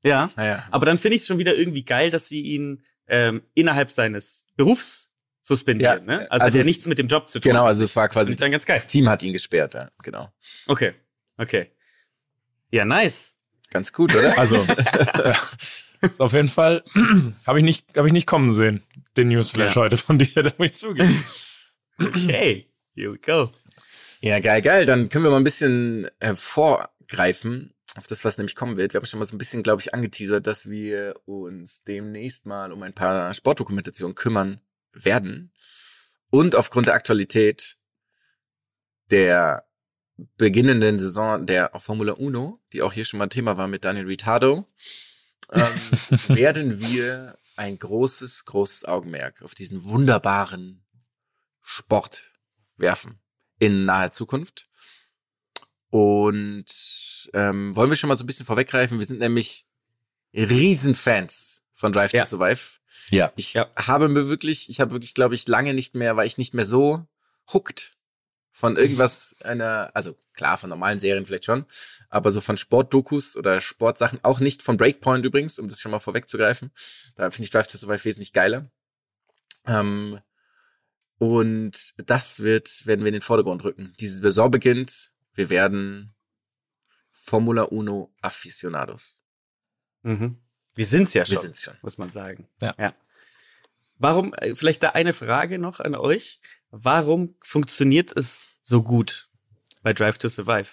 Ja, 0.03 0.27
Naja. 0.36 0.63
aber 0.71 0.86
dann 0.86 0.97
finde 0.97 1.15
ich 1.15 1.21
es 1.21 1.27
schon 1.27 1.38
wieder 1.38 1.56
irgendwie 1.56 1.86
geil, 1.86 2.10
dass 2.10 2.27
sie 2.27 2.41
ihn 2.41 2.84
ähm, 3.08 3.41
innerhalb 3.53 3.91
seines 3.91 4.45
Berufs 4.58 5.10
suspendieren. 5.41 5.99
Ja, 5.99 6.17
ne? 6.17 6.19
Also, 6.32 6.45
also 6.45 6.45
hat 6.45 6.53
ja 6.56 6.63
nichts 6.63 6.86
mit 6.88 6.97
dem 6.97 7.08
Job 7.08 7.29
zu 7.29 7.39
tun. 7.39 7.51
Genau, 7.51 7.65
also 7.65 7.84
es 7.84 7.95
war 7.95 8.08
quasi, 8.10 8.32
ich 8.32 8.38
dann 8.38 8.51
ganz 8.51 8.65
geil. 8.65 8.77
das 8.77 8.88
Team 8.88 9.08
hat 9.10 9.21
ihn 9.23 9.34
gesperrt, 9.34 9.73
ja, 9.75 9.91
genau. 10.01 10.29
Okay, 10.67 10.93
okay. 11.38 11.71
Ja, 12.71 12.86
nice. 12.86 13.33
Ganz 13.73 13.91
gut, 13.91 14.13
oder? 14.15 14.38
Also, 14.38 14.55
ja, 15.17 15.38
auf 16.19 16.33
jeden 16.33 16.47
Fall 16.49 16.83
habe 17.47 17.59
ich 17.59 17.65
nicht, 17.65 17.97
habe 17.97 18.07
ich 18.07 18.13
nicht 18.13 18.27
kommen 18.27 18.51
sehen. 18.51 18.83
Den 19.17 19.29
Newsflash 19.29 19.75
Ja. 19.75 19.81
heute 19.81 19.97
von 19.97 20.19
dir, 20.19 20.27
da 20.43 20.51
muss 20.57 20.69
ich 20.71 20.77
zugeben. 20.77 21.23
Okay, 21.99 22.67
here 22.95 23.12
we 23.12 23.17
go. 23.17 23.51
Ja, 24.21 24.39
geil, 24.39 24.62
geil. 24.62 24.86
Dann 24.86 25.09
können 25.09 25.23
wir 25.25 25.31
mal 25.31 25.38
ein 25.38 25.43
bisschen 25.43 26.07
äh, 26.19 26.36
vorgreifen 26.36 27.73
auf 27.95 28.07
das, 28.07 28.23
was 28.23 28.38
nämlich 28.38 28.55
kommen 28.55 28.77
wird. 28.77 28.93
Wir 28.93 28.99
haben 28.99 29.05
schon 29.05 29.19
mal 29.19 29.25
so 29.25 29.36
ein 29.36 29.38
bisschen, 29.38 29.63
glaube 29.63 29.81
ich, 29.81 29.93
angeteasert, 29.93 30.47
dass 30.47 30.69
wir 30.69 31.15
uns 31.25 31.83
demnächst 31.83 32.45
mal 32.45 32.71
um 32.71 32.81
ein 32.83 32.93
paar 32.93 33.33
Sportdokumentationen 33.33 34.15
kümmern 34.15 34.62
werden. 34.93 35.51
Und 36.29 36.55
aufgrund 36.55 36.88
der 36.88 36.95
Aktualität 36.95 37.77
der 39.12 39.65
beginnenden 40.38 40.99
Saison 40.99 41.45
der 41.45 41.71
Formula 41.78 42.13
Uno, 42.13 42.62
die 42.71 42.82
auch 42.82 42.93
hier 42.93 43.06
schon 43.06 43.17
mal 43.17 43.26
ein 43.26 43.30
Thema 43.30 43.58
war 43.58 43.67
mit 43.67 43.84
Daniel 43.86 44.06
Ricciardo, 44.06 44.67
ähm, 45.52 45.62
werden 46.30 46.80
wir 46.80 47.36
ein 47.56 47.78
großes, 47.78 48.45
großes 48.45 48.86
Augenmerk 48.86 49.41
auf 49.41 49.56
diesen 49.56 49.84
wunderbaren 49.84 50.84
Sport 51.62 52.32
werfen 52.78 53.19
in 53.60 53.86
naher 53.86 54.12
Zukunft. 54.12 54.67
Und 55.89 56.65
ähm, 57.34 57.76
wollen 57.76 57.89
wir 57.89 57.95
schon 57.97 58.08
mal 58.08 58.17
so 58.17 58.23
ein 58.23 58.28
bisschen 58.28 58.45
vorweggreifen. 58.45 58.99
Wir 58.99 59.06
sind 59.06 59.19
nämlich 59.19 59.65
Riesenfans 60.34 61.62
von 61.73 61.93
Drive 61.93 62.13
Ja. 62.13 62.23
to 62.23 62.30
Survive. 62.30 62.80
Ja. 63.10 63.32
Ich 63.36 63.54
Ja. 63.54 63.69
habe 63.76 64.10
mir 64.10 64.28
wirklich, 64.28 64.69
ich 64.69 64.80
habe 64.82 64.91
wirklich, 64.91 65.13
glaube 65.13 65.36
ich, 65.36 65.47
lange 65.47 65.73
nicht 65.73 65.95
mehr, 65.95 66.15
war 66.17 66.26
ich 66.26 66.38
nicht 66.38 66.54
mehr 66.54 66.65
so 66.65 67.06
hooked 67.54 67.95
von 68.53 68.77
irgendwas 68.77 69.35
einer, 69.43 69.91
also 69.95 70.15
klar, 70.33 70.57
von 70.57 70.69
normalen 70.69 70.99
Serien 70.99 71.25
vielleicht 71.25 71.45
schon, 71.45 71.65
aber 72.09 72.31
so 72.31 72.39
von 72.39 72.55
Sportdokus 72.55 73.35
oder 73.35 73.59
Sportsachen, 73.59 74.19
auch 74.21 74.39
nicht 74.39 74.61
von 74.61 74.77
Breakpoint 74.77 75.25
übrigens, 75.25 75.57
um 75.57 75.67
das 75.67 75.81
schon 75.81 75.91
mal 75.91 75.99
vorwegzugreifen. 75.99 76.71
Da 77.15 77.31
finde 77.31 77.45
ich 77.45 77.49
Drive 77.49 77.67
to 77.67 77.77
Survive 77.77 78.05
wesentlich 78.05 78.31
geiler. 78.31 78.69
Ähm, 79.65 80.19
und 81.17 81.93
das 81.97 82.39
wird, 82.39 82.85
werden 82.85 83.01
wir 83.01 83.07
in 83.07 83.13
den 83.13 83.21
Vordergrund 83.21 83.63
rücken. 83.63 83.93
Diese 83.99 84.21
Saison 84.21 84.51
beginnt, 84.51 85.11
wir 85.33 85.49
werden 85.49 86.13
Formula 87.11 87.63
Uno 87.63 88.13
Aficionados. 88.21 89.17
Mhm. 90.03 90.37
Wir 90.75 90.85
sind's 90.85 91.13
ja 91.13 91.21
Wir 91.21 91.35
schon, 91.35 91.41
sind's 91.43 91.63
schon. 91.63 91.77
muss 91.81 91.97
man 91.97 92.11
sagen. 92.11 92.47
Ja. 92.61 92.93
Warum, 94.03 94.33
äh, 94.35 94.53
vielleicht 94.55 94.83
da 94.83 94.89
eine 94.89 95.13
Frage 95.13 95.57
noch 95.59 95.79
an 95.79 95.95
euch. 95.95 96.39
Warum 96.71 97.35
funktioniert 97.41 98.11
es 98.15 98.47
so 98.61 98.83
gut 98.83 99.29
bei 99.81 99.93
Drive 99.93 100.17
to 100.17 100.27
Survive? 100.27 100.69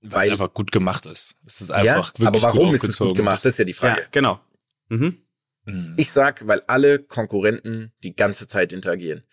Weil 0.00 0.26
es 0.28 0.32
einfach 0.32 0.52
gut 0.54 0.72
gemacht 0.72 1.06
ist. 1.06 1.34
Es 1.46 1.60
ist 1.60 1.68
Ja, 1.68 1.76
einfach 1.76 2.12
wirklich 2.14 2.28
aber 2.28 2.42
warum 2.42 2.66
gut 2.66 2.74
ist 2.76 2.84
es 2.84 2.96
gut 2.98 3.16
gemacht? 3.16 3.36
Das 3.44 3.44
ist 3.52 3.58
ja 3.58 3.64
die 3.64 3.72
Frage. 3.72 4.02
Ja, 4.02 4.06
genau. 4.10 4.40
Mhm. 4.88 5.18
Mhm. 5.64 5.94
Ich 5.96 6.10
sag, 6.10 6.46
weil 6.46 6.62
alle 6.66 6.98
Konkurrenten 6.98 7.92
die 8.02 8.14
ganze 8.16 8.46
Zeit 8.46 8.72
interagieren. 8.72 9.24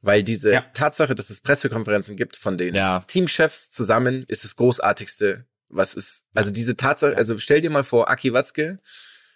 Weil 0.00 0.22
diese 0.22 0.52
Ja. 0.52 0.60
Tatsache, 0.72 1.14
dass 1.14 1.28
es 1.30 1.40
Pressekonferenzen 1.40 2.16
gibt 2.16 2.36
von 2.36 2.56
den 2.56 2.74
Ja. 2.74 3.00
Teamchefs 3.06 3.70
zusammen, 3.70 4.24
ist 4.28 4.44
das 4.44 4.56
Großartigste, 4.56 5.46
was 5.68 5.94
ist. 5.94 6.24
Also 6.34 6.50
diese 6.50 6.76
Tatsache, 6.76 7.16
also 7.16 7.38
stell 7.38 7.60
dir 7.60 7.70
mal 7.70 7.84
vor, 7.84 8.08
Aki 8.10 8.32
Watzke, 8.32 8.80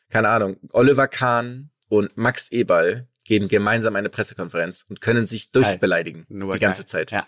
keine 0.08 0.28
Ahnung, 0.28 0.58
Oliver 0.72 1.08
Kahn 1.08 1.70
und 1.88 2.16
Max 2.16 2.48
Eberl 2.50 3.08
geben 3.24 3.48
gemeinsam 3.48 3.96
eine 3.96 4.08
Pressekonferenz 4.08 4.84
und 4.88 5.00
können 5.00 5.26
sich 5.26 5.50
durchbeleidigen 5.52 6.26
Nur 6.28 6.54
die 6.54 6.58
geil. 6.60 6.68
ganze 6.70 6.86
Zeit. 6.86 7.10
Ja. 7.10 7.26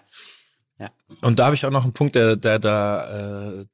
Und 1.22 1.38
da 1.38 1.46
habe 1.46 1.54
ich 1.54 1.64
auch 1.64 1.70
noch 1.70 1.84
einen 1.84 1.92
Punkt, 1.92 2.14
der, 2.16 2.36
der 2.36 2.58
da 2.58 3.50
äh, 3.60 3.64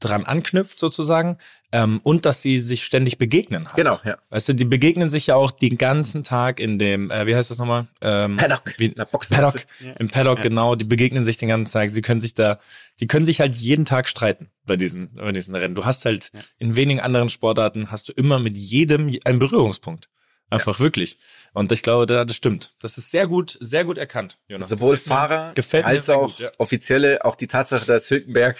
dran 0.00 0.24
anknüpft 0.24 0.78
sozusagen. 0.78 1.38
Ähm, 1.72 2.00
und 2.04 2.24
dass 2.24 2.40
sie 2.40 2.60
sich 2.60 2.84
ständig 2.84 3.18
begegnen. 3.18 3.66
Halt. 3.66 3.74
Genau, 3.76 3.98
ja. 4.04 4.16
Weißt 4.30 4.48
du, 4.48 4.54
die 4.54 4.64
begegnen 4.64 5.10
sich 5.10 5.26
ja 5.26 5.34
auch 5.34 5.50
den 5.50 5.76
ganzen 5.76 6.22
Tag 6.22 6.60
in 6.60 6.78
dem, 6.78 7.10
äh, 7.10 7.26
wie 7.26 7.34
heißt 7.34 7.50
das 7.50 7.58
nochmal? 7.58 7.88
Ähm, 8.00 8.36
Paddock. 8.36 8.78
Wie, 8.78 8.92
Na, 8.96 9.04
Boxen. 9.04 9.34
Paddock. 9.36 9.64
Ja. 9.80 9.92
Im 9.94 10.08
Paddock, 10.08 10.36
Ja. 10.38 10.42
genau. 10.44 10.76
Die 10.76 10.84
begegnen 10.84 11.24
sich 11.24 11.36
den 11.36 11.48
ganzen 11.48 11.72
Tag. 11.72 11.90
Sie 11.90 12.00
können 12.02 12.20
sich 12.20 12.34
da, 12.34 12.60
die 13.00 13.08
können 13.08 13.24
sich 13.24 13.40
halt 13.40 13.56
jeden 13.56 13.84
Tag 13.84 14.08
streiten 14.08 14.50
bei 14.64 14.76
diesen, 14.76 15.12
bei 15.14 15.32
diesen 15.32 15.56
Rennen. 15.56 15.74
Du 15.74 15.84
hast 15.84 16.04
halt 16.04 16.30
Ja. 16.32 16.40
in 16.58 16.76
wenigen 16.76 17.00
anderen 17.00 17.28
Sportarten 17.28 17.90
hast 17.90 18.08
du 18.08 18.12
immer 18.12 18.38
mit 18.38 18.56
jedem 18.56 19.10
einen 19.24 19.40
Berührungspunkt. 19.40 20.08
Einfach 20.50 20.78
wirklich. 20.78 21.18
Und 21.54 21.70
ich 21.70 21.82
glaube, 21.82 22.06
da, 22.06 22.24
das 22.24 22.36
stimmt. 22.36 22.74
Das 22.80 22.98
ist 22.98 23.12
sehr 23.12 23.28
gut, 23.28 23.56
sehr 23.60 23.84
gut 23.84 23.96
erkannt, 23.96 24.38
Jonas. 24.48 24.68
Sowohl 24.68 24.96
Fahrer 24.96 25.54
als 25.84 26.10
auch 26.10 26.36
gut, 26.36 26.40
ja. 26.40 26.50
offizielle, 26.58 27.24
auch 27.24 27.36
die 27.36 27.46
Tatsache, 27.46 27.86
dass 27.86 28.10
Hülkenberg 28.10 28.58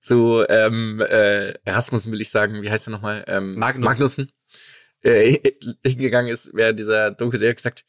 zu 0.00 0.42
ähm, 0.48 1.00
äh, 1.00 1.52
Erasmus 1.64 2.10
will 2.10 2.22
ich 2.22 2.30
sagen, 2.30 2.62
wie 2.62 2.70
heißt 2.70 2.88
er 2.88 2.90
nochmal? 2.90 3.22
Ähm, 3.28 3.56
Magnussen. 3.56 3.84
Magnussen 3.84 4.32
äh, 5.02 5.38
hingegangen 5.84 6.32
ist, 6.32 6.50
während 6.54 6.80
dieser 6.80 7.10
Doku 7.10 7.36
sehr 7.36 7.52
gesagt, 7.54 7.84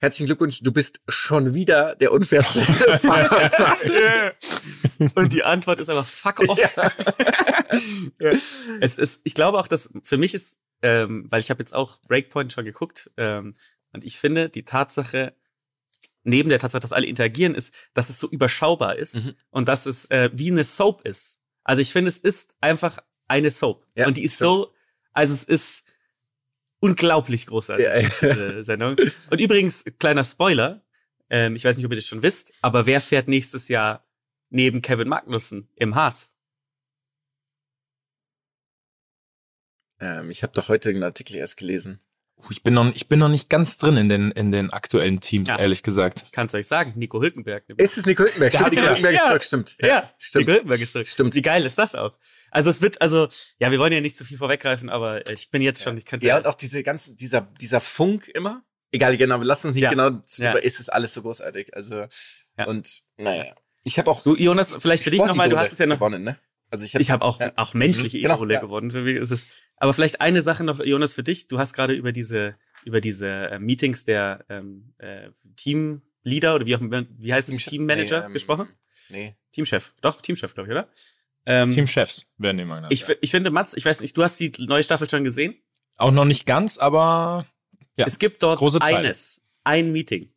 herzlichen 0.00 0.26
Glückwunsch, 0.26 0.60
du 0.60 0.70
bist 0.70 1.00
schon 1.08 1.54
wieder 1.54 1.94
der 1.96 2.12
unfairste 2.12 2.60
Fahrer. 2.98 4.34
Und 5.14 5.32
die 5.32 5.44
Antwort 5.44 5.80
ist 5.80 5.88
aber 5.88 6.04
fuck 6.04 6.40
off. 6.48 6.60
Ja. 8.18 8.30
Es 8.80 8.94
ist, 8.96 9.20
ich 9.24 9.34
glaube 9.34 9.58
auch, 9.58 9.68
dass 9.68 9.90
für 10.02 10.16
mich 10.16 10.32
ist, 10.32 10.56
ähm, 10.80 11.26
weil 11.28 11.40
ich 11.40 11.50
habe 11.50 11.60
jetzt 11.60 11.74
auch 11.74 12.00
Breakpoint 12.08 12.50
schon 12.50 12.64
geguckt, 12.64 13.10
ähm, 13.18 13.54
und 13.98 14.04
ich 14.04 14.18
finde 14.18 14.48
die 14.48 14.64
Tatsache, 14.64 15.34
neben 16.22 16.48
der 16.50 16.58
Tatsache, 16.60 16.80
dass 16.80 16.92
alle 16.92 17.06
interagieren, 17.06 17.54
ist, 17.56 17.74
dass 17.94 18.10
es 18.10 18.18
so 18.20 18.28
überschaubar 18.30 18.96
ist 18.96 19.16
Mhm. 19.16 19.34
und 19.50 19.66
dass 19.68 19.86
es 19.86 20.04
äh, 20.06 20.30
wie 20.32 20.50
eine 20.52 20.62
Soap 20.64 21.04
ist. 21.06 21.40
Also 21.64 21.82
ich 21.82 21.90
finde, 21.92 22.08
es 22.10 22.18
ist 22.18 22.54
einfach 22.60 22.98
eine 23.26 23.50
Soap. 23.50 23.86
Ja, 23.96 24.06
und 24.06 24.16
die 24.16 24.22
ist 24.24 24.34
stimmt. 24.36 24.50
so, 24.50 24.74
also 25.12 25.34
es 25.34 25.44
ist 25.44 25.84
unglaublich 26.80 27.46
großartig, 27.46 27.84
Ja, 27.86 27.98
ja. 27.98 28.08
diese 28.08 28.62
Sendung. 28.64 28.96
Und 29.30 29.40
übrigens, 29.40 29.84
kleiner 29.98 30.22
Spoiler, 30.24 30.84
ähm, 31.28 31.56
ich 31.56 31.64
weiß 31.64 31.76
nicht, 31.76 31.84
ob 31.86 31.92
ihr 31.92 31.96
das 31.96 32.06
schon 32.06 32.22
wisst, 32.22 32.52
aber 32.62 32.86
wer 32.86 33.00
fährt 33.00 33.26
nächstes 33.28 33.66
Jahr 33.68 34.06
neben 34.50 34.80
Kevin 34.80 35.08
Magnussen 35.08 35.68
im 35.74 35.94
Haas? 35.96 36.34
ähm, 40.00 40.30
ich 40.30 40.42
habe 40.42 40.52
doch 40.52 40.68
heute 40.68 40.90
einen 40.90 41.02
Artikel 41.02 41.36
erst 41.36 41.56
gelesen. 41.56 42.00
Ich 42.50 42.62
bin 42.62 42.74
noch, 42.74 42.94
ich 42.94 43.08
bin 43.08 43.18
noch 43.18 43.28
nicht 43.28 43.50
ganz 43.50 43.78
drin 43.78 43.96
in 43.96 44.08
den, 44.08 44.30
in 44.30 44.52
den 44.52 44.70
aktuellen 44.72 45.20
Teams, 45.20 45.48
Ja. 45.48 45.58
ehrlich 45.58 45.82
gesagt. 45.82 46.26
Kann's 46.32 46.54
euch 46.54 46.66
sagen, 46.66 46.92
Nico 46.96 47.20
Hülkenberg. 47.20 47.64
Ist 47.76 47.98
es 47.98 48.06
Nico 48.06 48.22
Hülkenberg? 48.22 48.52
Stimmt, 48.54 48.70
Nico 48.72 48.82
Hülkenberg 48.86 49.14
ist 49.14 49.20
Ja. 49.20 49.26
zurück, 49.26 49.44
stimmt. 49.44 49.76
Ja, 49.80 50.10
stimmt. 50.18 50.46
Nico 50.46 50.52
Hülkenberg 50.56 50.80
ist 50.80 50.92
zurück. 50.92 51.06
Stimmt. 51.08 51.34
Wie 51.34 51.42
geil 51.42 51.66
ist 51.66 51.76
das 51.78 51.94
auch? 51.94 52.16
Also 52.50 52.70
es 52.70 52.80
wird, 52.80 53.00
also, 53.02 53.28
ja, 53.58 53.70
wir 53.70 53.78
wollen 53.78 53.92
ja 53.92 54.00
nicht 54.00 54.16
zu 54.16 54.24
viel 54.24 54.38
vorweggreifen, 54.38 54.88
aber 54.88 55.28
ich 55.30 55.50
bin 55.50 55.62
jetzt 55.62 55.82
schon, 55.82 55.98
ich 55.98 56.04
könnte. 56.04 56.26
Ja, 56.26 56.38
und 56.38 56.46
auch 56.46 56.54
diese 56.54 56.82
ganzen, 56.82 57.16
dieser, 57.16 57.40
dieser 57.60 57.80
Funk 57.80 58.28
immer. 58.28 58.62
Egal, 58.92 59.16
genau, 59.18 59.38
wir 59.38 59.44
lassen 59.44 59.66
uns 59.66 59.74
nicht 59.74 59.82
Ja. 59.84 59.90
genau 59.90 60.10
zu 60.24 60.42
Ja. 60.42 60.52
drüber, 60.52 60.64
ist 60.64 60.80
es 60.80 60.88
alles 60.88 61.12
so 61.14 61.22
großartig. 61.22 61.74
Also, 61.74 62.06
Ja. 62.56 62.66
und, 62.66 63.02
naja. 63.18 63.54
Ich 63.84 63.98
habe 63.98 64.10
auch 64.10 64.22
Du, 64.22 64.36
Jonas, 64.36 64.74
vielleicht 64.78 65.04
für 65.04 65.10
dich 65.10 65.20
nochmal, 65.24 65.48
du 65.48 65.58
hast 65.58 65.72
es 65.72 65.78
ja 65.78 65.86
noch 65.86 65.96
gewonnen, 65.96 66.22
ne? 66.24 66.38
Also 66.70 66.84
ich, 66.84 66.94
Ich 66.94 67.10
habe 67.10 67.24
auch, 67.24 67.40
ja. 67.40 67.52
auch 67.56 67.72
menschliche 67.74 68.18
Mhm, 68.18 68.22
genau, 68.22 68.34
Idole 68.36 68.54
ja. 68.54 68.60
gewonnen. 68.60 68.90
Für 68.90 69.00
mich 69.02 69.16
ist 69.16 69.30
es. 69.30 69.46
Aber 69.80 69.94
vielleicht 69.94 70.20
eine 70.20 70.42
Sache 70.42 70.64
noch, 70.64 70.84
Jonas, 70.84 71.14
für 71.14 71.22
dich. 71.22 71.46
Du 71.48 71.58
hast 71.58 71.72
gerade 71.72 71.94
über 71.94 72.12
diese, 72.12 72.56
über 72.84 73.00
diese 73.00 73.28
äh, 73.50 73.58
Meetings 73.58 74.04
der 74.04 74.44
ähm, 74.48 74.92
äh, 74.98 75.30
Teamleader 75.56 76.54
oder 76.56 76.66
wie 76.66 76.74
auch 76.76 76.80
immer, 76.80 77.06
wie 77.16 77.32
heißt 77.32 77.48
es, 77.48 77.64
Teammanager 77.64 78.20
nee, 78.20 78.26
ähm, 78.26 78.32
gesprochen? 78.32 78.68
Nee. 79.10 79.36
Teamchef. 79.52 79.92
Doch, 80.02 80.20
Teamchef, 80.20 80.54
glaube 80.54 80.68
ich, 80.68 80.72
oder? 80.72 80.88
Ähm, 81.46 81.72
Teamchefs 81.72 82.26
werden 82.36 82.58
die 82.58 82.64
mal 82.64 82.76
genannt. 82.76 82.92
ich, 82.92 83.04
fi- 83.04 83.16
ich 83.20 83.30
finde, 83.30 83.50
Mats, 83.50 83.74
ich 83.74 83.84
weiß 83.84 84.00
nicht, 84.00 84.16
du 84.16 84.22
hast 84.22 84.38
die 84.38 84.52
neue 84.58 84.82
Staffel 84.82 85.08
schon 85.08 85.24
gesehen? 85.24 85.54
Auch 85.96 86.10
noch 86.12 86.24
nicht 86.26 86.44
ganz, 86.44 86.76
aber 86.78 87.46
Ja. 87.96 88.06
Es 88.06 88.18
gibt 88.18 88.42
dort 88.42 88.60
eines, 88.82 89.40
ein 89.64 89.90
Meeting, 89.92 90.30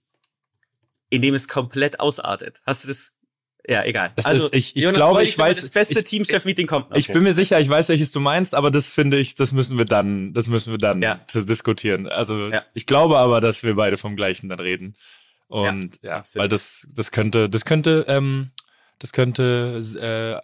in 1.09 1.21
dem 1.21 1.33
es 1.35 1.47
komplett 1.47 1.99
ausartet. 1.99 2.61
Hast 2.65 2.83
du 2.83 2.87
das? 2.87 3.11
Ja, 3.67 3.83
egal. 3.83 4.11
Das 4.15 4.27
ist- 4.27 4.53
ich- 4.55 4.75
ich 4.75 4.83
Jonas, 4.83 4.95
glaube, 4.97 5.23
ich 5.23 5.35
weiß- 5.37 5.61
Das 5.61 5.69
beste 5.69 5.99
ich- 5.99 6.05
Teamchef-Meeting 6.05 6.65
kommt 6.67 6.89
noch. 6.89 6.97
ich 6.97 7.07
bin 7.07 7.21
mir 7.23 7.33
sicher, 7.33 7.59
ich 7.59 7.69
weiß, 7.69 7.89
welches 7.89 8.11
du 8.11 8.19
meinst, 8.19 8.55
aber 8.55 8.71
das 8.71 8.89
finde 8.89 9.17
ich, 9.17 9.35
das 9.35 9.51
müssen 9.51 9.77
wir 9.77 9.85
dann, 9.85 10.33
das 10.33 10.47
müssen 10.47 10.71
wir 10.71 10.77
dann 10.79 11.01
Ja. 11.01 11.15
dis- 11.33 11.45
diskutieren. 11.45 12.07
Also 12.07 12.49
Ja. 12.49 12.63
ich 12.73 12.85
glaube 12.87 13.17
aber, 13.19 13.39
dass 13.39 13.61
wir 13.63 13.75
beide 13.75 13.97
vom 13.97 14.15
gleichen 14.15 14.49
dann 14.49 14.59
reden. 14.59 14.95
Und 15.47 15.99
ja, 16.01 16.17
absolut. 16.17 16.43
weil 16.43 16.49
das, 16.49 16.87
das 16.93 17.11
könnte, 17.11 17.49
das 17.49 17.65
könnte, 17.65 18.05
ähm, 18.07 18.51
das 18.99 19.11
könnte 19.13 19.79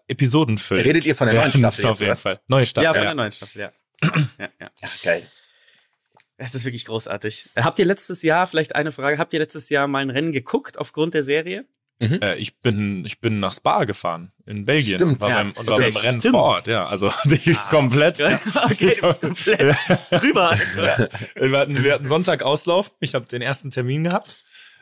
äh, 0.07 0.11
Episoden 0.11 0.57
füllen. 0.57 0.83
Redet 0.83 1.05
ihr 1.05 1.15
von 1.15 1.27
der 1.27 1.35
neuen 1.37 1.51
Staffel 1.71 1.85
Auf 1.85 1.99
jetzt, 1.99 2.07
jeden? 2.07 2.15
Fall. 2.17 2.39
Neue 2.47 2.65
Staffel. 2.65 2.83
ja, 2.85 2.93
von 2.93 3.03
ja. 3.03 3.09
der 3.09 3.15
neuen 3.15 3.31
Staffel, 3.31 3.61
ja. 3.61 3.71
ja, 4.39 4.49
ja. 4.59 4.69
Ja, 4.81 4.89
geil. 5.03 5.23
Es 6.39 6.53
ist 6.53 6.65
wirklich 6.65 6.85
großartig. 6.85 7.49
Habt 7.55 7.79
ihr 7.79 7.85
letztes 7.85 8.21
Jahr, 8.21 8.45
vielleicht 8.45 8.75
eine 8.75 8.91
Frage, 8.91 9.17
habt 9.17 9.33
ihr 9.33 9.39
letztes 9.39 9.69
Jahr 9.69 9.87
mal 9.87 9.99
ein 10.03 10.11
Rennen 10.11 10.31
geguckt 10.31 10.77
aufgrund 10.77 11.15
der 11.15 11.23
Serie? 11.23 11.65
Äh, 11.99 12.37
ich 12.37 12.59
bin, 12.59 13.05
ich 13.05 13.19
bin 13.19 13.39
nach 13.39 13.53
Spa 13.53 13.83
gefahren 13.85 14.31
in 14.45 14.65
Belgien 14.65 14.97
Stimmt. 14.97 15.19
war 15.19 15.29
Ja, 15.29 15.35
beim, 15.37 15.51
und 15.53 15.67
war 15.67 15.77
beim 15.79 15.95
Rennen 15.95 16.19
Stimmt. 16.19 16.35
vor 16.35 16.43
Ort. 16.43 16.67
Ja, 16.67 16.85
also 16.85 17.11
ich 17.29 17.59
komplett. 17.69 18.21
okay, 18.21 18.97
du 19.01 19.07
bist 19.07 19.21
komplett 19.21 19.75
drüber. 20.11 20.51
Wir 21.35 21.57
hatten, 21.59 21.83
wir 21.83 21.93
hatten 21.93 22.05
Sonntag 22.05 22.43
Auslauf. 22.43 22.91
Ich 22.99 23.15
habe 23.15 23.25
den 23.25 23.41
ersten 23.41 23.71
Termin 23.71 24.03
gehabt 24.03 24.37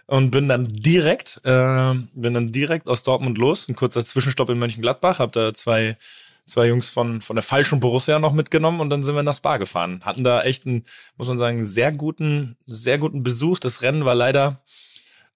und 0.08 0.32
bin 0.32 0.48
dann 0.50 0.68
direkt, 0.68 1.40
äh, 1.46 1.94
bin 2.14 2.34
dann 2.34 2.52
direkt 2.52 2.88
aus 2.88 3.04
Dortmund 3.04 3.38
los. 3.38 3.68
Ein 3.70 3.76
kurzer 3.76 4.04
Zwischenstopp 4.06 4.50
in 4.50 4.60
Mönchengladbach. 4.60 5.20
Hab 5.20 5.32
da 5.32 5.54
zwei 5.54 5.98
zwei 6.46 6.68
Jungs 6.68 6.90
von 6.90 7.22
von 7.22 7.36
der 7.36 7.44
falschen 7.44 7.80
Borussia 7.80 8.20
noch 8.20 8.34
mitgenommen 8.34 8.80
und 8.82 8.90
dann 8.90 9.04
sind 9.04 9.16
wir 9.16 9.24
nach 9.24 9.34
Spa 9.36 9.58
gefahren. 9.58 10.02
Hatten 10.04 10.24
da 10.24 10.42
echt 10.44 10.68
einen, 10.68 10.86
muss 11.18 11.28
man 11.28 11.40
sagen, 11.40 11.64
sehr 11.64 11.92
guten, 11.92 12.56
sehr 12.68 12.98
guten 13.00 13.24
Besuch. 13.24 13.58
Das 13.60 13.82
Rennen 13.82 14.06
war 14.06 14.16
leider 14.16 14.62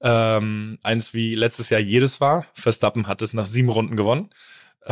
ähm, 0.01 0.77
eins 0.83 1.13
wie 1.13 1.35
letztes 1.35 1.69
Jahr 1.69 1.81
jedes 1.81 2.21
war. 2.21 2.45
Verstappen 2.53 3.07
hat 3.07 3.21
es 3.21 3.33
nach 3.33 3.45
sieben 3.45 3.69
Runden 3.69 3.95
gewonnen. 3.95 4.29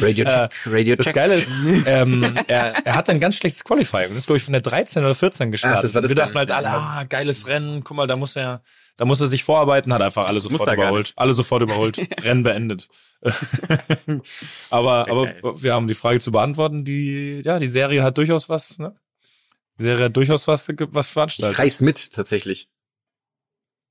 Radio 0.00 0.24
Check, 0.26 0.66
Radio 0.66 0.96
Das 0.96 1.06
Check. 1.06 1.14
Geile 1.14 1.34
ist, 1.36 1.50
ähm, 1.86 2.38
er, 2.46 2.86
er 2.86 2.94
hat 2.94 3.08
ein 3.08 3.20
ganz 3.20 3.36
schlechtes 3.36 3.64
Qualifying. 3.64 4.10
Das 4.10 4.18
ist, 4.18 4.26
glaube 4.26 4.36
ich, 4.36 4.44
von 4.44 4.52
der 4.52 4.60
13 4.60 5.02
oder 5.02 5.14
14 5.14 5.50
gestartet. 5.50 5.78
Ach, 5.78 5.82
das 5.82 5.94
war 5.94 6.02
das 6.02 6.10
Wir 6.10 6.16
dachten 6.16 6.36
halt 6.36 6.50
alle, 6.50 6.68
ah, 6.68 7.04
geiles 7.08 7.48
Rennen, 7.48 7.82
guck 7.84 7.96
mal, 7.96 8.06
da 8.06 8.16
muss 8.16 8.36
er, 8.36 8.62
da 8.96 9.04
muss 9.06 9.20
er 9.20 9.26
sich 9.26 9.44
vorarbeiten, 9.44 9.92
hat 9.92 10.02
einfach 10.02 10.28
alle 10.28 10.40
sofort 10.40 10.68
er 10.68 10.74
überholt. 10.74 11.14
Alle 11.16 11.32
sofort 11.32 11.62
überholt. 11.62 11.98
Rennen 12.22 12.42
beendet. 12.42 12.88
aber, 14.70 15.10
aber 15.10 15.62
wir 15.62 15.72
haben 15.72 15.88
die 15.88 15.94
Frage 15.94 16.20
zu 16.20 16.30
beantworten, 16.30 16.84
die, 16.84 17.42
ja, 17.44 17.58
die 17.58 17.66
Serie 17.66 18.02
hat 18.02 18.18
durchaus 18.18 18.48
was, 18.48 18.78
ne? 18.78 18.94
Die 19.78 19.84
Serie 19.84 20.06
hat 20.06 20.16
durchaus 20.16 20.46
was, 20.48 20.68
was 20.68 21.06
Ich 21.06 21.12
veranstaltet. 21.12 21.58
reiß 21.58 21.80
mit, 21.80 22.12
tatsächlich. 22.12 22.68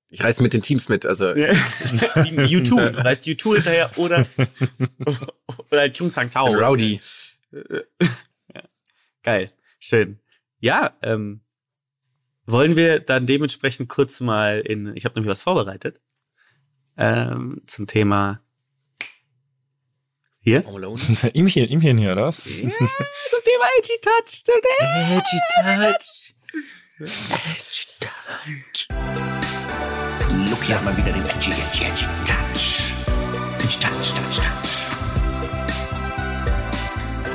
Ich 0.09 0.23
reiß 0.23 0.39
mit 0.39 0.53
den 0.53 0.61
Teams 0.61 0.87
mit, 0.87 1.05
also. 1.05 1.25
U2. 1.25 2.91
Du 2.91 3.03
heißt 3.03 3.25
U2 3.25 3.55
hinterher 3.55 3.91
oder, 3.97 4.25
oder 5.71 5.91
Chung 5.91 6.11
Sang 6.11 6.29
Tao. 6.29 6.47
Rowdy. 6.53 7.01
Geil. 9.23 9.51
Schön. 9.79 10.19
Ja, 10.59 10.95
ähm, 11.01 11.41
wollen 12.45 12.75
wir 12.77 12.99
dann 12.99 13.27
dementsprechend 13.27 13.89
kurz 13.89 14.21
mal 14.21 14.61
in, 14.61 14.95
ich 14.95 15.03
habe 15.05 15.15
nämlich 15.15 15.29
was 15.29 15.41
vorbereitet, 15.41 15.99
ähm, 16.97 17.61
zum 17.67 17.85
Thema 17.87 18.41
hier. 20.41 20.63
Home 20.65 20.77
Alone. 20.77 21.01
Ihmchen, 21.33 21.67
Ihmchen 21.67 21.97
hier, 21.97 22.13
oder 22.13 22.23
was? 22.27 22.43
Zum 22.43 22.53
Thema 22.53 22.71
Edgy 23.77 23.99
Touch. 24.01 24.45
Zum 24.45 24.55
Thema 24.61 25.17
Edgy 25.17 25.39
Touch. 28.89 29.06
Look 30.57 30.65
hier 30.65 30.79
mal 30.81 30.97
wieder 30.97 31.11
den 31.11 31.23
Edgy, 31.23 31.51
Edgy, 31.51 31.85
Edgy 31.85 32.05
Touch. 32.25 32.81
Edgy 33.59 33.79
Touch, 33.79 34.13
Touch, 34.13 34.37
Touch. 34.37 34.71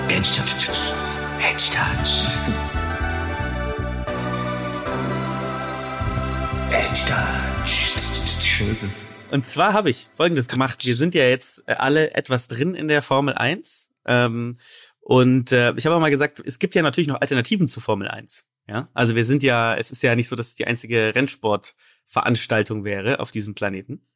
Edgy 0.08 0.30
Touch, 0.34 0.54
Touch. 0.58 0.92
Edgy 1.38 1.70
Touch. 1.70 2.26
Edgy 6.72 7.04
Touch. 7.06 8.90
Und 9.30 9.46
zwar 9.46 9.72
habe 9.72 9.90
ich 9.90 10.08
Folgendes 10.12 10.48
gemacht. 10.48 10.84
Wir 10.84 10.96
sind 10.96 11.14
ja 11.14 11.22
jetzt 11.24 11.62
äh, 11.68 11.74
alle 11.74 12.14
etwas 12.14 12.48
drin 12.48 12.74
in 12.74 12.88
der 12.88 13.02
Formel 13.02 13.34
1. 13.34 13.90
Ähm, 14.04 14.58
und 15.00 15.52
äh, 15.52 15.74
ich 15.76 15.86
habe 15.86 15.94
auch 15.94 16.00
mal 16.00 16.10
gesagt, 16.10 16.42
es 16.44 16.58
gibt 16.58 16.74
ja 16.74 16.82
natürlich 16.82 17.08
noch 17.08 17.20
Alternativen 17.20 17.68
zu 17.68 17.78
Formel 17.80 18.08
1. 18.08 18.48
Ja, 18.68 18.88
also 18.94 19.16
wir 19.16 19.24
sind 19.24 19.42
ja, 19.42 19.76
es 19.76 19.90
ist 19.90 20.02
ja 20.02 20.14
nicht 20.14 20.28
so, 20.28 20.36
dass 20.36 20.48
es 20.48 20.54
die 20.54 20.66
einzige 20.66 21.14
Rennsportveranstaltung 22.06 22.84
wäre 22.84 23.20
auf 23.20 23.30
diesem 23.30 23.54
Planeten. 23.54 24.06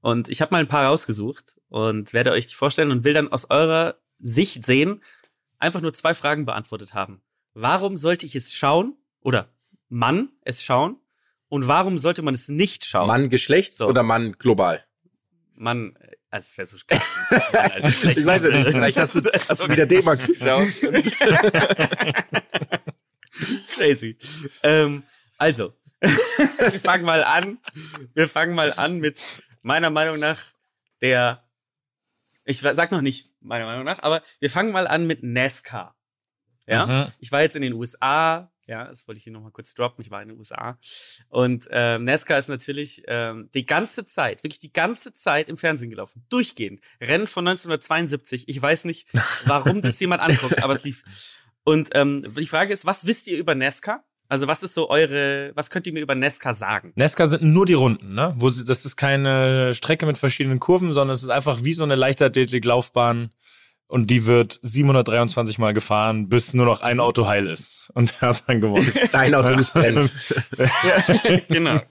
Und 0.00 0.28
ich 0.28 0.40
habe 0.40 0.52
mal 0.52 0.58
ein 0.60 0.68
paar 0.68 0.86
rausgesucht 0.86 1.54
und 1.68 2.12
werde 2.12 2.32
euch 2.32 2.46
die 2.46 2.54
vorstellen 2.54 2.90
und 2.90 3.04
will 3.04 3.14
dann 3.14 3.28
aus 3.28 3.48
eurer 3.50 3.96
Sicht 4.18 4.64
sehen, 4.66 5.02
einfach 5.58 5.80
nur 5.80 5.94
zwei 5.94 6.14
Fragen 6.14 6.44
beantwortet 6.44 6.94
haben. 6.94 7.22
Warum 7.54 7.96
sollte 7.96 8.26
ich 8.26 8.34
es 8.34 8.52
schauen 8.52 8.96
oder 9.20 9.52
Mann 9.88 10.30
es 10.42 10.62
schauen 10.64 10.96
und 11.48 11.68
warum 11.68 11.98
sollte 11.98 12.22
man 12.22 12.34
es 12.34 12.48
nicht 12.48 12.84
schauen? 12.84 13.06
Mann 13.06 13.28
Geschlecht 13.28 13.74
So. 13.74 13.86
oder 13.86 14.02
Mann 14.02 14.32
global? 14.32 14.84
Mann, 15.54 15.94
äh, 16.00 16.16
also 16.30 16.46
es 16.46 16.58
wäre 16.58 16.66
so 16.66 16.78
geil. 16.86 17.00
Also 17.52 18.08
Ich 18.10 18.26
weiß 18.26 18.42
ja 18.42 18.48
nicht, 18.48 18.70
vielleicht 18.70 18.98
hast 18.98 19.14
du, 19.14 19.20
hast 19.48 19.62
du 19.62 19.70
wieder 19.70 19.86
D-Max 19.86 20.26
geschaut. 20.26 20.66
Crazy. 23.76 24.16
Ähm, 24.62 25.02
also, 25.36 25.74
wir 26.02 26.80
fangen 26.80 27.04
mal 27.04 27.24
an. 27.24 27.58
Wir 28.14 28.28
fangen 28.28 28.54
mal 28.54 28.72
an 28.74 28.98
mit 28.98 29.18
meiner 29.62 29.90
Meinung 29.90 30.18
nach 30.18 30.38
der. 31.00 31.42
Ich 32.44 32.58
sag 32.60 32.90
noch 32.90 33.02
nicht 33.02 33.30
meiner 33.40 33.66
Meinung 33.66 33.84
nach, 33.84 34.02
aber 34.02 34.22
wir 34.40 34.50
fangen 34.50 34.72
mal 34.72 34.86
an 34.88 35.06
mit 35.06 35.22
NASCAR. 35.22 35.96
Ja, 36.66 36.86
Mhm. 36.86 37.12
ich 37.18 37.30
war 37.32 37.42
jetzt 37.42 37.56
in 37.56 37.62
den 37.62 37.72
USA. 37.74 38.48
Ja, 38.66 38.84
das 38.84 39.06
wollte 39.08 39.18
ich 39.18 39.24
hier 39.24 39.32
nochmal 39.32 39.50
kurz 39.50 39.74
droppen. 39.74 40.02
Ich 40.04 40.10
war 40.10 40.22
in 40.22 40.28
den 40.28 40.38
USA. 40.38 40.78
Und 41.28 41.66
ähm, 41.70 42.04
NASCAR 42.04 42.38
ist 42.38 42.48
natürlich 42.48 43.02
ähm, 43.08 43.50
die 43.54 43.66
ganze 43.66 44.04
Zeit, 44.04 44.44
wirklich 44.44 44.60
die 44.60 44.72
ganze 44.72 45.12
Zeit 45.12 45.48
im 45.48 45.56
Fernsehen 45.56 45.90
gelaufen. 45.90 46.24
Durchgehend. 46.30 46.80
Rennen 47.00 47.26
von 47.26 47.46
1972. 47.46 48.48
Ich 48.48 48.62
weiß 48.62 48.84
nicht, 48.84 49.08
warum 49.44 49.82
das 49.82 49.98
jemand 50.00 50.22
anguckt, 50.22 50.62
aber 50.62 50.72
es 50.74 50.84
lief. 50.84 51.02
Und 51.64 51.90
ähm, 51.94 52.32
die 52.36 52.46
Frage 52.46 52.72
ist, 52.72 52.86
was 52.86 53.06
wisst 53.06 53.26
ihr 53.26 53.36
über 53.38 53.54
NASCAR? 53.54 54.04
Also 54.32 54.48
was 54.48 54.62
ist 54.62 54.72
so 54.72 54.88
eure, 54.88 55.52
was 55.56 55.68
könnt 55.68 55.86
ihr 55.86 55.92
mir 55.92 56.00
über 56.00 56.14
NASCAR 56.14 56.54
sagen? 56.54 56.94
Nesca 56.94 57.26
sind 57.26 57.42
nur 57.42 57.66
die 57.66 57.74
Runden, 57.74 58.14
ne? 58.14 58.34
Wo 58.38 58.48
sie, 58.48 58.64
das 58.64 58.86
ist 58.86 58.96
keine 58.96 59.74
Strecke 59.74 60.06
mit 60.06 60.16
verschiedenen 60.16 60.58
Kurven, 60.58 60.90
sondern 60.90 61.14
es 61.14 61.22
ist 61.22 61.28
einfach 61.28 61.64
wie 61.64 61.74
so 61.74 61.84
eine 61.84 61.96
Leichtathletik-Laufbahn 61.96 63.28
und 63.88 64.06
die 64.06 64.24
wird 64.24 64.58
723 64.62 65.58
Mal 65.58 65.74
gefahren, 65.74 66.30
bis 66.30 66.54
nur 66.54 66.64
noch 66.64 66.80
ein 66.80 66.98
Auto 66.98 67.26
heil 67.26 67.46
ist 67.46 67.90
und 67.92 68.14
er 68.22 68.28
hat 68.30 68.44
dann 68.48 68.62
gewonnen. 68.62 68.90
Dein 69.12 69.34
Auto 69.34 69.54
nicht 69.54 69.74
brennt. 69.74 70.10
genau. 71.48 71.82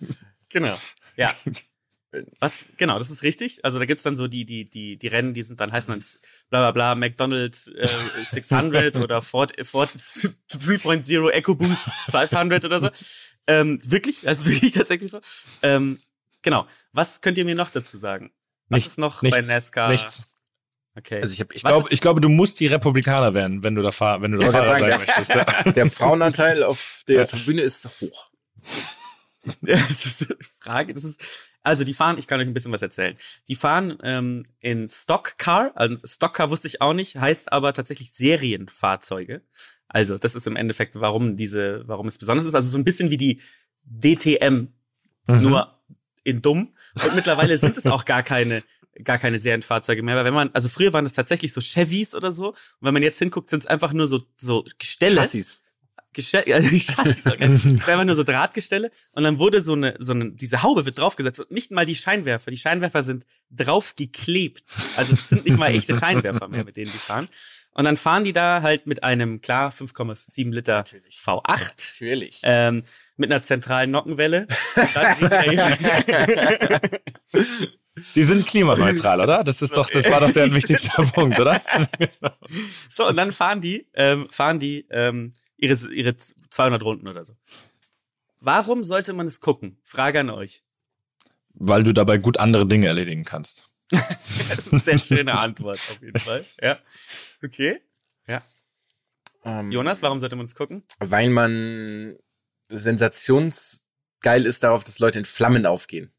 Genau. 0.50 0.76
Ja. 1.18 1.30
Was, 2.39 2.66
genau, 2.78 2.99
das 2.99 3.09
ist 3.09 3.24
richtig. 3.24 3.64
Also 3.64 3.80
da 3.80 3.86
gibt's 3.86 4.03
dann 4.03 4.16
so 4.16 4.28
die, 4.28 4.45
die, 4.45 4.70
die, 4.70 4.97
die 4.97 5.07
Rennen, 5.07 5.34
die 5.34 5.43
sind 5.43 5.62
dann, 5.62 5.72
heißen 5.72 5.93
dann 5.93 6.03
bla 6.49 6.59
bla 6.59 6.72
bla, 6.72 6.95
McDonald's 6.95 7.68
äh, 7.68 7.88
600 8.30 8.97
oder 8.97 9.22
Ford, 9.22 9.53
Ford 9.66 9.89
3.0 10.51 11.30
EcoBoost 11.30 11.89
500 12.12 12.66
oder 12.66 12.82
so. 12.82 12.89
Ähm, 13.47 13.80
wirklich, 13.86 14.28
also 14.28 14.45
wirklich 14.45 14.74
tatsächlich 14.74 15.09
so. 15.09 15.22
Ähm, 15.62 15.97
genau. 16.41 16.68
Was 16.91 17.22
könnt 17.22 17.38
ihr 17.38 17.45
mir 17.45 17.55
noch 17.55 17.72
dazu 17.72 17.97
sagen? 17.97 18.32
Was 18.68 18.78
Nichts, 18.78 18.91
ist 18.91 18.97
noch 18.97 19.22
nichts, 19.22 19.38
bei 19.47 19.53
NASCAR? 19.53 19.91
Nichts. 19.91 20.24
Okay. 20.97 21.22
Also 21.22 21.34
ich 21.34 21.39
habe, 21.39 21.53
ich 21.55 21.64
glaube, 21.64 21.88
ich 21.89 22.01
glaube, 22.01 22.20
du 22.20 22.28
musst 22.28 22.59
die 22.59 22.68
Republikaner 22.68 23.34
werden, 23.34 23.64
wenn 23.64 23.76
du 23.76 23.82
da 23.82 23.91
fahr, 23.91 24.22
wenn 24.22 24.34
du 24.34 24.39
da 24.39 24.51
Fahrer 24.51 24.66
sein 24.66 24.80
sagen, 24.82 24.95
möchtest. 24.97 25.30
Ja. 25.30 25.72
der 25.72 25.89
Frauenanteil 25.89 26.64
auf 26.64 27.03
der 27.07 27.28
Tribüne 27.28 27.62
ist 27.62 27.88
hoch. 28.01 28.30
Ja, 29.62 29.78
das 29.88 30.05
ist 30.05 30.22
eine 30.22 30.38
Frage. 30.59 30.93
Das 30.93 31.03
ist, 31.03 31.20
also 31.64 31.84
die 31.84 31.93
fahren, 31.93 32.18
ich 32.18 32.28
kann 32.28 32.39
euch 32.39 32.47
ein 32.47 32.53
bisschen 32.53 32.72
was 32.72 32.82
erzählen. 32.82 33.16
Die 33.47 33.55
fahren 33.55 33.97
ähm, 34.03 34.43
in 34.59 34.88
Stockcar, 34.88 35.72
also 35.76 35.97
Stockcar 36.05 36.49
wusste 36.49 36.68
ich 36.68 36.82
auch 36.82 36.93
nicht, 36.93 37.18
heißt 37.18 37.51
aber 37.51 37.74
tatsächlich 37.74 38.12
Serienfahrzeuge. 38.14 39.41
Also 39.88 40.18
das 40.18 40.36
ist 40.36 40.47
im 40.47 40.55
Endeffekt, 40.55 40.99
warum 40.99 41.36
diese, 41.36 41.84
warum 41.88 42.07
es 42.07 42.18
besonders 42.18 42.45
ist. 42.45 42.55
Also 42.55 42.70
so 42.70 42.78
ein 42.78 42.86
bisschen 42.86 43.09
wie 43.12 43.18
die 43.18 43.41
DTM, 43.84 44.68
Mhm. 45.28 45.41
nur 45.43 45.80
in 46.24 46.41
dumm. 46.41 46.74
Und 47.03 47.16
mittlerweile 47.16 47.57
sind 47.57 47.78
es 47.78 47.86
auch 47.86 48.05
gar 48.05 48.24
keine 48.24 48.64
gar 49.03 49.18
keine 49.18 49.39
Serienfahrzeuge 49.39 50.03
mehr, 50.03 50.16
weil 50.18 50.26
wenn 50.26 50.34
man, 50.34 50.49
also 50.53 50.68
früher 50.68 50.91
waren 50.91 51.05
das 51.05 51.14
tatsächlich 51.14 51.53
so 51.53 51.62
Chevys 51.62 52.14
oder 52.14 52.32
so, 52.34 52.49
und 52.49 52.55
wenn 52.82 52.93
man 52.93 53.03
jetzt 53.03 53.20
hinguckt, 53.20 53.49
sind 53.49 53.62
es 53.62 53.66
einfach 53.68 53.93
nur 53.93 54.05
so 54.07 54.22
so 54.36 54.66
Gestelle. 54.80 55.16
Chassis. 55.22 55.59
Gestell, 56.14 56.43
also. 56.53 56.70
Das 56.97 57.66
ist 57.66 57.88
einfach 57.88 58.05
nur 58.05 58.16
so 58.16 58.24
Drahtgestelle 58.24 58.91
und 59.14 59.24
dann 59.24 59.39
wurde 59.39 59.62
so 59.62 59.74
eine, 59.74 59.95
so 59.99 60.14
eine, 60.14 60.32
diese 60.32 60.64
Haube 60.64 60.86
wird 60.86 60.97
draufgesetzt 60.97 61.39
und 61.39 61.51
nicht 61.51 61.72
mal 61.72 61.86
die 61.86 61.95
Scheinwerfer. 61.95 62.51
Die 62.51 62.57
Scheinwerfer 62.57 63.03
sind 63.03 63.26
draufgeklebt. 63.49 64.74
Also 64.95 65.12
das 65.12 65.30
sind 65.30 65.45
nicht 65.45 65.57
mal 65.57 65.74
echte 65.74 65.97
Scheinwerfer 65.97 66.47
mehr, 66.47 66.64
mit 66.64 66.78
denen 66.78 66.91
die 66.91 66.97
fahren. 66.97 67.28
Und 67.74 67.86
dann 67.86 67.95
fahren 67.95 68.26
die 68.26 68.34
da 68.34 68.62
halt 68.62 68.86
mit 68.86 69.03
einem, 69.03 69.39
klar, 69.39 69.72
5,7 69.72 70.53
Liter 70.53 70.78
Natürlich. 70.78 71.16
V8, 71.16 71.41
Natürlich. 71.47 72.39
ähm, 72.43 72.84
mit 73.16 73.32
einer 73.32 73.41
zentralen 73.41 73.91
Nockenwelle. 73.91 74.47
Die 78.16 78.24
sind 78.24 78.47
klimaneutral, 78.47 79.20
oder? 79.20 79.43
Das 79.43 79.62
ist 79.62 79.76
doch, 79.76 79.89
das 79.89 80.09
war 80.09 80.22
doch 80.22 80.32
der 80.32 80.53
wichtigste 80.53 80.89
Punkt, 81.14 81.39
oder? 81.39 81.62
so, 82.89 83.07
und 83.07 83.18
dann 83.18 83.34
fahren 83.34 83.59
die, 83.59 83.86
ähm, 83.93 84.28
fahren 84.32 84.59
die 84.59 84.86
ähm, 84.89 85.34
ihre, 85.62 85.93
ihre 85.93 86.18
200 86.18 86.84
Runden 86.84 87.07
oder 87.07 87.24
so. 87.24 87.38
Warum 88.41 88.84
sollte 88.84 89.14
man 89.14 89.28
es 89.28 89.39
gucken? 89.39 89.80
Frage 89.84 90.20
an 90.20 90.30
euch. 90.30 90.64
Weil 91.53 91.84
du 91.84 91.93
dabei 91.93 92.18
gut 92.18 92.38
andere 92.38 92.68
Dinge 92.68 92.88
erledigen 92.88 93.24
kannst. 93.24 93.70
Das 94.49 94.68
ist 94.68 94.72
eine 94.74 94.82
sehr 94.82 94.99
schöne 94.99 95.38
Antwort 95.38 95.78
auf 95.78 96.01
jeden 96.01 96.20
Fall. 96.20 96.45
Ja. 96.62 96.80
Okay. 97.43 97.80
Ähm, 99.43 99.72
Jonas, 99.72 100.01
warum 100.01 100.20
sollte 100.20 100.36
man 100.36 100.45
es 100.45 100.55
gucken? 100.55 100.84
Weil 100.99 101.30
man 101.30 102.18
sensationsgeil 102.70 104.45
ist 104.45 104.64
darauf, 104.64 104.84
dass 104.84 104.99
Leute 104.99 105.20
in 105.20 105.26
Flammen 105.26 105.66
aufgehen. 105.66 106.14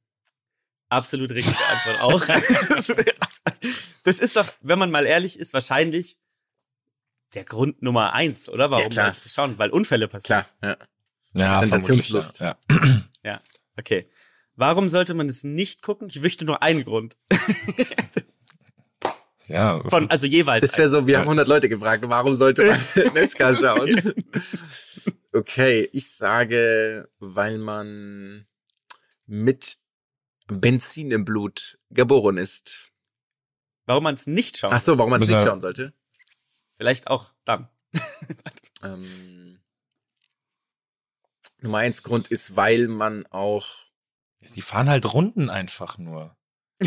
Absolut 0.88 1.30
richtige 1.30 1.56
Antwort 1.56 2.00
auch. 2.00 2.26
Das 4.04 4.18
ist 4.18 4.34
doch, 4.34 4.52
wenn 4.60 4.80
man 4.80 4.90
mal 4.90 5.06
ehrlich 5.06 5.38
ist, 5.38 5.54
wahrscheinlich 5.54 6.18
der 7.34 7.44
Grund 7.44 7.82
Nummer 7.82 8.12
eins, 8.12 8.48
oder? 8.48 8.70
Warum 8.70 8.84
Ja, 8.84 8.88
klar. 8.88 9.08
Das 9.08 9.32
schauen? 9.32 9.58
Weil 9.58 9.70
Unfälle 9.70 10.08
passieren. 10.08 10.44
Klar, 10.60 10.76
ja. 10.78 10.86
Ja, 11.34 11.60
Sensationslust. 11.60 12.40
Ja. 12.40 12.56
Ja. 13.24 13.38
Okay. 13.78 14.10
Warum 14.56 14.90
sollte 14.90 15.14
man 15.14 15.28
es 15.28 15.44
nicht 15.44 15.82
gucken? 15.82 16.08
Ich 16.08 16.24
wüsste 16.24 16.44
nur 16.44 16.60
einen 16.60 16.84
Grund. 16.84 17.16
ja. 19.46 19.80
Von, 19.88 20.10
also 20.10 20.26
jeweils. 20.26 20.66
Das 20.66 20.76
wäre 20.76 20.90
so, 20.90 21.06
wir 21.06 21.18
haben 21.18 21.24
100 21.24 21.46
Leute 21.46 21.68
gefragt, 21.68 22.02
warum 22.08 22.34
sollte 22.34 22.66
man 22.66 22.80
Nesca 23.14 23.54
schauen? 23.54 24.12
Okay, 25.32 25.88
ich 25.92 26.10
sage, 26.10 27.08
weil 27.20 27.58
man 27.58 28.48
mit 29.26 29.78
Benzin 30.48 31.12
im 31.12 31.24
Blut 31.24 31.78
geboren 31.90 32.36
ist. 32.36 32.90
Warum 33.86 34.02
man 34.02 34.14
es 34.14 34.26
nicht 34.26 34.58
schaut. 34.58 34.72
Ach 34.72 34.80
so, 34.80 34.98
warum 34.98 35.10
man 35.10 35.22
es 35.22 35.28
nicht 35.28 35.42
schauen 35.42 35.60
sollte? 35.60 35.94
Vielleicht 36.82 37.06
auch 37.06 37.30
dann. 37.44 37.68
Ähm, 38.84 39.60
Nummer 41.60 41.78
eins 41.78 42.02
Grund 42.02 42.32
ist, 42.32 42.56
weil 42.56 42.88
man 42.88 43.24
auch 43.26 43.64
Die 44.56 44.60
fahren 44.60 44.88
halt 44.88 45.14
Runden 45.14 45.48
einfach 45.50 45.98
nur. 45.98 46.36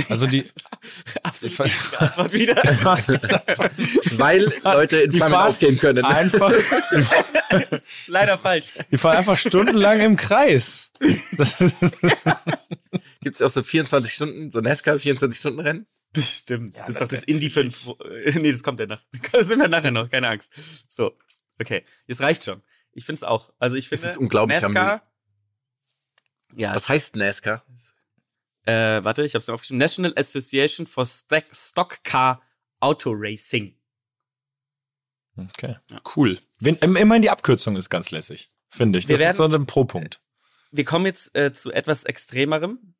Also 0.09 0.27
die, 0.27 0.45
Absolut 1.23 1.71
Antwort 1.97 2.33
wieder. 2.33 2.55
weil 4.17 4.51
Leute 4.65 4.97
in 4.97 5.11
Flammen 5.13 5.35
aufgehen 5.35 5.77
können. 5.77 6.03
einfach, 6.03 6.51
Leider 8.07 8.37
falsch. 8.37 8.73
die 8.91 8.97
fahren 8.97 9.15
einfach 9.15 9.37
stundenlang 9.37 10.01
im 10.01 10.17
Kreis. 10.17 10.91
Gibt 13.21 13.37
es 13.37 13.41
auch 13.41 13.49
so 13.49 13.63
24 13.63 14.13
Stunden, 14.13 14.51
so 14.51 14.59
Nesca 14.59 14.97
24 14.97 15.39
Stunden 15.39 15.61
Rennen? 15.61 15.87
Stimmt. 16.15 16.77
das 16.77 16.89
ist 16.89 17.01
doch 17.01 17.07
das 17.07 17.23
Indie 17.23 17.49
5. 17.49 17.89
Nee, 18.35 18.51
das 18.51 18.63
kommt 18.63 18.79
ja 18.79 18.85
nach. 18.87 19.03
Das 19.31 19.47
sind 19.47 19.59
wir 19.59 19.67
nachher 19.67 19.91
noch, 19.91 20.09
keine 20.09 20.27
Angst. 20.29 20.51
So. 20.87 21.17
Okay. 21.59 21.83
Jetzt 22.07 22.21
reicht 22.21 22.43
schon. 22.43 22.61
Ich 22.91 23.05
finde 23.05 23.17
es 23.19 23.23
auch. 23.23 23.51
Also 23.59 23.75
ich 23.75 23.89
finde. 23.89 24.05
ist 24.07 24.17
unglaublich, 24.17 24.61
haben 24.61 24.73
NASCAR. 24.73 25.11
Ja, 26.55 26.73
Was 26.75 26.87
heißt 26.89 27.15
Nesca? 27.17 27.63
Äh, 28.65 29.03
warte, 29.03 29.23
ich 29.25 29.33
habe 29.35 29.41
es 29.41 29.47
mir 29.47 29.53
aufgeschrieben. 29.53 29.77
National 29.79 30.13
Association 30.15 30.87
for 30.87 31.05
Stack 31.05 31.45
Stock 31.53 32.03
Car 32.03 32.41
Auto 32.79 33.11
Racing. 33.13 33.77
Okay, 35.37 35.75
cool. 36.15 36.39
Wenn, 36.59 36.75
im- 36.75 36.95
immerhin 36.95 37.21
die 37.21 37.29
Abkürzung 37.29 37.75
ist 37.75 37.89
ganz 37.89 38.11
lässig, 38.11 38.49
finde 38.69 38.99
ich. 38.99 39.05
Das 39.05 39.19
ist 39.19 39.35
so 39.35 39.43
werden- 39.43 39.63
ein 39.63 39.67
Pro-Punkt. 39.67 40.21
Wir 40.71 40.85
kommen 40.85 41.05
jetzt 41.05 41.35
äh, 41.35 41.53
zu 41.53 41.71
etwas 41.71 42.05
Extremerem. 42.05 42.94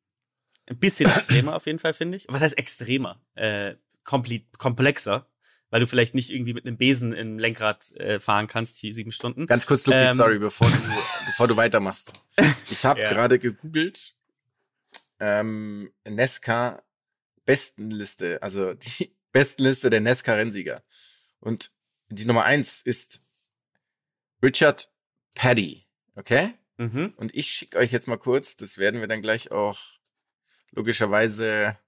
Ein 0.66 0.78
bisschen 0.78 1.10
extremer 1.10 1.54
auf 1.56 1.66
jeden 1.66 1.78
Fall, 1.78 1.92
finde 1.94 2.16
ich. 2.16 2.24
Was 2.28 2.42
heißt 2.42 2.58
extremer? 2.58 3.20
Äh, 3.34 3.76
komplexer. 4.04 5.28
Weil 5.70 5.80
du 5.80 5.86
vielleicht 5.88 6.14
nicht 6.14 6.30
irgendwie 6.30 6.54
mit 6.54 6.64
einem 6.64 6.76
Besen 6.78 7.12
im 7.12 7.40
Lenkrad 7.40 7.90
äh, 7.96 8.20
fahren 8.20 8.46
kannst, 8.46 8.76
hier 8.78 8.94
sieben 8.94 9.10
Stunden. 9.10 9.46
Ganz 9.46 9.66
kurz, 9.66 9.84
Luki, 9.86 9.98
Ähm. 9.98 10.16
sorry, 10.16 10.38
bevor 10.38 10.70
du, 10.70 10.76
bevor 11.26 11.48
du 11.48 11.56
weitermachst. 11.56 12.12
Ich 12.70 12.84
habe 12.84 13.00
Ja. 13.00 13.08
gerade 13.08 13.40
gegoogelt, 13.40 14.14
ähm, 15.18 15.92
Nesca 16.08 16.82
Bestenliste, 17.46 18.42
also 18.42 18.74
die 18.74 19.16
Bestenliste 19.32 19.90
der 19.90 20.00
Nesca-Rennsieger. 20.00 20.82
Und 21.40 21.72
die 22.10 22.24
Nummer 22.26 22.44
eins 22.44 22.82
ist 22.82 23.20
Richard 24.42 24.88
Paddy, 25.34 25.86
okay? 26.14 26.54
Mhm. 26.76 27.12
Und 27.16 27.34
ich 27.34 27.50
schicke 27.50 27.78
euch 27.78 27.90
jetzt 27.92 28.06
mal 28.08 28.18
kurz, 28.18 28.56
das 28.56 28.78
werden 28.78 29.00
wir 29.00 29.08
dann 29.08 29.22
gleich 29.22 29.50
auch 29.50 29.78
logischerweise 30.72 31.78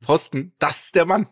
posten. 0.00 0.54
Das 0.58 0.84
ist 0.84 0.94
der 0.94 1.06
Mann. 1.06 1.28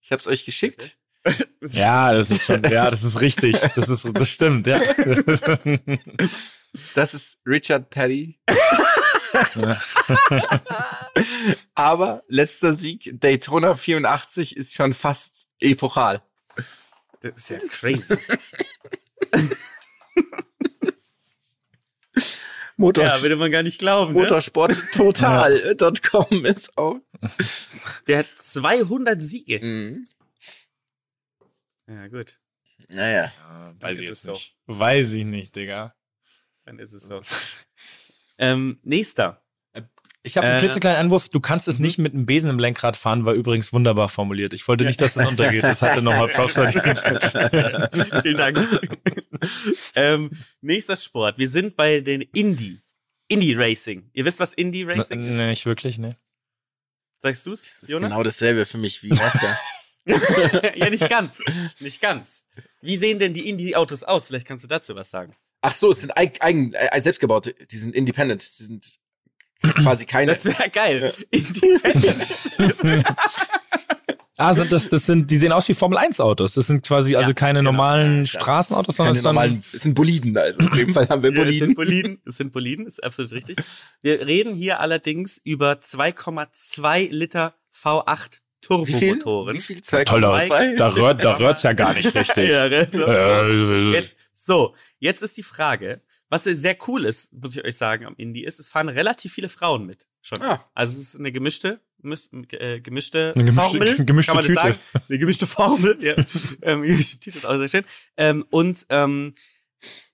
Ich 0.00 0.12
hab's 0.12 0.26
euch 0.26 0.44
geschickt. 0.44 0.96
Ja, 1.62 2.14
das 2.14 2.30
ist 2.30 2.46
schon, 2.46 2.64
ja, 2.64 2.88
das 2.88 3.02
ist 3.02 3.20
richtig. 3.20 3.54
Das 3.74 3.90
ist, 3.90 4.08
das 4.14 4.28
stimmt, 4.28 4.66
ja. 4.66 4.80
Das 6.94 7.12
ist 7.12 7.40
Richard 7.44 7.90
Paddy. 7.90 8.40
Aber 11.74 12.22
letzter 12.28 12.72
Sieg, 12.72 13.10
Daytona 13.12 13.74
84, 13.74 14.56
ist 14.56 14.74
schon 14.74 14.94
fast 14.94 15.48
epochal. 15.60 16.22
Das 17.20 17.36
ist 17.36 17.50
ja 17.50 17.58
crazy. 17.68 18.16
Motor 22.80 23.04
ja, 23.04 23.20
würde 23.20 23.36
man 23.36 23.50
gar 23.50 23.62
nicht 23.62 23.78
glauben. 23.78 24.14
Ne? 24.14 24.20
Motorsporttotal.com 24.20 26.44
ist 26.46 26.78
auch. 26.78 26.96
Der 28.06 28.20
hat 28.20 28.26
200 28.38 29.20
Siege. 29.20 29.60
Mhm. 29.62 30.06
Ja, 31.86 32.08
gut. 32.08 32.40
Naja. 32.88 33.24
Ja, 33.24 33.74
Weiß 33.80 33.98
ich 33.98 34.08
jetzt 34.08 34.22
so. 34.22 34.32
nicht. 34.32 34.56
Weiß 34.66 35.12
ich 35.12 35.26
nicht, 35.26 35.54
Digga. 35.54 35.94
Dann 36.64 36.78
ist 36.78 36.94
es 36.94 37.02
so. 37.02 37.20
ähm, 38.38 38.80
nächster. 38.82 39.44
Ich 40.22 40.36
habe 40.36 40.46
einen 40.46 40.56
Äh, 40.58 40.60
klitzekleinen 40.60 40.98
Einwurf. 40.98 41.28
Du 41.30 41.40
kannst 41.40 41.66
es 41.66 41.78
nicht 41.78 41.98
mit 41.98 42.12
einem 42.12 42.26
Besen 42.26 42.50
im 42.50 42.58
Lenkrad 42.58 42.96
fahren, 42.96 43.24
war 43.24 43.32
übrigens 43.34 43.72
wunderbar 43.72 44.08
formuliert. 44.08 44.52
Ich 44.52 44.66
wollte 44.68 44.84
nicht, 44.84 45.00
dass 45.00 45.14
das 45.14 45.26
untergeht. 45.26 45.64
Das 45.64 45.80
hatte 45.80 46.02
nochmal 46.02 46.28
Props 46.34 46.54
verdient. 46.54 46.98
Vielen 48.22 48.36
Dank. 48.36 48.58
ähm, 49.94 50.30
nächster 50.60 50.96
Sport. 50.96 51.38
Wir 51.38 51.48
sind 51.48 51.76
bei 51.76 52.00
den 52.00 52.20
Indie. 52.20 52.80
Indie 53.28 53.54
Racing. 53.54 54.10
Ihr 54.12 54.24
wisst, 54.24 54.40
was 54.40 54.52
Indie 54.54 54.82
Racing 54.82 55.22
ist? 55.22 55.30
Nee, 55.36 55.46
nicht 55.48 55.64
wirklich, 55.64 55.98
ne. 55.98 56.16
Sagst 57.22 57.46
du's, 57.46 57.62
Das 57.62 57.82
ist 57.84 57.88
Jonas? 57.90 58.10
genau 58.10 58.22
dasselbe 58.22 58.66
für 58.66 58.78
mich 58.78 59.02
wie 59.02 59.10
Nesca. 59.10 59.58
ja, 60.74 60.90
nicht 60.90 61.08
ganz. 61.08 61.42
Nicht 61.78 62.00
ganz. 62.00 62.44
Wie 62.82 62.96
sehen 62.96 63.18
denn 63.18 63.32
die 63.34 63.48
Indie-Autos 63.48 64.02
aus? 64.02 64.26
Vielleicht 64.26 64.46
kannst 64.46 64.64
du 64.64 64.68
dazu 64.68 64.94
was 64.96 65.10
sagen. 65.10 65.36
Ach 65.62 65.72
so, 65.74 65.90
es 65.90 66.00
sind 66.00 66.16
eig 66.16 66.42
eigen, 66.42 66.72
äh, 66.72 67.00
selbstgebaute, 67.00 67.54
die 67.54 67.76
sind 67.76 67.94
independent. 67.94 68.42
Sie 68.42 68.64
sind 68.64 68.84
quasi 69.60 70.06
keine. 70.06 70.32
Das 70.32 70.44
wäre 70.44 70.68
geil. 70.70 71.12
Independent. 71.30 72.34
Ah, 74.40 74.54
sind 74.54 74.72
das, 74.72 74.88
das 74.88 75.04
sind, 75.04 75.30
die 75.30 75.36
sehen 75.36 75.52
aus 75.52 75.68
wie 75.68 75.74
Formel 75.74 75.98
1 75.98 76.18
Autos. 76.18 76.54
Das 76.54 76.66
sind 76.66 76.82
quasi 76.82 77.14
also 77.14 77.28
Ja, 77.28 77.34
keine 77.34 77.58
genau. 77.58 77.72
normalen. 77.72 78.24
Straßenautos, 78.24 78.96
sondern 78.96 79.12
keine 79.12 79.18
es 79.18 79.22
sind 79.22 79.28
normalen, 79.34 79.64
es 79.74 79.82
sind 79.82 79.94
Boliden, 79.94 80.38
also 80.38 80.60
in 80.60 80.70
dem 80.70 80.94
Fall 80.94 81.06
haben 81.10 81.22
wir 81.22 81.30
Ja, 81.30 81.42
es 81.42 81.58
sind 81.58 81.74
Boliden. 81.74 81.74
Boliden. 81.74 82.22
Es 82.24 82.36
sind 82.38 82.52
Boliden, 82.54 82.86
ist 82.86 83.04
absolut 83.04 83.32
richtig. 83.32 83.58
Wir 84.00 84.26
reden 84.26 84.54
hier 84.54 84.80
allerdings 84.80 85.38
über 85.44 85.72
2,2 85.72 87.10
Liter 87.10 87.54
V8 87.70 88.38
Turbomotoren. 88.62 89.56
Wie 89.56 89.60
viel 89.60 89.82
Zeit? 89.82 90.08
Toll, 90.08 90.22
da, 90.22 90.40
Zwei. 90.46 90.74
da 90.74 90.88
rührt, 90.88 91.22
da 91.22 91.32
rührt's 91.36 91.62
ja 91.62 91.74
gar 91.74 91.92
nicht 91.92 92.14
richtig. 92.14 92.48
ja, 92.50 92.86
so. 92.90 93.06
Äh, 93.06 93.92
Jetzt, 93.92 94.16
so, 94.32 94.74
jetzt 94.98 95.22
ist 95.22 95.36
die 95.36 95.42
Frage, 95.42 96.00
was 96.30 96.44
sehr 96.44 96.76
cool 96.88 97.04
ist, 97.04 97.32
muss 97.34 97.54
ich 97.56 97.64
euch 97.64 97.76
sagen, 97.76 98.06
am 98.06 98.14
Indie 98.16 98.44
ist, 98.44 98.58
es 98.60 98.68
fahren 98.70 98.88
relativ 98.88 99.32
viele 99.34 99.48
Frauen 99.50 99.84
mit. 99.84 100.06
Schon. 100.22 100.40
Ah. 100.42 100.64
Also 100.74 100.92
es 100.98 101.08
ist 101.08 101.16
eine 101.16 101.32
gemischte, 101.32 101.80
mis, 102.02 102.30
äh, 102.52 102.80
gemischte, 102.80 103.32
Eine 103.34 103.44
gemischte- 103.44 103.54
Formel. 103.60 104.04
gemischte 104.04 104.30
kann 104.32 104.36
man 104.36 104.44
Tüte. 104.44 104.54
Das 104.54 104.62
sagen? 104.64 104.78
Eine 105.08 105.18
gemischte 105.18 105.46
Formel, 105.46 105.98
ja. 106.00 106.14
ähm, 106.62 106.82
gemischte 106.82 107.18
Tüte 107.20 107.38
ist 107.38 107.44
auch 107.46 107.58
sehr 107.58 107.68
schön. 107.68 107.84
Ähm, 108.16 108.44
und 108.50 108.86
ähm, 108.88 109.34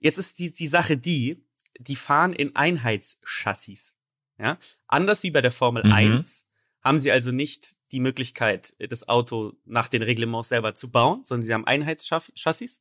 jetzt 0.00 0.18
ist 0.18 0.38
die, 0.38 0.52
die 0.52 0.66
Sache 0.66 0.96
die, 0.96 1.44
die 1.78 1.96
fahren 1.96 2.32
in 2.32 2.56
Einheitschassis. 2.56 3.94
Ja? 4.38 4.58
Anders 4.86 5.22
wie 5.22 5.30
bei 5.30 5.40
der 5.40 5.52
Formel 5.52 5.84
Mhm. 5.84 5.92
1 5.92 6.46
haben 6.82 6.98
sie 7.00 7.10
also 7.10 7.32
nicht 7.32 7.76
die 7.92 8.00
Möglichkeit, 8.00 8.74
das 8.78 9.08
Auto 9.08 9.54
nach 9.64 9.88
den 9.88 10.02
Reglements 10.02 10.48
selber 10.48 10.74
zu 10.74 10.90
bauen, 10.90 11.24
sondern 11.24 11.44
sie 11.46 11.52
haben 11.52 11.66
Einheitschassis. 11.66 12.80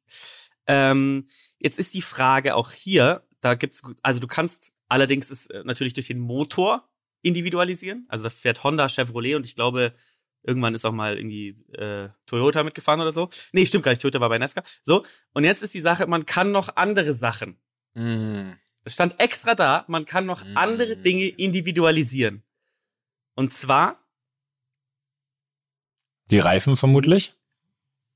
Ähm, 0.67 1.25
jetzt 1.59 1.79
ist 1.79 1.93
die 1.93 2.01
Frage 2.01 2.55
auch 2.55 2.71
hier, 2.71 3.23
da 3.41 3.53
gibt's, 3.55 3.81
also 4.03 4.19
du 4.19 4.27
kannst 4.27 4.71
allerdings 4.87 5.29
es 5.29 5.47
äh, 5.47 5.63
natürlich 5.63 5.93
durch 5.93 6.07
den 6.07 6.19
Motor 6.19 6.87
individualisieren. 7.21 8.05
Also 8.09 8.23
da 8.23 8.29
fährt 8.29 8.63
Honda, 8.63 8.87
Chevrolet 8.89 9.35
und 9.35 9.45
ich 9.45 9.55
glaube, 9.55 9.95
irgendwann 10.43 10.75
ist 10.75 10.85
auch 10.85 10.91
mal 10.91 11.17
irgendwie 11.17 11.49
äh, 11.73 12.09
Toyota 12.27 12.63
mitgefahren 12.63 13.01
oder 13.01 13.13
so. 13.13 13.29
Nee, 13.51 13.65
stimmt 13.65 13.83
gar 13.83 13.91
nicht, 13.91 14.01
Toyota 14.01 14.19
war 14.19 14.29
bei 14.29 14.37
Nesca. 14.37 14.63
So, 14.83 15.03
und 15.33 15.43
jetzt 15.43 15.63
ist 15.63 15.73
die 15.73 15.79
Sache, 15.81 16.05
man 16.07 16.25
kann 16.25 16.51
noch 16.51 16.75
andere 16.75 17.13
Sachen. 17.15 17.57
Mhm. 17.95 18.57
Es 18.83 18.93
stand 18.93 19.19
extra 19.19 19.55
da, 19.55 19.85
man 19.87 20.05
kann 20.05 20.27
noch 20.27 20.43
Mm. 20.45 20.55
andere 20.57 20.95
Dinge 20.97 21.25
individualisieren. 21.29 22.43
Und 23.33 23.51
zwar, 23.51 23.99
Die 26.29 26.37
Reifen 26.39 26.75
vermutlich. 26.77 27.33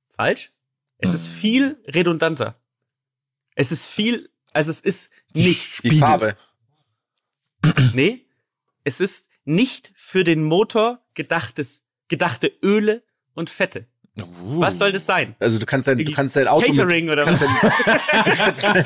falsch, 0.10 0.52
es 0.98 1.14
ist 1.14 1.28
Hm. 1.28 1.34
viel 1.34 1.84
redundanter. 1.88 2.62
Es 3.60 3.74
ist 3.74 3.88
viel, 3.88 4.30
also 4.54 4.72
es 4.72 4.80
ist 4.80 5.12
nichts. 5.34 5.82
Die 5.82 6.00
Farbe. 6.00 6.38
Nee, 7.94 8.26
es 8.86 9.02
ist 9.02 9.26
nicht 9.44 9.92
für 9.94 10.24
den 10.24 10.44
Motor 10.44 11.04
gedachtes, 11.14 11.84
gedachte 12.08 12.54
Öle 12.64 13.04
und 13.34 13.50
Fette. 13.50 13.86
Uh. 14.22 14.62
Was 14.62 14.78
soll 14.78 14.94
das 14.94 15.06
sein? 15.06 15.36
Also 15.40 15.60
du 15.60 15.66
kannst 15.66 15.90
dein, 15.90 15.98
du 15.98 16.10
kannst 16.14 16.38
dein 16.38 16.48
Auto 16.48 16.70
mit, 16.70 16.78
Catering 16.78 17.10
oder 17.10 17.26
kannst 17.26 17.42
was? 17.42 17.50
dein, 17.86 18.24
du 18.24 18.32
kannst, 18.32 18.64
dein, 18.64 18.84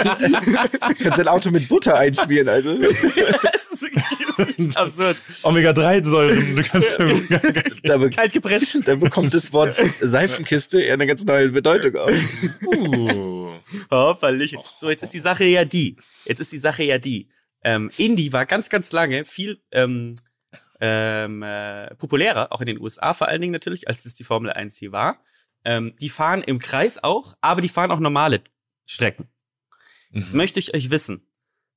kannst 0.97 1.19
dein 1.19 1.27
Auto 1.27 1.51
mit 1.51 1.69
Butter 1.69 1.95
einschmieren, 1.95 2.49
also. 2.49 2.75
das 2.77 2.93
ist 2.93 3.81
wirklich 3.83 4.03
das 4.37 4.49
ist 4.57 4.77
absurd. 4.77 5.17
Omega-3-Säuren. 5.43 6.55
Du 6.55 6.63
kannst 6.63 7.79
Da, 7.83 7.97
be 7.97 8.09
Kalt 8.09 8.33
gepresst. 8.33 8.87
da 8.87 8.95
bekommt 8.95 9.35
das 9.35 9.53
Wort 9.53 9.75
Seifenkiste 10.01 10.81
eher 10.81 10.93
eine 10.95 11.05
ganz 11.05 11.23
neue 11.23 11.49
Bedeutung 11.49 11.95
auf. 11.95 12.11
uh. 12.65 13.42
Hopperlich. 13.91 14.55
So, 14.77 14.89
jetzt 14.89 15.03
ist 15.03 15.13
die 15.13 15.19
Sache 15.19 15.45
ja 15.45 15.65
die. 15.65 15.97
Jetzt 16.25 16.39
ist 16.39 16.51
die 16.51 16.57
Sache 16.57 16.83
ja 16.83 16.97
die. 16.97 17.29
Ähm, 17.63 17.89
Indie 17.97 18.33
war 18.33 18.45
ganz, 18.45 18.69
ganz 18.69 18.91
lange 18.91 19.23
viel 19.23 19.61
ähm, 19.71 20.15
ähm, 20.81 21.41
äh, 21.43 21.93
populärer, 21.95 22.51
auch 22.51 22.59
in 22.61 22.67
den 22.67 22.79
USA 22.81 23.13
vor 23.13 23.27
allen 23.29 23.39
Dingen 23.41 23.53
natürlich, 23.53 23.87
als 23.87 24.05
es 24.05 24.15
die 24.15 24.23
Formel 24.25 24.51
1 24.51 24.77
hier 24.77 24.91
war. 24.91 25.23
Ähm, 25.63 25.95
die 26.01 26.09
fahren 26.09 26.43
im 26.43 26.59
Kreis 26.59 27.01
auch, 27.01 27.35
aber 27.39 27.61
die 27.61 27.69
fahren 27.69 27.91
auch 27.91 27.99
normale 27.99 28.43
Strecken. 28.85 29.29
Das 30.11 30.29
Mhm. 30.31 30.37
möchte 30.37 30.59
ich 30.59 30.75
euch 30.75 30.89
wissen. 30.89 31.25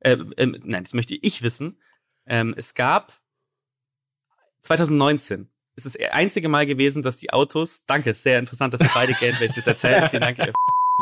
Äh, 0.01 0.17
ähm, 0.37 0.61
nein, 0.65 0.83
das 0.85 0.93
möchte 0.93 1.15
ich 1.15 1.43
wissen. 1.43 1.81
Ähm, 2.27 2.53
es 2.57 2.75
gab 2.75 3.13
2019 4.63 5.49
ist 5.77 5.87
das 5.87 5.97
einzige 6.11 6.49
Mal 6.49 6.67
gewesen, 6.67 7.03
dass 7.03 7.19
die 7.19 7.31
Autos, 7.33 7.85
danke, 7.87 8.11
ist 8.11 8.23
sehr 8.23 8.39
interessant, 8.39 8.73
dass 8.75 8.81
ihr 8.81 8.91
beide 8.95 9.13
kennt, 9.15 9.39
wenn 9.41 9.51
ich 9.51 9.55
das 9.57 9.67
erzähle. 9.67 10.09
Vielen 10.09 10.23
Dank. 10.23 10.39
ihr- 10.39 10.53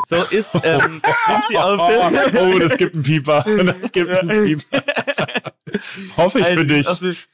So 0.07 0.17
ist, 0.23 0.53
ähm, 0.63 1.01
sind 1.27 1.43
sie 1.49 1.57
auf 1.57 1.87
der, 1.87 2.41
Oh, 2.43 2.59
das 2.59 2.77
gibt 2.77 2.95
einen 2.95 3.03
Pieper. 3.03 3.43
Das 3.81 3.91
gibt 3.91 4.09
einen 4.11 4.45
Pieper. 4.45 4.83
Hoffe 6.17 6.39
ich 6.39 6.45
Also, 6.45 6.59
für 6.61 6.65
dich. 6.65 7.27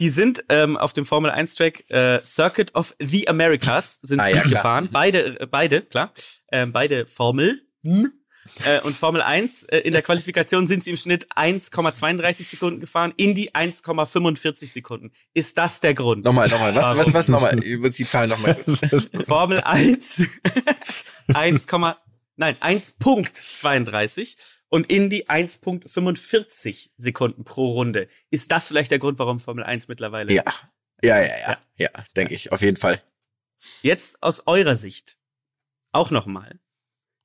Die 0.00 0.08
sind 0.08 0.44
ähm, 0.48 0.76
auf 0.76 0.92
dem 0.92 1.06
Formel 1.06 1.30
1 1.30 1.54
Track 1.54 1.88
äh, 1.88 2.20
Circuit 2.24 2.74
of 2.74 2.96
the 2.98 3.28
Americas 3.28 4.00
sind 4.02 4.18
Ah, 4.20 4.24
sie 4.26 4.32
ja, 4.32 4.40
klar. 4.40 4.50
gefahren. 4.52 4.88
Beide, 4.90 5.40
äh, 5.40 5.46
beide, 5.46 5.82
klar. 5.82 6.12
Ähm, 6.50 6.72
beide 6.72 7.06
Formel. 7.06 7.62
Äh, 7.84 8.80
und 8.82 8.96
Formel 8.96 9.22
1, 9.22 9.62
äh, 9.64 9.78
in 9.78 9.92
der 9.92 10.02
Qualifikation 10.02 10.66
sind 10.66 10.82
sie 10.82 10.90
im 10.90 10.96
Schnitt 10.96 11.28
1,32 11.36 12.42
Sekunden 12.50 12.80
gefahren, 12.80 13.14
Indy 13.16 13.50
1,45 13.54 14.72
Sekunden. 14.72 15.12
Ist 15.32 15.56
das 15.58 15.80
der 15.80 15.94
Grund? 15.94 16.24
Nochmal, 16.24 16.48
nochmal, 16.48 16.74
was, 16.74 16.96
was, 16.96 17.14
was 17.14 17.28
nochmal? 17.28 17.62
Ich 17.64 17.78
muss 17.78 17.94
die 17.94 18.06
Zahlen 18.06 18.30
nochmal. 18.30 18.56
Formel 19.26 19.60
1 19.60 20.22
1, 21.32 21.66
nein, 22.36 22.56
1.32 22.56 24.36
und 24.68 24.90
Indy 24.90 25.24
1.45 25.24 26.90
Sekunden 26.96 27.44
pro 27.44 27.72
Runde. 27.72 28.08
Ist 28.30 28.50
das 28.50 28.68
vielleicht 28.68 28.90
der 28.90 28.98
Grund, 28.98 29.18
warum 29.18 29.38
Formel 29.38 29.64
1 29.64 29.88
mittlerweile 29.88 30.32
Ja. 30.32 30.44
Ja, 31.02 31.20
ja, 31.20 31.36
ja, 31.38 31.58
ja, 31.76 31.90
denke 32.16 32.34
ich, 32.34 32.50
auf 32.50 32.62
jeden 32.62 32.78
Fall. 32.78 33.02
Jetzt 33.82 34.22
aus 34.22 34.46
eurer 34.46 34.74
Sicht 34.76 35.16
auch 35.92 36.10
nochmal 36.10 36.60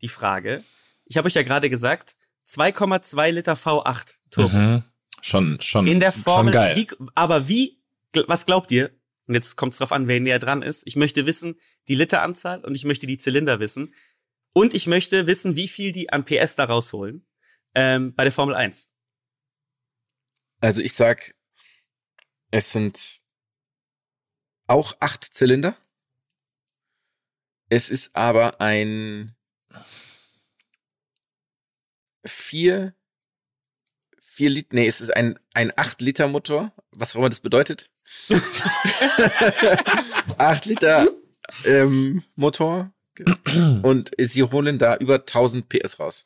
die 0.02 0.10
Frage. 0.10 0.64
Ich 1.06 1.18
habe 1.18 1.28
euch 1.28 1.34
ja 1.34 1.44
gerade 1.44 1.70
gesagt, 1.70 2.16
2,2 2.48 3.32
Liter 3.32 3.54
V8 3.54 4.16
Turbo. 4.32 4.58
Mhm. 4.58 4.84
Schon, 5.22 5.60
schon, 5.62 5.88
In 5.88 6.00
der 6.00 6.12
schon 6.12 6.22
Formel, 6.24 6.54
geil. 6.54 6.76
wie, 6.76 6.88
aber 7.16 7.48
wie, 7.48 7.82
was 8.28 8.46
glaubt 8.46 8.72
ihr? 8.72 8.92
Und 9.30 9.36
jetzt 9.36 9.58
kommt 9.58 9.74
es 9.74 9.78
drauf 9.78 9.92
an, 9.92 10.08
wer 10.08 10.20
näher 10.20 10.40
dran 10.40 10.64
ist. 10.64 10.82
Ich 10.88 10.96
möchte 10.96 11.28
wissen, 11.28 11.60
die 11.88 11.94
Literanzahl 11.94 12.66
und 12.66 12.74
ich 12.74 12.84
möchte 12.84 13.06
die 13.06 13.20
Zylinder 13.20 13.60
wissen. 13.60 13.94
Und 14.56 14.74
ich 14.74 14.88
möchte 14.88 15.28
wissen, 15.28 15.56
wie 15.56 15.68
viel 15.68 15.92
die 15.92 16.10
an 16.10 16.26
PS 16.26 16.56
da 16.56 16.64
rausholen 16.64 17.28
ähm, 17.76 18.16
bei 18.16 18.24
der 18.24 18.34
Formel 18.34 18.56
1. 18.56 18.90
Also 20.62 20.82
ich 20.82 20.94
sag, 20.94 21.36
es 22.50 22.72
sind 22.72 23.22
auch 24.66 24.98
acht 25.00 25.24
Zylinder. 25.24 25.78
Es 27.70 27.92
ist 27.92 28.16
aber 28.16 28.60
ein 28.62 29.36
vier, 32.26 32.96
vier 34.24 34.50
Liter, 34.50 34.70
nee, 34.76 34.88
es 34.88 35.02
ist 35.02 35.16
ein, 35.16 35.38
ein 35.54 35.72
acht 35.78 36.02
Liter 36.02 36.28
Motor, 36.28 36.74
was 36.90 37.12
auch 37.12 37.20
immer 37.20 37.30
das 37.30 37.42
bedeutet. 37.42 37.92
acht 40.38 40.66
Liter 40.66 41.08
ähm, 41.66 42.24
Motor 42.36 42.92
und 43.84 44.12
sie 44.18 44.44
holen 44.44 44.80
da 44.80 44.96
über 44.98 45.16
1000 45.16 45.70
PS 45.70 46.00
raus. 46.00 46.26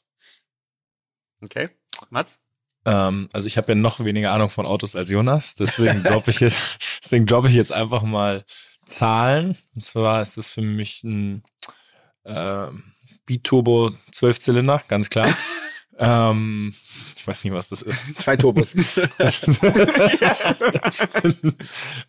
Okay, 1.42 1.70
Mats? 2.10 2.40
Ähm, 2.86 3.30
also 3.34 3.48
ich 3.48 3.58
habe 3.58 3.72
ja 3.72 3.76
noch 3.76 4.04
weniger 4.04 4.32
Ahnung 4.32 4.50
von 4.50 4.66
Autos 4.66 4.96
als 4.96 5.10
Jonas, 5.10 5.56
deswegen 5.56 6.04
droppe 6.04 6.32
ich 6.32 6.40
jetzt, 6.40 6.58
deswegen 7.04 7.26
ich 7.48 7.56
jetzt 7.56 7.72
einfach 7.72 8.04
mal 8.04 8.44
Zahlen. 8.86 9.58
Und 9.74 9.82
zwar 9.82 10.22
ist 10.22 10.38
es 10.38 10.48
für 10.48 10.62
mich 10.62 11.04
ein 11.04 11.44
ähm, 12.26 12.94
Biturbo 13.26 13.92
12 14.12 14.40
Zylinder, 14.40 14.84
ganz 14.88 15.10
klar. 15.10 15.36
ähm, 16.00 16.74
ich 17.16 17.28
weiß 17.28 17.44
nicht, 17.44 17.54
was 17.54 17.70
das 17.70 17.82
ist. 17.82 18.18
Zwei 18.20 18.36
Turbos. 18.38 18.74
äh, 18.98 19.04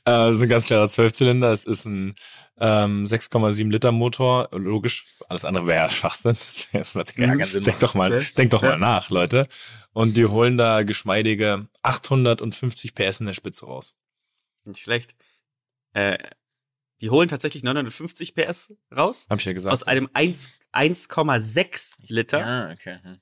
das 0.04 0.36
ist 0.36 0.42
ein 0.42 0.48
ganz 0.48 0.66
klarer 0.66 0.88
Zwölfzylinder. 0.88 1.52
Es 1.52 1.64
ist 1.64 1.84
ein 1.84 2.14
ähm, 2.58 3.02
6,7 3.02 3.70
Liter 3.70 3.92
Motor. 3.92 4.48
Logisch, 4.52 5.06
alles 5.28 5.44
andere 5.44 5.66
wäre 5.66 5.86
ja 5.86 5.90
Schwachsinn. 5.90 6.34
Das 6.34 6.66
wär 6.72 6.80
Jetzt 6.80 6.94
mal, 6.94 7.04
Ja, 7.16 7.60
denk 7.60 7.78
doch 7.80 7.94
mal, 7.94 8.12
Ja. 8.12 8.20
denk 8.36 8.50
doch 8.50 8.62
Ja. 8.62 8.70
mal 8.70 8.78
nach, 8.78 9.10
Leute. 9.10 9.46
Und 9.92 10.16
die 10.16 10.26
holen 10.26 10.56
da 10.56 10.82
geschmeidige 10.82 11.68
850 11.82 12.94
PS 12.94 13.20
in 13.20 13.26
der 13.26 13.34
Spitze 13.34 13.66
raus. 13.66 13.94
Nicht 14.64 14.80
schlecht. 14.82 15.14
Äh, 15.92 16.18
die 17.00 17.10
holen 17.10 17.28
tatsächlich 17.28 17.62
950 17.62 18.34
PS 18.34 18.74
raus 18.94 19.26
Hab 19.28 19.38
ich 19.40 19.44
ja 19.44 19.52
gesagt. 19.52 19.72
aus 19.72 19.82
einem 19.82 20.08
1 20.14 20.48
1,6 20.72 21.96
Liter 22.08 22.40
Ja, 22.40 22.70
okay. 22.72 22.98
hm. 23.02 23.18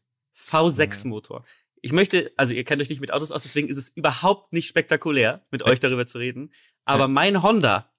V6 0.50 1.06
Motor. 1.06 1.44
Ich 1.80 1.92
möchte, 1.92 2.32
also 2.36 2.52
ihr 2.52 2.64
kennt 2.64 2.80
euch 2.80 2.88
nicht 2.88 3.00
mit 3.00 3.12
Autos 3.12 3.32
aus, 3.32 3.42
deswegen 3.42 3.68
ist 3.68 3.76
es 3.76 3.88
überhaupt 3.88 4.52
nicht 4.52 4.68
spektakulär, 4.68 5.42
mit 5.50 5.64
euch 5.64 5.80
darüber 5.80 6.06
zu 6.06 6.18
reden. 6.18 6.52
Aber 6.84 7.08
mein 7.08 7.42
Honda, 7.42 7.92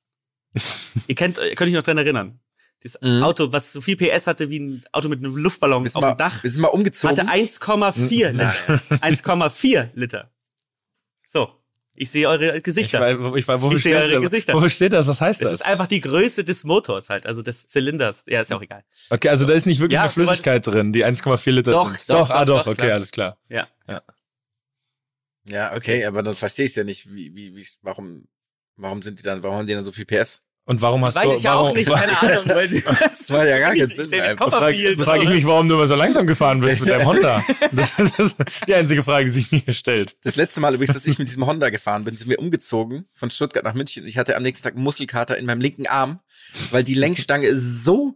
ihr 1.08 1.16
kennt, 1.16 1.38
ihr 1.38 1.56
könnt 1.56 1.70
euch 1.70 1.76
noch 1.76 1.84
dran 1.84 1.98
erinnern. 1.98 2.40
Das 2.82 2.98
Mhm. 3.02 3.24
Auto, 3.24 3.54
was 3.54 3.72
so 3.72 3.80
viel 3.80 3.96
PS 3.96 4.28
hatte 4.28 4.50
wie 4.50 4.60
ein 4.60 4.86
Auto 4.92 5.08
mit 5.08 5.20
einem 5.20 5.36
Luftballon 5.36 5.86
sind, 5.86 5.96
auf 5.96 6.02
mal, 6.02 6.14
dem 6.14 6.18
Dach, 6.18 6.42
sind 6.44 6.62
mal 6.62 6.68
umgezogen. 6.68 7.18
hatte 7.18 7.30
1,4 7.30 8.32
Liter. 8.32 8.82
1,4 9.02 9.90
Liter. 9.94 10.32
So, 11.26 11.63
ich 11.96 12.10
sehe 12.12 12.28
eure 12.28 12.58
ich 12.58 12.64
Gesichter. 12.64 13.00
weiß, 13.00 13.18
ich 13.38 13.48
weiß, 13.48 13.62
wofür 13.62 13.78
Ich 13.78 13.84
sehe 13.84 13.94
steht, 13.94 14.04
eure 14.04 14.14
das? 14.22 14.32
Gesichter. 14.32 14.54
wofür 14.54 14.70
steht 14.70 14.94
das? 14.94 15.08
Was 15.08 15.22
heißt 15.22 15.42
Es 15.42 15.50
das? 15.50 15.60
ist 15.62 15.66
einfach 15.66 15.88
die 15.88 16.00
Größe 16.00 16.44
des 16.44 16.64
Motors 16.64 17.10
halt, 17.10 17.26
also 17.26 17.42
des 17.42 17.68
Zylinders. 17.68 18.24
Ja, 18.28 18.42
ist 18.42 18.50
ja 18.52 18.58
auch 18.58 18.62
egal. 18.62 18.84
Okay, 19.10 19.30
also 19.30 19.46
da 19.46 19.54
ist 19.54 19.66
nicht 19.66 19.80
wirklich 19.80 19.96
Ja, 19.96 20.02
eine 20.02 20.10
Flüssigkeit 20.10 20.66
drin, 20.66 20.92
die 20.94 21.06
1,4 21.06 21.52
Liter 21.52 21.72
Doch, 21.72 21.90
sind. 21.92 22.10
doch, 22.10 22.30
ah 22.30 22.46
doch, 22.46 22.58
doch, 22.58 22.64
doch, 22.66 22.72
okay, 22.72 22.82
klar. 22.84 22.94
alles 22.94 23.12
klar. 23.12 23.38
Ja. 23.50 23.68
Ja, 25.46 25.76
okay, 25.76 26.06
aber 26.06 26.24
dann 26.24 26.36
verstehe 26.36 26.66
ich 26.66 26.76
ja 26.76 26.84
nicht, 26.84 27.14
wie, 27.14 27.36
wie, 27.36 27.56
wie, 27.56 27.68
warum 27.82 28.28
Warum 28.76 29.04
sind 29.04 29.20
die 29.20 29.24
dann, 29.24 29.44
warum 29.44 29.58
haben 29.58 29.68
die 29.68 29.74
dann 29.74 29.84
so 29.84 29.92
viel 29.92 30.06
PS? 30.06 30.42
Und 30.66 30.82
warum 30.82 31.04
hast 31.04 31.16
Weiß 31.16 31.26
du, 31.26 31.36
ich 31.38 31.44
ja 31.44 31.56
warum, 31.56 31.72
auch 31.72 31.76
nicht, 31.76 31.90
keine 31.90 32.22
Ahnung, 32.22 32.44
weil 32.46 32.70
sie 32.70 32.82
Das 32.82 33.30
war 33.30 33.46
ja 33.46 33.60
gar 33.60 33.74
keinen 33.74 33.90
Sinn. 33.90 34.12
Frage 34.12 34.96
frag 34.98 35.22
ich 35.24 35.30
mich, 35.30 35.46
warum 35.46 35.68
du 35.68 35.76
immer 35.76 35.88
so 35.88 35.96
langsam 35.96 36.26
gefahren 36.26 36.62
bist 36.62 36.80
mit 36.80 36.90
deinem 36.90 37.06
Honda. 37.06 37.44
Das 37.72 38.20
ist 38.20 38.38
die 38.68 38.74
einzige 38.74 39.04
Frage, 39.04 39.26
die 39.26 39.32
sich 39.32 39.52
mir 39.52 39.74
stellt. 39.74 40.16
Das 40.24 40.36
letzte 40.38 40.62
Mal 40.62 40.74
übrigens, 40.74 40.94
dass 40.94 41.06
ich 41.06 41.20
mit 41.20 41.28
diesem 41.28 41.46
Honda 41.46 41.70
gefahren 41.70 42.06
bin, 42.06 42.16
sind 42.16 42.30
wir 42.30 42.40
umgezogen 42.40 43.06
von 43.14 43.30
Stuttgart 43.30 43.64
nach 43.64 43.74
München. 43.74 44.08
Ich 44.08 44.18
hatte 44.18 44.38
am 44.38 44.44
nächsten 44.44 44.64
Tag 44.64 44.76
einen 44.76 44.84
Muskelkater 44.84 45.38
in 45.38 45.46
meinem 45.46 45.60
linken 45.60 45.88
Arm, 45.88 46.20
weil 46.72 46.84
die 46.84 46.94
Lenkstange 46.94 47.54
so 47.56 48.16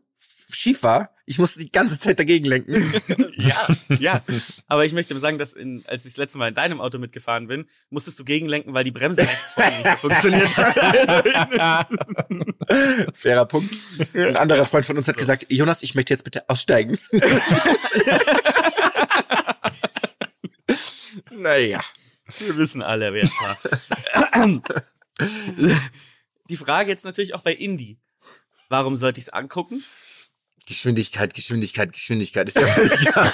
schief 0.50 0.84
war. 0.84 1.12
Ich 1.30 1.38
musste 1.40 1.60
die 1.60 1.70
ganze 1.70 2.00
Zeit 2.00 2.18
dagegen 2.20 2.46
lenken. 2.46 2.74
Ja, 3.38 3.68
ja. 4.00 4.24
Aber 4.68 4.86
ich 4.86 4.94
möchte 4.94 5.18
sagen, 5.20 5.38
dass 5.38 5.54
in, 5.54 5.84
als 5.86 6.06
ich 6.06 6.14
das 6.14 6.18
letzte 6.18 6.40
Mal 6.40 6.48
in 6.48 6.56
deinem 6.56 6.82
Auto 6.82 6.98
mitgefahren 6.98 7.48
bin, 7.48 7.66
musstest 7.90 8.18
du 8.20 8.24
gegenlenken, 8.26 8.74
weil 8.74 8.84
die 8.84 8.92
Bremse 8.92 9.22
rechts 9.22 9.54
vorne 9.54 9.78
nicht 9.78 10.00
funktioniert 10.00 10.58
hat. 10.58 11.88
Fairer 13.14 13.46
Punkt. 13.46 13.72
Ein 14.14 14.38
anderer 14.38 14.66
Freund 14.66 14.88
von 14.88 14.98
uns 14.98 15.08
hat 15.08 15.18
gesagt, 15.18 15.46
Jonas, 15.50 15.84
ich 15.84 15.94
möchte 15.94 16.14
jetzt 16.14 16.24
bitte 16.24 16.50
aussteigen. 16.50 16.98
naja. 21.32 21.82
Wir 22.40 22.58
wissen 22.58 22.82
alle, 22.82 23.14
wer 23.14 23.24
es 23.24 23.32
war. 23.42 23.58
Die 26.50 26.58
Frage 26.58 26.90
jetzt 26.90 27.06
natürlich 27.06 27.36
auch 27.36 27.42
bei 27.42 27.54
Indie. 27.54 28.00
Warum 28.70 28.96
sollte 28.96 29.20
ich 29.20 29.28
es 29.28 29.34
angucken? 29.34 29.84
Geschwindigkeit, 30.68 31.34
Geschwindigkeit, 31.34 31.94
Geschwindigkeit 31.94 32.50
ist 32.50 32.58
ja 32.58 32.68
völlig 32.68 33.00
klar. 33.06 33.32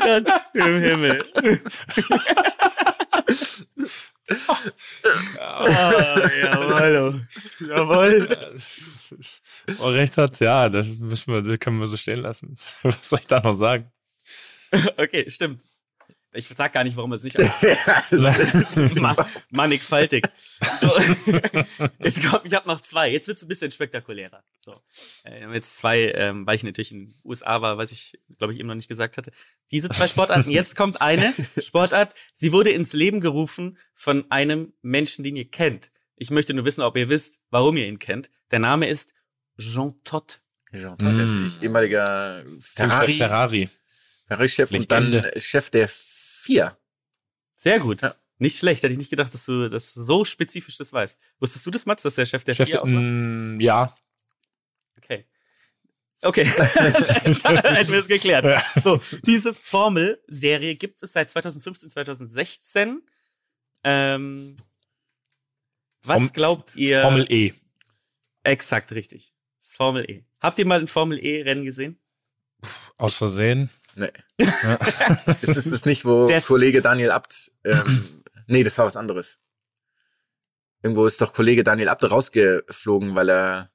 Gott 0.00 0.30
im 0.54 0.78
Himmel. 0.78 1.24
Ah, 5.38 6.30
jawohl. 6.42 7.26
Jawohl. 7.60 8.28
Oh, 9.78 9.88
recht 9.88 10.16
hat's, 10.16 10.40
ja, 10.40 10.68
das 10.70 10.86
müssen 10.86 11.34
wir, 11.34 11.42
das 11.42 11.58
können 11.58 11.80
wir 11.80 11.86
so 11.86 11.98
stehen 11.98 12.20
lassen. 12.20 12.56
Was 12.82 13.10
soll 13.10 13.18
ich 13.20 13.26
da 13.26 13.40
noch 13.40 13.52
sagen? 13.52 13.92
Okay, 14.96 15.28
stimmt. 15.28 15.62
Ich 16.32 16.46
sag 16.46 16.72
gar 16.72 16.84
nicht, 16.84 16.96
warum 16.96 17.12
es 17.12 17.24
nicht 17.24 17.36
Ma 19.00 19.16
mannigfaltig. 19.50 20.28
So. 20.80 20.86
Jetzt 21.98 22.22
komm, 22.22 22.40
ich 22.44 22.54
habe 22.54 22.68
noch 22.68 22.80
zwei. 22.82 23.10
Jetzt 23.10 23.26
wird's 23.26 23.42
ein 23.42 23.48
bisschen 23.48 23.72
spektakulärer. 23.72 24.44
So, 24.58 24.80
äh, 25.24 25.52
jetzt 25.52 25.78
zwei, 25.78 26.12
ähm, 26.14 26.46
weil 26.46 26.56
ich 26.56 26.62
natürlich 26.62 26.92
in 26.92 27.06
den 27.06 27.14
USA 27.24 27.62
war, 27.62 27.78
was 27.78 27.90
ich, 27.92 28.20
glaube 28.38 28.52
ich, 28.52 28.60
eben 28.60 28.68
noch 28.68 28.74
nicht 28.74 28.88
gesagt 28.88 29.16
hatte. 29.16 29.32
Diese 29.70 29.88
zwei 29.88 30.06
Sportarten. 30.06 30.50
Jetzt 30.50 30.76
kommt 30.76 31.00
eine 31.00 31.32
Sportart. 31.58 32.14
Sie 32.34 32.52
wurde 32.52 32.70
ins 32.70 32.92
Leben 32.92 33.20
gerufen 33.20 33.78
von 33.94 34.30
einem 34.30 34.72
Menschen, 34.82 35.24
den 35.24 35.36
ihr 35.36 35.50
kennt. 35.50 35.90
Ich 36.16 36.30
möchte 36.30 36.54
nur 36.54 36.64
wissen, 36.64 36.82
ob 36.82 36.96
ihr 36.96 37.08
wisst, 37.08 37.40
warum 37.50 37.76
ihr 37.76 37.86
ihn 37.86 37.98
kennt. 37.98 38.30
Der 38.50 38.58
Name 38.58 38.88
ist 38.88 39.14
Jean 39.58 39.94
Todt. 40.04 40.42
Jean 40.72 40.96
Todt, 40.98 41.02
natürlich 41.02 41.62
ehemaliger 41.62 42.44
Ferrari, 42.60 43.14
Ferrari. 43.14 43.68
Ferrari-Chef 44.28 44.70
und 44.70 44.92
dann. 44.92 45.26
Chef 45.36 45.70
der 45.70 45.88
vier. 46.50 46.76
Sehr 47.56 47.78
gut. 47.78 48.02
Ja. 48.02 48.14
Nicht 48.38 48.58
schlecht. 48.58 48.82
Hätte 48.82 48.92
ich 48.92 48.98
nicht 48.98 49.10
gedacht, 49.10 49.32
dass 49.34 49.44
du 49.44 49.68
das 49.68 49.92
so 49.92 50.24
spezifisch 50.24 50.76
das 50.78 50.92
weißt. 50.92 51.18
Wusstest 51.40 51.66
du 51.66 51.70
das, 51.70 51.84
Mats, 51.86 52.02
dass 52.02 52.14
der 52.14 52.24
Chef 52.26 52.42
der 52.44 52.54
Chef, 52.54 52.68
vier 52.68 52.80
auch 52.82 52.86
war? 52.86 52.90
mm, 52.92 53.60
ja. 53.60 53.94
Okay. 54.96 55.26
Okay. 56.22 56.44
Dann 57.42 57.74
hätten 57.74 57.92
wir 57.92 57.98
es 57.98 58.08
geklärt. 58.08 58.46
So, 58.82 59.00
diese 59.24 59.52
Formel-Serie 59.54 60.76
gibt 60.76 61.02
es 61.02 61.12
seit 61.12 61.30
2015, 61.30 61.90
2016. 61.90 63.02
Ähm, 63.84 64.56
was 66.02 66.16
Form- 66.16 66.32
glaubt 66.32 66.76
ihr? 66.76 67.02
Formel 67.02 67.26
E. 67.30 67.52
Exakt 68.42 68.92
richtig. 68.92 69.34
Das 69.58 69.68
ist 69.68 69.76
Formel 69.76 70.10
E. 70.10 70.24
Habt 70.40 70.58
ihr 70.58 70.66
mal 70.66 70.80
ein 70.80 70.88
Formel 70.88 71.18
E-Rennen 71.22 71.64
gesehen? 71.64 71.98
Aus 72.96 73.16
Versehen. 73.16 73.70
Nee. 74.00 74.12
ist 75.42 75.56
das 75.56 75.70
das 75.70 75.84
nicht, 75.84 76.04
wo 76.06 76.26
Das- 76.26 76.46
Kollege 76.46 76.80
Daniel 76.80 77.10
Abt, 77.10 77.52
ähm, 77.64 78.22
nee, 78.46 78.62
das 78.62 78.78
war 78.78 78.86
was 78.86 78.96
anderes. 78.96 79.38
Irgendwo 80.82 81.06
ist 81.06 81.20
doch 81.20 81.34
Kollege 81.34 81.62
Daniel 81.62 81.88
Abt 81.90 82.10
rausgeflogen, 82.10 83.14
weil 83.14 83.28
er, 83.28 83.70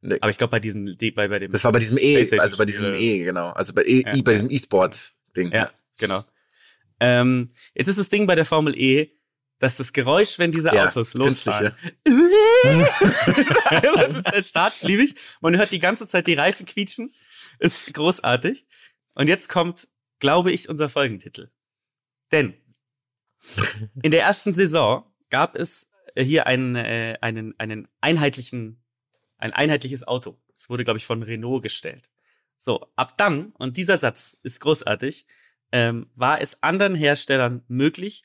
nee, 0.00 0.16
Aber 0.20 0.30
ich 0.30 0.38
glaube, 0.38 0.52
bei 0.52 0.60
diesen, 0.60 0.96
die- 0.96 1.10
bei, 1.10 1.28
bei 1.28 1.38
dem. 1.38 1.52
das 1.52 1.62
war 1.64 1.72
bei 1.72 1.78
diesem 1.80 1.98
E, 1.98 2.16
also 2.38 2.56
bei 2.56 2.64
diesem. 2.64 2.94
E, 2.94 3.24
genau, 3.24 3.50
also 3.50 3.74
bei, 3.74 3.82
e, 3.84 4.02
Ja. 4.02 4.14
I, 4.14 4.22
bei 4.22 4.32
diesem 4.32 4.50
E-Sport-Ding. 4.50 5.52
Ja, 5.52 5.70
genau. 5.98 6.24
Ähm, 6.98 7.50
jetzt 7.74 7.88
ist 7.88 7.98
das 7.98 8.08
Ding 8.08 8.26
bei 8.26 8.34
der 8.34 8.46
Formel 8.46 8.74
E, 8.74 9.12
dass 9.58 9.76
das 9.76 9.92
Geräusch, 9.92 10.38
wenn 10.38 10.52
diese 10.52 10.68
Ja, 10.74 10.86
Autos 10.88 11.12
losfahren, 11.12 11.74
künstliche. 12.04 12.88
der 14.32 14.42
Start 14.42 14.74
liebe 14.82 15.02
ich. 15.02 15.14
Man 15.42 15.56
hört 15.58 15.72
die 15.72 15.78
ganze 15.78 16.06
Zeit 16.06 16.26
die 16.26 16.34
Reifen 16.34 16.64
quietschen. 16.66 17.14
Ist 17.58 17.92
großartig. 17.94 18.66
Und 19.16 19.28
jetzt 19.28 19.48
kommt, 19.48 19.88
glaube 20.18 20.52
ich, 20.52 20.68
unser 20.68 20.90
Folgentitel. 20.90 21.50
Denn 22.30 22.54
in 24.02 24.10
der 24.10 24.22
ersten 24.22 24.52
Saison 24.52 25.10
gab 25.30 25.56
es 25.56 25.88
hier 26.16 26.46
einen, 26.46 26.76
äh, 26.76 27.16
einen, 27.22 27.58
einen 27.58 27.88
einheitlichen, 28.00 28.84
ein 29.38 29.54
einheitliches 29.54 30.06
Auto. 30.06 30.38
Es 30.54 30.68
wurde, 30.68 30.84
glaube 30.84 30.98
ich, 30.98 31.06
von 31.06 31.22
Renault 31.22 31.62
gestellt. 31.62 32.10
So, 32.58 32.86
ab 32.94 33.16
dann, 33.16 33.52
und 33.52 33.78
dieser 33.78 33.96
Satz 33.98 34.36
ist 34.42 34.60
großartig, 34.60 35.26
ähm, 35.72 36.10
war 36.14 36.42
es 36.42 36.62
anderen 36.62 36.94
Herstellern 36.94 37.64
möglich, 37.68 38.22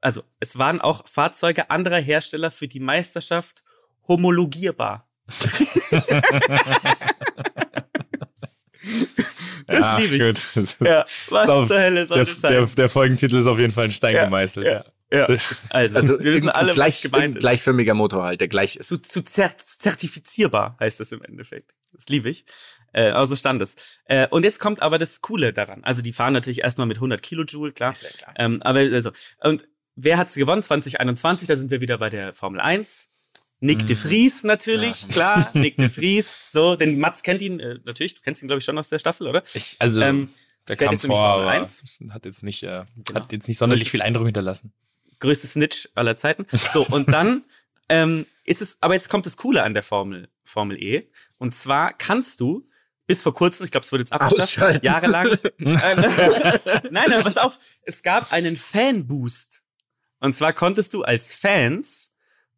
also 0.00 0.22
es 0.40 0.58
waren 0.58 0.80
auch 0.80 1.06
Fahrzeuge 1.06 1.70
anderer 1.70 2.00
Hersteller 2.00 2.50
für 2.50 2.66
die 2.66 2.80
Meisterschaft 2.80 3.62
homologierbar. 4.08 5.08
Das 9.72 9.80
Ja, 9.80 9.98
liebe 9.98 10.16
ich. 10.16 10.22
gut. 10.22 10.42
Das 10.54 10.56
ist- 10.56 10.80
Ja, 10.80 11.04
was 11.30 11.48
Auf- 11.48 11.68
zur 11.68 11.80
Hölle 11.80 12.06
soll 12.06 12.16
Der, 12.18 12.24
das 12.26 12.40
der, 12.40 12.66
sein? 12.66 12.74
der 12.76 12.88
Folgentitel 12.88 13.36
ist 13.36 13.46
auf 13.46 13.58
jeden 13.58 13.72
Fall 13.72 13.86
in 13.86 13.92
Stein 13.92 14.14
Ja, 14.14 14.24
gemeißelt. 14.24 14.66
ja. 14.66 14.84
Ja. 15.12 15.26
Also, 15.70 15.96
Also 15.96 16.18
wir 16.20 16.32
wissen 16.32 16.48
alle, 16.48 16.72
gleich, 16.72 17.04
was 17.04 17.10
gemeint 17.10 17.34
ist. 17.36 17.40
gleichförmiger 17.42 17.92
Motor 17.92 18.24
halt, 18.24 18.40
der 18.40 18.48
gleich 18.48 18.76
ist. 18.76 18.88
Zu, 18.88 18.96
zu 19.02 19.22
zer 19.22 19.52
zertifizierbar 19.58 20.76
heißt 20.80 21.00
das 21.00 21.12
im 21.12 21.22
Endeffekt. 21.22 21.74
Das 21.92 22.06
liebe 22.08 22.30
ich. 22.30 22.44
Äh, 22.94 23.10
aber 23.10 23.26
so 23.26 23.36
stand 23.36 23.60
es. 23.60 24.00
Äh, 24.06 24.26
und 24.28 24.44
jetzt 24.44 24.58
kommt 24.58 24.80
aber 24.80 24.96
das 24.98 25.20
Coole 25.20 25.52
daran. 25.52 25.84
Also 25.84 26.00
die 26.02 26.12
fahren 26.14 26.32
natürlich 26.32 26.62
erstmal 26.62 26.86
mit 26.86 26.96
100 26.98 27.20
Kilojoule, 27.22 27.72
klar. 27.72 27.94
Ja 28.00 28.08
klar. 28.08 28.34
Ähm, 28.38 28.62
aber 28.62 28.78
also, 28.78 29.10
und 29.42 29.68
wer 29.96 30.16
hat's 30.16 30.34
gewonnen? 30.34 30.62
2021, 30.62 31.46
da 31.48 31.56
sind 31.56 31.70
wir 31.70 31.82
wieder 31.82 31.98
bei 31.98 32.08
der 32.08 32.32
Formel 32.32 32.60
1. 32.60 33.10
Nick 33.62 33.86
de 33.86 33.94
Vries 33.96 34.42
natürlich, 34.44 35.08
klar. 35.08 35.50
Nick 35.54 35.76
de 35.76 35.88
Vries. 35.88 36.50
So, 36.52 36.74
denn 36.76 36.98
Mats 36.98 37.22
kennt 37.22 37.40
ihn, 37.42 37.60
äh, 37.60 37.78
natürlich, 37.84 38.14
du 38.14 38.20
kennst 38.20 38.42
ihn, 38.42 38.48
glaube 38.48 38.58
ich, 38.58 38.64
schon 38.64 38.76
aus 38.76 38.88
der 38.88 38.98
Staffel, 38.98 39.28
oder? 39.28 39.42
Ich, 39.54 39.76
also, 39.78 40.00
Ähm, 40.02 40.28
der 40.68 40.76
kam 40.76 40.90
jetzt 40.92 41.04
in 41.04 41.10
die 41.10 41.16
vor, 41.16 41.24
Formel 41.34 41.48
aber 41.48 41.60
1. 41.60 41.82
es 41.82 42.00
hat 42.12 42.24
jetzt 42.24 42.42
nicht, 42.42 42.62
äh, 42.64 42.84
Genau. 42.96 43.20
hat 43.20 43.32
jetzt 43.32 43.46
nicht 43.48 43.58
sonderlich 43.58 43.84
Das 43.84 43.90
viel 43.92 44.02
Eindruck 44.02 44.26
hinterlassen. 44.26 44.72
größte 45.20 45.46
Snitch 45.46 45.88
aller 45.94 46.16
Zeiten. 46.16 46.46
So, 46.72 46.84
und 46.86 47.12
dann 47.12 47.44
ähm, 47.88 48.26
ist 48.44 48.62
es, 48.62 48.76
aber 48.80 48.94
jetzt 48.94 49.08
kommt 49.08 49.26
das 49.26 49.36
Coole 49.36 49.62
an 49.62 49.74
der 49.74 49.82
Formel, 49.84 50.28
Formel 50.44 50.76
E. 50.82 51.08
Und 51.38 51.54
zwar 51.54 51.92
kannst 51.92 52.40
du 52.40 52.68
bis 53.06 53.22
vor 53.22 53.34
kurzem, 53.34 53.64
ich 53.64 53.70
glaube, 53.70 53.84
es 53.84 53.92
wurde 53.92 54.02
jetzt 54.02 54.12
abgeschafft, 54.12 54.84
jahrelang. 54.84 55.26
ähm, 55.58 55.76
nein, 56.90 57.12
aber 57.12 57.22
pass 57.22 57.36
auf, 57.36 57.58
es 57.82 58.02
gab 58.02 58.32
einen 58.32 58.56
Fanboost. 58.56 59.62
Und 60.20 60.34
zwar 60.34 60.52
konntest 60.52 60.94
du 60.94 61.02
als 61.02 61.34
Fans 61.34 62.11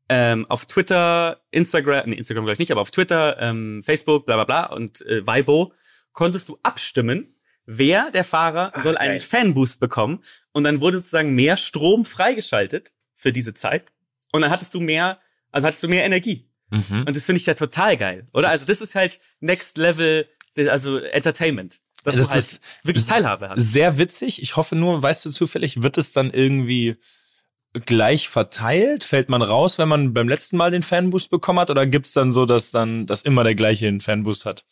ähm, 0.08 0.46
auf 0.50 0.66
Twitter, 0.66 1.40
Instagram, 1.50 2.10
nee, 2.10 2.16
Instagram 2.16 2.44
gleich 2.44 2.58
nicht, 2.58 2.70
aber 2.72 2.80
auf 2.82 2.90
Twitter, 2.90 3.40
ähm, 3.40 3.82
Facebook, 3.82 4.26
bla 4.26 4.36
bla 4.36 4.44
bla 4.44 4.66
und 4.76 5.00
äh, 5.06 5.26
Weibo, 5.26 5.72
konntest 6.12 6.48
du 6.48 6.58
abstimmen, 6.62 7.36
wer 7.66 8.10
der 8.10 8.24
Fahrer 8.24 8.70
Ach, 8.74 8.82
soll 8.82 8.96
einen 8.96 9.12
geil. 9.18 9.20
Fanboost 9.20 9.80
bekommen. 9.80 10.22
Und 10.52 10.64
dann 10.64 10.80
wurde 10.80 10.98
sozusagen 10.98 11.34
mehr 11.34 11.56
Strom 11.56 12.04
freigeschaltet 12.04 12.92
für 13.14 13.32
diese 13.32 13.54
Zeit. 13.54 13.86
Und 14.32 14.42
dann 14.42 14.50
hattest 14.50 14.74
du 14.74 14.80
mehr, 14.80 15.18
also 15.50 15.66
hattest 15.66 15.82
du 15.82 15.88
mehr 15.88 16.04
Energie. 16.04 16.50
Mhm. 16.70 17.04
Und 17.06 17.16
das 17.16 17.24
finde 17.24 17.38
ich 17.40 17.46
ja 17.46 17.54
total 17.54 17.96
geil, 17.96 18.26
oder? 18.32 18.48
Also 18.50 18.66
das 18.66 18.80
ist 18.80 18.94
halt 18.94 19.20
Next 19.40 19.78
Level, 19.78 20.28
also 20.68 20.98
Entertainment. 20.98 21.80
Dass 22.04 22.16
Das 22.16 22.26
du 22.28 22.32
halt 22.34 22.42
ist- 22.44 22.60
wirklich 22.82 23.06
Teilhabe 23.06 23.48
hast. 23.48 23.60
Sehr 23.72 23.96
witzig. 23.96 24.42
Ich 24.42 24.56
hoffe 24.56 24.76
nur, 24.76 25.02
weißt 25.02 25.24
du 25.24 25.30
zufällig, 25.30 25.82
wird 25.82 25.96
es 25.96 26.12
dann 26.12 26.30
irgendwie 26.30 26.96
gleich 27.86 28.28
verteilt? 28.28 29.04
Fällt 29.04 29.28
man 29.28 29.42
raus, 29.42 29.78
wenn 29.78 29.88
man 29.88 30.14
beim 30.14 30.28
letzten 30.28 30.56
Mal 30.56 30.70
den 30.70 30.82
Fanboost 30.82 31.30
bekommen 31.30 31.58
hat? 31.60 31.70
Oder 31.70 31.86
gibt's 31.86 32.12
dann 32.12 32.32
so, 32.32 32.46
dass 32.46 32.70
dann, 32.70 33.06
dass 33.06 33.22
immer 33.22 33.44
der 33.44 33.54
gleiche 33.54 33.88
einen 33.88 34.00
Fanboost 34.00 34.46
hat? 34.46 34.64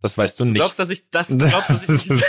Das 0.00 0.18
weißt 0.18 0.38
du 0.38 0.44
nicht. 0.44 0.56
glaubst, 0.56 0.78
dass 0.78 0.90
ich 0.90 1.08
das, 1.10 1.28
du 1.28 1.38
glaubst, 1.48 1.70
dass 1.70 1.88
ich 1.88 2.06
das 2.08 2.22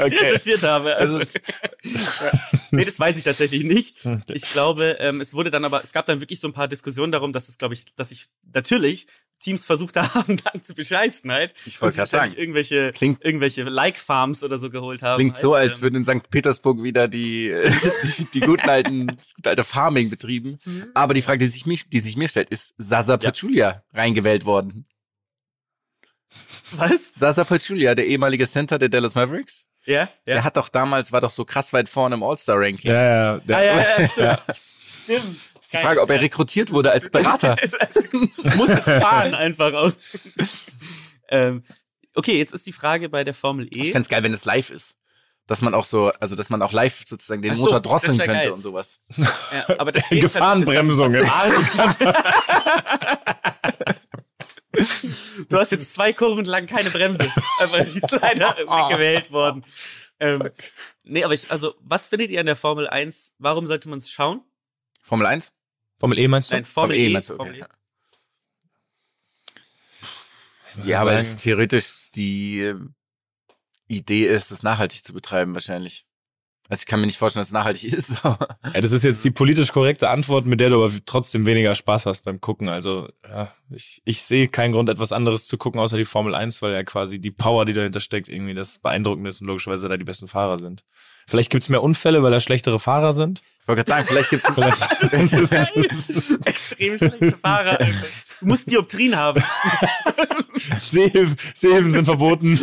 Okay. 0.00 0.16
recherchiert 0.18 0.62
habe. 0.62 0.96
Also, 0.96 1.18
nee, 2.70 2.84
das 2.86 2.98
weiß 2.98 3.18
ich 3.18 3.24
tatsächlich 3.24 3.64
nicht. 3.64 3.98
Okay. 4.04 4.22
Ich 4.32 4.50
glaube, 4.50 4.96
ähm, 4.98 5.20
es 5.20 5.34
wurde 5.34 5.50
dann 5.50 5.64
aber, 5.66 5.82
es 5.84 5.92
gab 5.92 6.06
dann 6.06 6.20
wirklich 6.20 6.40
so 6.40 6.48
ein 6.48 6.54
paar 6.54 6.68
Diskussionen 6.68 7.12
darum, 7.12 7.34
dass 7.34 7.50
es, 7.50 7.58
glaube 7.58 7.74
ich, 7.74 7.94
dass 7.96 8.12
ich 8.12 8.28
natürlich 8.54 9.08
Teams 9.42 9.64
versucht 9.64 9.96
haben, 9.96 10.40
dann 10.52 10.62
zu 10.62 10.74
bescheißen 10.74 11.30
halt. 11.30 11.52
Ich 11.66 11.80
wollte 11.82 11.98
wahrscheinlich 11.98 12.32
sagen. 12.32 12.40
Irgendwelche, 12.40 12.90
Klingt- 12.92 13.24
irgendwelche 13.24 13.62
Like-Farms 13.64 14.42
oder 14.42 14.58
so 14.58 14.70
geholt 14.70 15.02
haben. 15.02 15.16
Klingt 15.16 15.34
halt. 15.34 15.42
so, 15.42 15.54
als 15.54 15.76
Ähm, 15.76 15.82
würden 15.82 15.96
in 15.96 16.04
St. 16.04 16.30
Petersburg 16.30 16.82
wieder 16.82 17.08
die, 17.08 17.50
äh, 17.50 17.70
die, 18.18 18.24
die 18.34 18.40
guten 18.40 18.68
alten, 18.68 19.06
das 19.16 19.34
gute 19.34 19.50
alte 19.50 19.64
Farming 19.64 20.08
betrieben. 20.10 20.58
Aber 20.94 21.14
die 21.14 21.22
Frage, 21.22 21.38
die 21.44 21.48
sich, 21.48 21.66
mich, 21.66 21.88
die 21.90 22.00
sich 22.00 22.16
mir 22.16 22.28
stellt, 22.28 22.48
ist 22.50 22.74
Sasa 22.78 23.16
Pachulia 23.16 23.82
reingewählt 23.92 24.44
worden? 24.44 24.86
Was? 26.70 27.14
Sasa 27.14 27.44
Pachulia, 27.44 27.94
der 27.94 28.06
ehemalige 28.06 28.46
Center 28.46 28.78
der 28.78 28.88
Dallas 28.88 29.14
Mavericks, 29.14 29.66
Ja? 29.84 30.08
der 30.26 30.36
Ja. 30.36 30.44
hat 30.44 30.56
doch 30.56 30.68
damals, 30.70 31.12
war 31.12 31.20
doch 31.20 31.30
so 31.30 31.44
krass 31.44 31.72
weit 31.72 31.88
vorne 31.88 32.14
im 32.14 32.22
All-Star-Ranking. 32.22 32.90
Ja, 32.90 33.02
ja, 33.34 33.38
der, 33.40 33.56
Ah, 33.58 33.62
ja, 33.62 33.74
ja, 33.76 34.08
stimmt. 34.08 34.38
Stimmt. 35.04 35.36
Die 35.72 35.76
Frage, 35.78 36.00
ob 36.02 36.10
er 36.10 36.20
rekrutiert 36.20 36.72
wurde 36.72 36.90
als 36.90 37.10
Berater. 37.10 37.56
muss 38.56 38.68
jetzt 38.68 38.84
fahren 38.84 39.34
einfach 39.34 39.72
auch. 39.72 39.92
ähm, 41.28 41.62
okay, 42.14 42.38
jetzt 42.38 42.52
ist 42.52 42.66
die 42.66 42.72
Frage 42.72 43.08
bei 43.08 43.24
der 43.24 43.34
Formel 43.34 43.66
E. 43.66 43.82
Ich 43.82 43.92
fänd's 43.92 44.08
geil, 44.08 44.22
wenn 44.22 44.32
es 44.32 44.44
live 44.44 44.70
ist. 44.70 44.98
Dass 45.46 45.60
man 45.60 45.74
auch 45.74 45.84
so, 45.84 46.12
also 46.20 46.36
dass 46.36 46.50
man 46.50 46.62
auch 46.62 46.72
live 46.72 47.02
sozusagen 47.06 47.42
den 47.42 47.56
so, 47.56 47.64
Motor 47.64 47.80
drosseln 47.80 48.16
könnte 48.18 48.32
geil. 48.32 48.50
und 48.52 48.60
sowas. 48.60 49.00
Ja, 49.16 49.78
aber 49.78 49.90
das 49.90 50.08
geht 50.08 50.20
Gefahrenbremsungen. 50.20 51.28
Du 55.48 55.58
hast 55.58 55.72
jetzt 55.72 55.92
zwei 55.94 56.12
Kurven 56.12 56.44
lang 56.44 56.66
keine 56.66 56.90
Bremse. 56.90 57.30
Aber 57.60 57.80
die 57.80 57.98
ist 57.98 58.10
leider 58.10 58.54
gewählt 58.90 59.30
worden. 59.30 59.64
Ähm, 60.18 60.50
nee, 61.04 61.24
aber 61.24 61.34
ich, 61.34 61.50
also, 61.50 61.74
was 61.80 62.08
findet 62.08 62.30
ihr 62.30 62.40
an 62.40 62.46
der 62.46 62.56
Formel 62.56 62.88
1? 62.88 63.34
Warum 63.38 63.66
sollte 63.66 63.88
man 63.88 63.98
es 63.98 64.10
schauen? 64.10 64.42
Formel 65.02 65.26
1? 65.26 65.52
Formel 66.02 66.18
E 66.18 66.26
meinst 66.26 66.50
du? 66.50 66.54
Nein, 66.56 66.64
Formel, 66.64 66.96
E 66.96 67.06
E. 67.06 67.10
meinst 67.10 67.30
du, 67.30 67.36
Formel 67.36 67.54
okay. 67.54 67.64
E. 70.82 70.88
Ja, 70.88 71.06
weil 71.06 71.18
es 71.18 71.28
sagen- 71.28 71.40
theoretisch 71.42 72.10
die 72.12 72.60
äh, 72.62 72.74
Idee 73.86 74.26
ist, 74.26 74.50
das 74.50 74.64
nachhaltig 74.64 75.04
zu 75.04 75.12
betreiben, 75.12 75.54
wahrscheinlich. 75.54 76.04
Also 76.72 76.80
ich 76.82 76.86
kann 76.86 77.00
mir 77.00 77.06
nicht 77.06 77.18
vorstellen, 77.18 77.42
dass 77.42 77.48
es 77.48 77.52
nachhaltig 77.52 77.92
ist. 77.92 78.24
aber- 78.24 78.48
Ja, 78.72 78.80
das 78.80 78.92
ist 78.92 79.02
jetzt 79.04 79.22
die 79.22 79.30
politisch 79.30 79.72
korrekte 79.72 80.08
Antwort, 80.08 80.46
mit 80.46 80.58
der 80.58 80.70
du 80.70 80.82
aber 80.82 80.90
trotzdem 81.04 81.44
weniger 81.44 81.74
Spaß 81.74 82.06
hast 82.06 82.24
beim 82.24 82.40
Gucken. 82.40 82.70
Also 82.70 83.10
ja, 83.28 83.52
ich, 83.68 84.00
ich 84.06 84.22
sehe 84.22 84.48
keinen 84.48 84.72
Grund, 84.72 84.88
etwas 84.88 85.12
anderes 85.12 85.46
zu 85.46 85.58
gucken, 85.58 85.78
außer 85.82 85.98
die 85.98 86.06
Formel 86.06 86.34
1, 86.34 86.62
weil 86.62 86.72
ja 86.72 86.82
quasi 86.82 87.18
die 87.18 87.30
Power, 87.30 87.66
die 87.66 87.74
dahinter 87.74 88.00
steckt, 88.00 88.30
irgendwie 88.30 88.54
das 88.54 88.78
beeindruckend 88.78 89.28
ist 89.28 89.42
und 89.42 89.48
logischerweise 89.48 89.86
da 89.90 89.98
die 89.98 90.04
besten 90.04 90.28
Fahrer 90.28 90.58
sind. 90.58 90.82
Vielleicht 91.26 91.50
gibt's 91.50 91.68
mehr 91.68 91.82
Unfälle, 91.82 92.22
weil 92.22 92.30
da 92.32 92.40
schlechtere 92.40 92.80
Fahrer 92.80 93.12
sind. 93.12 93.42
Ich 93.60 93.68
wollte 93.68 93.84
gerade 93.84 94.04
sagen, 94.04 94.06
vielleicht 94.08 94.30
gibt's 94.30 94.46
Extrem 96.46 96.96
schlechte 96.96 97.32
Fahrer. 97.32 97.72
Alter. 97.80 97.86
Du 98.40 98.46
musst 98.46 98.70
Dioptrien 98.70 99.14
haben. 99.14 99.42
Sehhilfen 100.90 101.92
sind 101.92 102.06
verboten. 102.06 102.58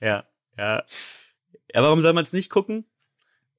Ja, 0.00 0.24
ja. 0.58 0.82
Ja, 1.74 1.82
warum 1.82 2.00
soll 2.00 2.12
man 2.12 2.24
es 2.24 2.32
nicht 2.32 2.50
gucken? 2.50 2.86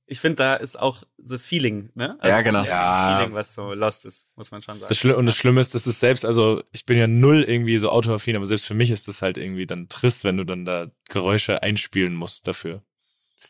Ich 0.10 0.22
finde, 0.22 0.38
da 0.38 0.56
ist 0.56 0.80
auch 0.80 1.04
das 1.18 1.46
Feeling, 1.46 1.92
ne? 1.94 2.18
Ja, 2.24 2.30
es 2.30 2.40
ist 2.40 2.46
genau. 2.46 2.60
bisschen 2.62 2.74
Ja. 2.76 3.10
Das 3.10 3.18
Feeling, 3.18 3.36
was 3.36 3.54
so 3.54 3.74
lost 3.74 4.06
ist, 4.06 4.28
muss 4.38 4.52
man 4.52 4.62
schon 4.62 4.80
sagen. 4.80 4.88
Das 4.88 5.04
und 5.04 5.26
das 5.26 5.36
Schlimme 5.36 5.60
ist, 5.60 5.76
das 5.76 5.86
ist 5.86 6.00
selbst, 6.00 6.24
also 6.24 6.64
ich 6.72 6.86
bin 6.86 6.98
ja 6.98 7.08
null 7.08 7.44
irgendwie 7.44 7.78
so 7.78 7.90
autoaffin, 7.90 8.38
aber 8.38 8.46
selbst 8.46 8.66
für 8.66 8.74
mich 8.74 8.90
ist 8.90 9.10
das 9.10 9.22
halt 9.22 9.38
irgendwie 9.38 9.66
dann 9.66 9.90
trist, 9.90 10.24
wenn 10.24 10.38
du 10.38 10.46
dann 10.46 10.64
da 10.64 10.88
Geräusche 11.10 11.62
einspielen 11.62 12.16
musst 12.16 12.48
dafür. 12.48 12.84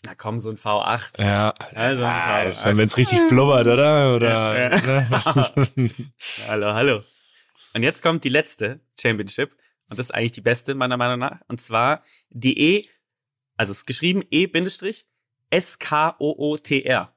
Na 0.06 0.16
komm, 0.16 0.40
so 0.40 0.50
ein 0.50 0.58
V8. 0.58 1.22
Ja, 1.22 1.54
Also, 1.76 2.04
ah, 2.04 2.36
ein 2.38 2.50
ist 2.50 2.60
V8. 2.60 2.64
schon, 2.64 2.78
wenn 2.78 2.88
es 2.88 2.98
richtig 2.98 3.28
blubbert, 3.30 3.68
oder? 3.68 4.16
Oder 4.16 4.80
ne? 4.80 5.08
Hallo, 6.48 6.74
hallo. 6.74 7.04
Und 7.74 7.84
jetzt 7.84 8.02
kommt 8.02 8.24
die 8.24 8.30
letzte 8.30 8.82
Championship. 9.00 9.52
Und 9.90 10.00
das 10.00 10.08
ist 10.08 10.12
eigentlich 10.12 10.34
die 10.34 10.42
beste, 10.42 10.76
meiner 10.76 10.98
Meinung 10.98 11.20
nach. 11.20 11.40
Und 11.48 11.62
zwar 11.62 12.04
die 12.30 12.60
E, 12.60 12.84
also 13.58 13.72
es 13.72 13.80
ist 13.80 13.86
geschrieben 13.88 14.24
E-S-K-O-O-T-R. 15.90 17.14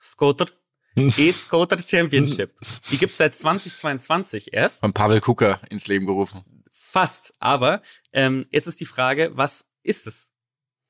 Scooter. 0.00 0.46
E-Scooter 0.96 1.78
Championship. 1.78 2.54
Die 2.90 2.98
gibt's 2.98 3.16
seit 3.18 3.34
2022 3.34 4.52
erst. 4.52 4.80
von 4.80 4.92
Pavel 4.92 5.20
Kuka 5.20 5.60
ins 5.70 5.86
Leben 5.88 6.06
gerufen. 6.06 6.44
Fast. 6.72 7.32
Aber 7.40 7.82
ähm, 8.12 8.44
jetzt 8.50 8.66
ist 8.66 8.80
die 8.80 8.84
Frage, 8.86 9.30
was 9.34 9.66
ist 9.82 10.06
es? 10.06 10.30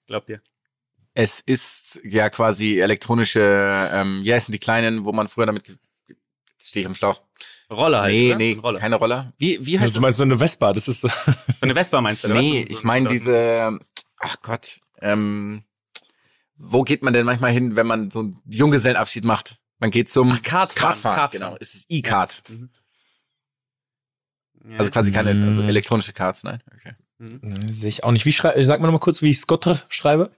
Glaubt 0.06 0.28
ihr? 0.28 0.42
Es 1.14 1.40
ist 1.40 2.00
ja 2.04 2.28
quasi 2.28 2.80
elektronische, 2.80 3.40
ähm, 3.92 4.20
ja, 4.24 4.36
es 4.36 4.46
sind 4.46 4.52
die 4.52 4.58
kleinen, 4.58 5.04
wo 5.04 5.12
man 5.12 5.28
früher 5.28 5.46
damit, 5.46 5.62
stehe 6.60 6.82
ich 6.82 6.86
am 6.88 6.94
Schlauch. 6.94 7.22
Roller 7.70 8.02
halt, 8.02 8.12
nee, 8.12 8.28
oder? 8.30 8.36
nee, 8.36 8.58
Roller. 8.60 8.78
keine 8.80 8.96
Roller. 8.96 9.32
Wie, 9.38 9.64
wie 9.64 9.78
heißt 9.78 9.84
Also, 9.84 9.94
du 9.94 10.02
meinst 10.02 10.18
so 10.18 10.24
eine 10.24 10.36
Vespa, 10.36 10.72
das 10.74 10.86
ist 10.88 11.00
so. 11.00 11.08
So 11.08 11.14
eine 11.62 11.72
Vespa 11.74 12.00
meinst 12.00 12.24
du, 12.24 12.28
oder 12.28 12.40
Nee, 12.40 12.62
was? 12.64 12.72
So- 12.72 12.78
ich 12.78 12.84
meine 12.84 13.08
diese, 13.08 13.78
ach 14.24 14.36
Gott, 14.42 14.80
ähm, 15.00 15.64
wo 16.56 16.82
geht 16.82 17.02
man 17.02 17.12
denn 17.12 17.26
manchmal 17.26 17.52
hin, 17.52 17.76
wenn 17.76 17.86
man 17.86 18.10
so 18.10 18.20
einen 18.20 18.40
Junggesellenabschied 18.46 19.24
macht? 19.24 19.56
Man 19.78 19.90
geht 19.90 20.08
zum 20.08 20.30
Ach, 20.32 20.42
Kartfahren. 20.42 20.68
Kartfahren, 20.92 21.16
Kartfahren. 21.16 21.30
genau. 21.52 21.56
Es 21.60 21.74
ist 21.74 21.86
E-Card. 21.88 22.42
Ja. 24.66 24.78
Also 24.78 24.90
quasi 24.90 25.12
keine, 25.12 25.30
also 25.44 25.62
Mm. 25.62 25.68
elektronische 25.68 26.12
Cards, 26.12 26.42
nein? 26.44 26.62
Okay. 26.74 26.94
Sehe 27.72 27.88
ich 27.88 28.02
auch 28.04 28.12
nicht. 28.12 28.24
Wie 28.24 28.32
schrei 28.32 28.62
sag 28.64 28.80
mal 28.80 28.86
noch 28.86 28.92
mal 28.92 28.98
kurz, 28.98 29.20
wie 29.22 29.30
ich 29.30 29.40
Scotter 29.40 29.82
schreibe. 29.88 30.32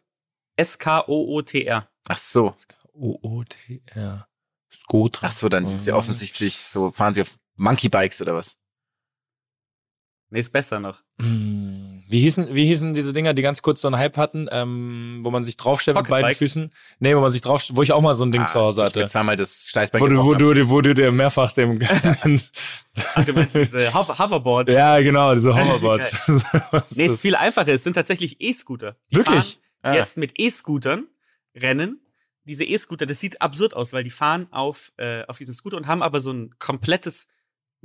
S-K-O-O-T-R. 0.57 1.89
Ach 2.09 2.19
so. 2.19 2.55
O-O-T-R. 2.93 4.27
Scotra. 4.73 5.27
Ach 5.29 5.33
so, 5.33 5.49
dann 5.49 5.65
ist 5.65 5.75
es 5.75 5.87
ja 5.87 5.95
offensichtlich 5.95 6.57
so, 6.59 6.93
fahren 6.93 7.15
sie 7.15 7.23
auf 7.23 7.39
Monkey 7.57 7.89
Bikes 7.89 8.21
oder 8.21 8.35
was? 8.35 8.59
Nee, 10.31 10.41
ist 10.41 10.53
besser 10.53 10.81
noch. 10.81 11.01
Hm. 11.21 12.03
Wie 12.09 12.21
hießen, 12.21 12.55
wie 12.55 12.67
hießen 12.67 12.95
diese 12.95 13.13
Dinger, 13.13 13.35
die 13.35 13.43
ganz 13.43 13.63
kurz 13.63 13.81
so 13.81 13.89
einen 13.89 13.97
Hype 13.97 14.17
hatten, 14.17 14.47
ähm, 14.53 15.21
wo 15.23 15.31
man 15.31 15.43
sich 15.43 15.57
draufstellt 15.57 15.97
mit 15.97 16.09
beiden? 16.09 16.35
Füßen? 16.35 16.73
Nee, 17.01 17.17
wo 17.17 17.21
man 17.21 17.31
sich 17.33 17.43
drauf, 17.43 17.65
wo 17.71 17.83
ich 17.83 17.91
auch 17.93 18.01
mal 18.01 18.15
so 18.15 18.25
ein 18.25 18.31
Ding 18.31 18.47
zu 18.47 18.55
Hause 18.61 18.83
Ah, 18.83 18.87
ich 18.87 18.95
hatte. 18.95 19.07
zweimal 19.07 19.35
das 19.37 19.67
Steißbein 19.69 20.01
Wo 20.01 20.07
du, 20.07 20.25
wo 20.25 20.35
du, 20.35 20.69
wo 20.69 20.81
du 20.81 20.95
dir 20.95 21.11
mehrfach 21.11 21.51
dem, 21.53 21.81
Ach, 23.15 23.25
du 23.25 23.33
meinst 23.33 23.55
diese 23.57 23.93
Hover 23.93 24.19
Hoverboards? 24.19 24.71
ja, 24.71 25.01
genau, 25.01 25.35
diese 25.35 25.55
Hoverboards. 25.57 26.13
Nee, 26.97 27.07
es 27.07 27.13
ist 27.15 27.23
viel 27.23 27.35
einfacher. 27.35 27.73
Es 27.73 27.83
sind 27.85 27.95
tatsächlich 27.95 28.41
E-Scooter. 28.41 28.97
Wirklich? 29.11 29.59
Ah. 29.83 29.95
jetzt 29.95 30.17
mit 30.17 30.39
E-Scootern 30.39 31.07
rennen. 31.57 32.01
Diese 32.45 32.65
E-Scooter, 32.65 33.07
das 33.07 33.19
sieht 33.19 33.43
absurd 33.43 33.75
aus, 33.75 33.93
weil 33.93 34.05
die 34.05 34.11
fahren 34.11 34.47
auf, 34.53 34.93
äh, 34.97 35.25
auf 35.27 35.39
diesem 35.39 35.55
Scooter 35.55 35.77
und 35.77 35.89
haben 35.89 36.03
aber 36.03 36.21
so 36.21 36.33
ein 36.33 36.55
komplettes 36.61 37.27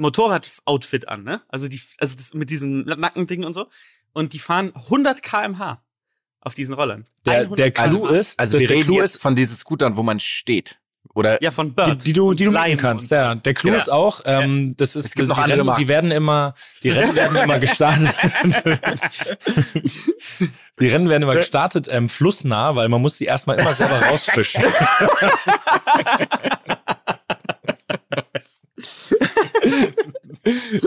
Motorrad-Outfit 0.02 1.08
an, 1.08 1.24
ne? 1.24 1.41
Also 1.47 1.68
die, 1.68 1.80
also 1.99 2.16
das 2.16 2.34
mit 2.34 2.49
diesen 2.49 2.84
Nackendingen 2.86 3.45
und 3.45 3.54
so. 3.54 3.68
Und 4.14 4.34
die 4.34 4.39
fahren 4.39 4.72
100 4.76 5.22
kmh 5.24 5.82
auf 6.41 6.54
diesen 6.56 6.74
Rollern. 6.74 7.06
der, 7.26 7.41
100 7.41 7.60
der 7.60 7.72
Clou 7.72 8.08
ist, 8.08 8.39
Also 8.39 8.58
der 8.58 8.68
Clou 8.82 8.99
ist, 8.99 9.18
von 9.22 9.36
diesen 9.36 9.56
Scootern, 9.56 9.95
wo 9.95 10.04
man 10.04 10.20
steht. 10.20 10.78
Oder 11.14 11.41
Ja, 11.43 11.52
von 11.52 11.68
die, 11.70 11.74
Bird. 11.74 12.06
die 12.06 12.14
du, 12.14 12.34
die 12.34 12.45
du 12.45 12.52
mieten 12.52 12.78
kannst, 12.78 13.12
ja. 13.12 13.36
Der 13.36 13.54
Clou 13.54 13.72
Ja. 13.72 13.78
ist 13.78 13.89
auch, 13.91 14.22
ähm, 14.26 14.74
das 14.78 14.95
ist, 14.95 15.06
Es 15.06 15.14
gibt 15.14 15.28
noch 15.28 15.36
die, 15.38 15.41
andere 15.41 15.58
Rennen, 15.60 15.66
Marken. 15.68 15.82
die 15.82 15.88
werden 15.88 16.12
immer, 16.12 16.54
die 16.84 16.89
Rennen 16.89 17.16
werden 17.16 17.36
immer 17.38 17.60
gestartet. 17.60 18.14
die 20.80 20.88
Rennen 20.88 21.10
werden 21.10 21.24
immer 21.24 21.36
gestartet, 21.36 21.88
ähm, 21.91 22.08
flussnah, 22.08 22.76
weil 22.76 22.88
man 22.89 23.02
muss 23.02 23.18
die 23.18 23.26
erstmal 23.26 23.60
immer 23.60 23.74
selber 23.74 24.02
rausfischen. 24.04 24.64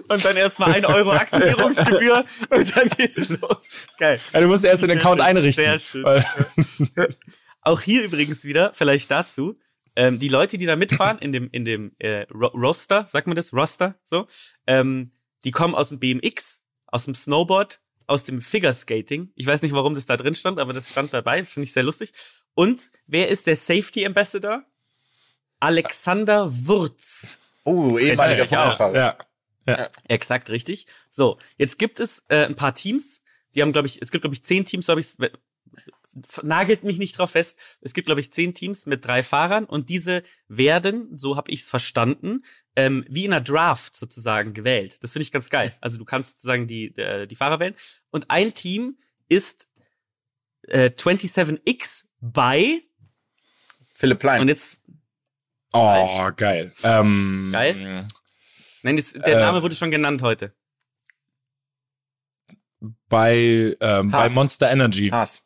Und 0.08 0.24
dann 0.24 0.36
erstmal 0.36 0.72
ein 0.72 0.84
Euro 0.84 1.12
Aktivierungsgebühr 1.12 2.24
und 2.50 2.76
dann 2.76 2.88
geht's 2.90 3.28
los. 3.28 3.70
Geil. 3.98 4.20
Ja, 4.32 4.40
du 4.40 4.48
musst 4.48 4.64
erst 4.64 4.82
den 4.82 4.90
Account 4.92 5.20
schön, 5.20 5.26
einrichten. 5.26 5.64
sehr 5.64 5.78
schön. 5.78 6.04
Auch 7.62 7.80
hier 7.80 8.02
übrigens 8.02 8.44
wieder, 8.44 8.72
vielleicht 8.74 9.10
dazu, 9.10 9.58
ähm, 9.96 10.18
die 10.18 10.28
Leute, 10.28 10.58
die 10.58 10.66
da 10.66 10.76
mitfahren 10.76 11.18
in 11.18 11.32
dem, 11.32 11.48
in 11.52 11.64
dem 11.64 11.92
äh, 11.98 12.26
Ro 12.32 12.48
Roster, 12.48 13.06
sagt 13.06 13.26
man 13.26 13.36
das? 13.36 13.52
Roster, 13.52 13.94
so, 14.02 14.26
ähm, 14.66 15.12
die 15.44 15.50
kommen 15.50 15.74
aus 15.74 15.90
dem 15.90 16.00
BMX, 16.00 16.62
aus 16.86 17.04
dem 17.04 17.14
Snowboard, 17.14 17.80
aus 18.06 18.24
dem 18.24 18.40
Figure 18.42 18.74
Skating. 18.74 19.30
Ich 19.34 19.46
weiß 19.46 19.62
nicht, 19.62 19.72
warum 19.72 19.94
das 19.94 20.06
da 20.06 20.16
drin 20.16 20.34
stand, 20.34 20.58
aber 20.58 20.72
das 20.72 20.90
stand 20.90 21.14
dabei, 21.14 21.44
finde 21.44 21.64
ich 21.64 21.72
sehr 21.72 21.84
lustig. 21.84 22.12
Und 22.54 22.90
wer 23.06 23.28
ist 23.28 23.46
der 23.46 23.56
Safety 23.56 24.04
Ambassador? 24.04 24.64
Alexander 25.60 26.50
Wurz. 26.66 27.38
Oh, 27.64 27.98
ehemaliger 27.98 28.44
Ja, 28.44 28.50
ja, 28.50 28.70
Fahrradfahrer. 28.70 29.18
ja. 29.66 29.88
Exakt, 30.08 30.50
richtig. 30.50 30.86
So, 31.08 31.38
jetzt 31.56 31.78
gibt 31.78 31.98
es 32.00 32.24
äh, 32.28 32.44
ein 32.46 32.56
paar 32.56 32.74
Teams, 32.74 33.22
die 33.54 33.62
haben, 33.62 33.72
glaube 33.72 33.88
ich, 33.88 34.00
es 34.02 34.10
gibt, 34.10 34.22
glaube 34.22 34.34
ich, 34.34 34.44
zehn 34.44 34.64
Teams, 34.66 34.86
so 34.86 34.90
habe 34.90 35.00
ich 35.00 35.14
nagelt 36.42 36.84
mich 36.84 36.98
nicht 36.98 37.18
drauf 37.18 37.32
fest. 37.32 37.58
Es 37.80 37.92
gibt, 37.92 38.06
glaube 38.06 38.20
ich, 38.20 38.32
zehn 38.32 38.54
Teams 38.54 38.86
mit 38.86 39.04
drei 39.04 39.22
Fahrern 39.22 39.64
und 39.64 39.88
diese 39.88 40.22
werden, 40.48 41.16
so 41.16 41.36
habe 41.36 41.50
ich 41.50 41.62
es 41.62 41.68
verstanden, 41.70 42.44
ähm, 42.76 43.04
wie 43.08 43.24
in 43.24 43.32
einer 43.32 43.42
Draft 43.42 43.96
sozusagen 43.96 44.52
gewählt. 44.54 45.02
Das 45.02 45.12
finde 45.12 45.24
ich 45.24 45.32
ganz 45.32 45.50
geil. 45.50 45.74
Also 45.80 45.98
du 45.98 46.04
kannst 46.04 46.36
sozusagen 46.38 46.66
die, 46.66 46.96
äh, 46.96 47.26
die 47.26 47.36
Fahrer 47.36 47.60
wählen. 47.60 47.74
Und 48.10 48.30
ein 48.30 48.54
Team 48.54 48.98
ist 49.28 49.68
äh, 50.68 50.90
27X 50.90 52.04
bei, 52.20 52.82
Philipp 53.94 54.20
Plein. 54.20 54.40
und 54.40 54.48
jetzt 54.48 54.82
Oh, 55.74 56.30
geil. 56.36 56.72
Ähm, 56.82 57.50
Geil? 57.52 58.06
Nein, 58.82 58.96
das, 58.96 59.12
der 59.12 59.26
Äh. 59.26 59.40
Name 59.40 59.62
wurde 59.62 59.74
schon 59.74 59.90
genannt 59.90 60.22
heute. 60.22 60.54
Bei, 63.08 63.76
ähm, 63.80 64.10
bei. 64.10 64.28
Monster 64.30 64.70
Energy. 64.70 65.08
Haas. 65.10 65.42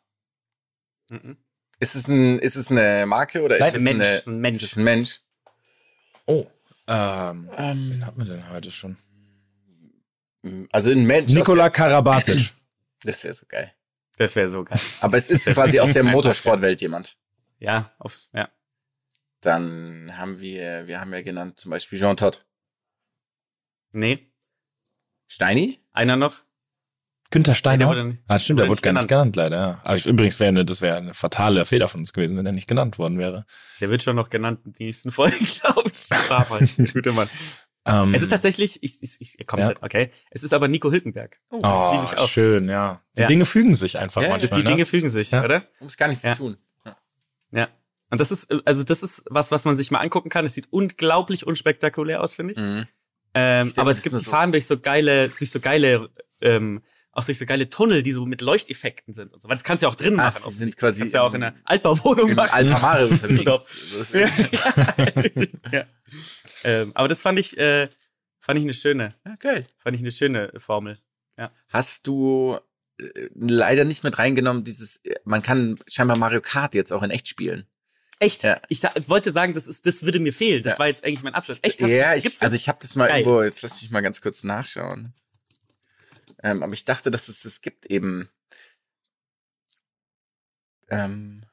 Mhm. 1.09 1.37
Ist 1.79 1.95
es, 1.95 2.07
ein, 2.07 2.39
ist 2.39 2.55
es 2.57 2.69
eine 2.69 3.05
Marke 3.07 3.41
oder 3.41 3.57
Nein, 3.57 3.69
ist 3.69 3.75
es 3.75 3.81
Mensch, 3.83 4.03
eine, 4.05 4.15
ist 4.17 4.27
ein 4.27 4.39
Mensch. 4.39 4.57
Ist 4.57 4.71
es 4.71 4.77
ein 4.77 4.83
Mensch? 4.83 5.21
Oh. 6.25 6.45
Ähm, 6.87 7.49
Ähm, 7.57 7.89
wen 7.91 8.05
hatten 8.05 8.17
wir 8.19 8.25
denn 8.25 8.49
heute 8.49 8.71
schon? 8.71 8.97
also 10.71 10.91
ein 10.91 11.05
Mensch. 11.05 11.31
Nikola 11.31 11.69
Karabatic. 11.69 12.51
Das 13.03 13.23
wäre 13.23 13.33
so 13.33 13.45
geil. 13.47 13.73
Das 14.17 14.35
wäre 14.35 14.49
so 14.49 14.65
geil. 14.65 14.77
Aber 14.99 15.15
es 15.15 15.29
ist 15.29 15.45
quasi 15.45 15.79
aus 15.79 15.93
der 15.93 16.03
Motorsportwelt 16.15 16.81
jemand. 16.81 17.15
Ja, 17.59 17.93
auf, 17.97 18.27
ja. 18.33 18.49
Dann 19.41 20.11
haben 20.17 20.39
wir, 20.39 20.87
wir 20.87 20.99
haben 20.99 21.13
ja 21.13 21.21
genannt 21.21 21.59
zum 21.59 21.71
Beispiel 21.71 21.97
Jean 21.99 22.17
Todt. 22.17 22.45
Nee, 23.91 24.31
Steini? 25.27 25.79
einer 25.91 26.15
noch. 26.15 26.43
Günther 27.31 27.51
Nee, 27.51 27.53
der 27.53 27.55
Steiner. 27.55 28.03
nicht- 28.05 28.19
Ah, 28.27 28.39
stimmt, 28.39 28.57
wurde 28.59 28.65
der 28.65 28.69
wurde 28.71 28.81
gar 28.81 28.93
nicht 28.93 29.07
genannt, 29.07 29.35
leider. 29.35 29.57
Ja. 29.57 29.81
Aber 29.83 29.95
ich, 29.95 30.05
übrigens 30.07 30.39
wäre 30.39 30.49
eine, 30.49 30.65
das 30.65 30.81
wäre 30.81 30.97
eine 30.97 31.13
fatale 31.13 31.63
Fehler 31.65 31.87
von 31.87 32.01
uns 32.01 32.11
gewesen, 32.11 32.35
wenn 32.37 32.45
er 32.45 32.51
nicht 32.51 32.67
genannt 32.67 32.97
worden 32.97 33.19
wäre. 33.19 33.45
Der 33.79 33.89
wird 33.91 34.01
schon 34.01 34.15
noch 34.15 34.29
genannt 34.29 34.61
in 34.65 34.73
der 34.79 34.87
nächsten 34.87 35.11
Folge, 35.11 35.37
glaube 35.37 35.89
ich. 35.93 36.09
Brav, 36.09 36.49
halt. 36.49 36.75
Guter 36.93 37.13
Mann. 37.13 37.29
Ähm, 37.85 38.13
Es 38.15 38.23
ist 38.23 38.29
tatsächlich, 38.29 38.81
ich, 38.83 39.01
ich, 39.01 39.39
ich 39.39 39.47
komm, 39.47 39.59
Ja. 39.59 39.73
okay. 39.81 40.11
Es 40.31 40.43
ist 40.43 40.53
aber 40.53 40.67
Nico 40.67 40.91
Hülkenberg. 40.91 41.39
Oh, 41.51 41.61
oh, 41.63 42.01
ich 42.03 42.17
auch. 42.17 42.27
schön, 42.27 42.67
ja. 42.67 43.01
Die 43.15 43.21
Ja. 43.21 43.27
Dinge 43.27 43.45
fügen 43.45 43.73
sich 43.75 43.97
einfach 43.99 44.21
Ja, 44.23 44.29
manchmal. 44.29 44.59
Die 44.61 44.63
ne? 44.67 44.71
Dinge 44.71 44.85
fügen 44.85 45.09
sich, 45.11 45.31
Ja. 45.31 45.43
oder? 45.43 45.67
muss 45.79 45.97
gar 45.97 46.07
nichts 46.07 46.23
Ja. 46.23 46.33
zu 46.33 46.37
tun. 46.39 46.57
Ja. 47.51 47.69
Und 48.11 48.19
das 48.21 48.31
ist, 48.31 48.47
also 48.65 48.83
das 48.83 49.03
ist 49.03 49.23
was, 49.29 49.51
was 49.51 49.65
man 49.65 49.77
sich 49.77 49.91
mal 49.91 49.99
angucken 49.99 50.29
kann. 50.29 50.45
Es 50.45 50.55
sieht 50.55 50.67
unglaublich 50.71 51.45
unspektakulär 51.45 52.21
aus, 52.23 52.35
finde 52.35 52.53
ich. 52.53 52.59
Mhm. 52.59 52.87
Ähm, 53.35 53.69
stell 53.71 53.81
aber 53.81 53.91
es 53.91 54.01
gibt, 54.01 54.15
die 54.15 54.23
so- 54.23 54.31
fahren 54.31 54.51
durch 54.51 54.65
so 54.65 54.79
geile, 54.79 55.29
durch 55.29 55.51
so 55.51 55.59
geile, 55.59 56.09
ähm, 56.41 56.81
auch 57.11 57.23
durch 57.23 57.37
so 57.37 57.45
geile 57.45 57.69
Tunnel, 57.69 58.01
die 58.01 58.11
so 58.11 58.25
mit 58.25 58.41
Leuchteffekten 58.41 59.13
sind 59.13 59.31
und 59.33 59.41
so. 59.41 59.47
Weil 59.49 59.55
das 59.55 59.63
kannst 59.63 59.83
du 59.83 59.85
ja 59.85 59.91
auch 59.91 59.95
drin 59.95 60.13
Ah, 60.19 60.25
machen. 60.25 60.39
sie 60.41 60.47
auch 60.47 60.51
sind 60.51 60.77
quasi 60.77 61.01
kannst 61.01 61.13
du 61.13 61.17
ja 61.17 61.23
auch 61.23 61.33
in 61.33 61.43
einer 61.43 61.55
Altbauwohnung 61.65 62.29
In 62.29 62.35
machen. 62.35 62.51
Alpamare 62.51 63.07
unterwegs. 63.09 63.39
Genau. 63.39 63.59
Ja. 64.13 64.25
ist- 64.25 65.49
ja. 65.71 65.85
ähm, 66.63 66.91
aber 66.95 67.07
das 67.07 67.21
fand 67.21 67.37
ich, 67.39 67.57
äh, 67.57 67.89
fand 68.39 68.57
ich 68.57 68.63
eine 68.63 68.73
schöne, 68.73 69.13
ja, 69.25 69.35
geil. 69.35 69.67
fand 69.77 69.95
ich 69.95 70.01
eine 70.01 70.11
schöne 70.11 70.51
Formel. 70.57 70.97
Hast 71.69 72.05
du 72.07 72.57
äh, 72.99 73.29
leider 73.33 73.85
nicht 73.85 74.03
mit 74.03 74.17
reingenommen, 74.17 74.63
dieses, 74.65 74.97
äh, 75.05 75.15
man 75.23 75.41
kann 75.41 75.79
scheinbar 75.87 76.17
Mario 76.17 76.41
Kart 76.41 76.75
jetzt 76.75 76.91
auch 76.91 77.01
in 77.03 77.11
echt 77.11 77.27
spielen. 77.29 77.65
Echt? 78.19 78.43
Ja. 78.43 78.61
Ich 78.67 78.81
wollte 79.07 79.31
sagen, 79.31 79.53
das 79.53 79.65
ist, 79.67 79.85
das 79.85 80.03
würde 80.03 80.19
mir 80.19 80.33
fehlen. 80.33 80.61
Das 80.63 80.73
Ja. 80.73 80.79
war 80.79 80.87
jetzt 80.87 81.03
eigentlich 81.03 81.23
mein 81.23 81.33
Abschluss. 81.35 81.59
Echt? 81.61 81.81
Hast 81.81 81.89
ja, 81.89 82.15
ich, 82.15 82.23
gibt's 82.23 82.41
also 82.41 82.53
das? 82.53 82.61
ich 82.61 82.67
habe 82.67 82.79
das 82.81 82.95
mal 82.95 83.07
Geil. 83.07 83.21
irgendwo, 83.21 83.41
jetzt 83.43 83.61
lass 83.61 83.81
mich 83.81 83.91
mal 83.91 84.01
ganz 84.01 84.21
kurz 84.21 84.43
nachschauen. 84.43 85.13
Ähm, 86.43 86.61
aber 86.63 86.73
ich 86.73 86.85
dachte, 86.85 87.11
dass 87.11 87.29
es 87.29 87.41
das 87.41 87.61
gibt 87.61 87.85
eben. 87.85 88.29
Ähm, 90.89 91.45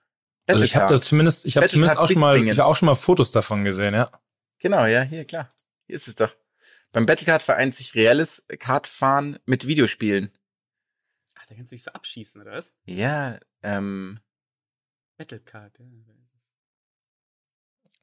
Also 0.47 0.65
ich 0.65 0.77
habe 0.77 0.93
da 0.95 1.01
zumindest, 1.01 1.45
ich 1.45 1.57
habe 1.57 1.69
zumindest 1.69 1.99
auch 1.99 2.09
schon 2.09 2.21
mal, 2.21 2.37
ich 2.41 2.59
hab 2.59 2.67
auch 2.67 2.77
schon 2.77 2.87
mal 2.87 2.95
Fotos 2.95 3.33
davon 3.33 3.65
gesehen, 3.65 3.95
ja. 3.95 4.09
Genau, 4.59 4.87
ja, 4.87 5.03
hier, 5.03 5.25
klar. 5.25 5.49
Hier 5.87 5.97
ist 5.97 6.09
es 6.09 6.15
doch. 6.15 6.35
Beim 6.93 7.05
Battlecard 7.07 7.43
vereint 7.43 7.75
sich 7.75 7.95
reelles 7.95 8.47
Kartfahren 8.59 9.39
mit 9.45 9.67
Videospielen. 9.67 10.33
Ach, 11.35 11.47
da 11.47 11.55
kannst 11.55 11.73
du 11.73 11.77
dich 11.77 11.83
so 11.85 11.91
abschießen, 11.93 12.41
oder 12.41 12.53
was? 12.53 12.73
Ja, 12.87 13.39
ähm, 13.63 14.21
Battlecard, 15.19 15.79
ja. 15.79 15.85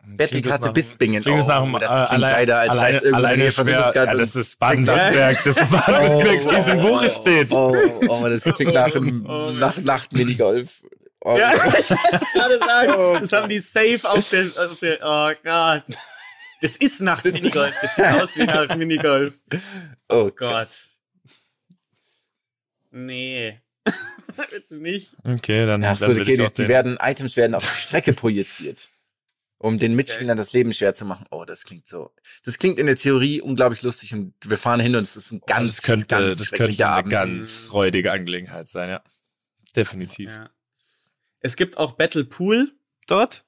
Battlecard 0.06 0.74
Bispingen. 0.74 1.24
Klingt 1.24 1.40
es 1.40 1.48
nach 1.48 1.62
Oh, 1.62 1.66
dem, 1.66 1.74
das 1.80 1.84
äh, 1.84 1.96
klingt 1.96 2.12
allein, 2.12 2.32
leider, 2.34 2.60
als 2.60 2.70
alleine, 2.72 2.94
heißt 2.94 3.04
irgendwo 3.04 3.18
alleine 3.26 3.52
von 3.52 3.68
schwer, 3.68 3.82
Stuttgart 3.82 4.08
ja, 4.08 4.16
das 4.16 4.36
ist 4.36 4.60
Baden-Württemberg, 4.60 5.44
das 5.44 5.58
ist 5.58 5.72
Baden-Württemberg, 5.72 6.52
wie 6.52 6.56
es 6.60 6.68
im 6.68 6.82
Buche 6.82 7.10
steht. 7.10 7.52
Oh, 7.52 7.76
oh, 8.10 8.28
das 8.30 8.44
klingt 8.44 8.74
nach 8.74 8.96
einem 8.96 9.26
Oh, 9.30 9.52
nach 9.52 9.78
Nacht 9.78 10.14
Minigolf. 10.14 10.82
Oh, 11.26 11.38
Ja, 11.38 11.54
ich 11.56 11.64
wollte 11.90 12.26
gerade 12.34 12.60
sagen, 12.60 12.94
Oh 12.98 13.18
das 13.18 13.32
haben 13.32 13.48
die 13.48 13.60
safe 13.60 14.02
auf 14.04 14.30
der, 14.30 14.44
auf 14.58 14.78
der, 14.82 15.00
oh 15.02 15.32
Gott. 15.42 15.84
Das 16.62 16.76
ist 16.76 17.00
nach 17.00 17.24
Minigolf, 17.24 17.74
das 17.82 17.96
sieht 17.96 18.06
aus 18.06 18.36
wie 18.36 18.44
nach 18.44 18.76
Minigolf. 18.76 19.36
oh 20.10 20.26
Gott. 20.26 20.36
Gott. 20.36 20.70
Nee. 22.92 23.60
Bitte 24.50 24.76
nicht. 24.76 25.12
Okay, 25.24 25.66
dann, 25.66 25.84
Ach 25.84 25.96
so, 25.98 26.08
dann 26.08 26.20
okay, 26.22 26.32
ich 26.32 26.38
die, 26.38 26.46
auch 26.46 26.50
die 26.50 26.62
den. 26.64 26.70
werden, 26.70 26.98
Items 27.02 27.38
werden 27.38 27.56
auf 27.56 27.64
die 27.64 27.82
Strecke 27.82 28.14
projiziert. 28.14 28.90
Um 29.64 29.80
den 29.80 29.96
Mitspielern 29.96 30.36
das 30.36 30.52
Leben 30.52 30.74
schwer 30.74 30.94
zu 30.94 31.06
machen. 31.06 31.26
Oh, 31.32 31.46
das 31.46 31.64
klingt 31.64 31.88
so. 31.88 32.12
Das 32.44 32.58
klingt 32.58 32.80
in 32.80 32.86
der 32.86 32.98
Theorie 32.98 33.40
unglaublich 33.40 33.82
lustig 33.82 34.14
und 34.14 34.34
wir 34.46 34.58
fahren 34.58 34.82
hin 34.82 34.94
und 34.94 35.04
es 35.04 35.16
ist 35.16 35.32
ein 35.32 35.42
ganz, 35.46 35.78
das 35.78 35.84
könnte, 35.84 36.08
ganz 36.08 36.38
das 36.38 36.52
könnte 36.52 36.86
eine 36.86 36.96
Abend. 36.98 37.12
ganz 37.14 37.70
räudige 37.72 38.12
Angelegenheit 38.12 38.68
sein, 38.68 38.90
ja. 38.90 39.02
Definitiv. 39.74 40.32
Ja. 40.32 40.50
Es 41.40 41.56
gibt 41.56 41.78
auch 41.78 41.94
Battle 41.94 42.26
Pool 42.26 42.74
dort. 43.08 43.46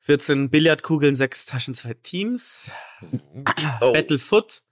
14 0.00 0.50
Billardkugeln, 0.50 1.16
6 1.16 1.46
Taschen, 1.46 1.74
2 1.74 1.94
Teams. 1.94 2.70
Oh. 3.80 3.94
Battle 3.94 4.18
Foot. 4.18 4.62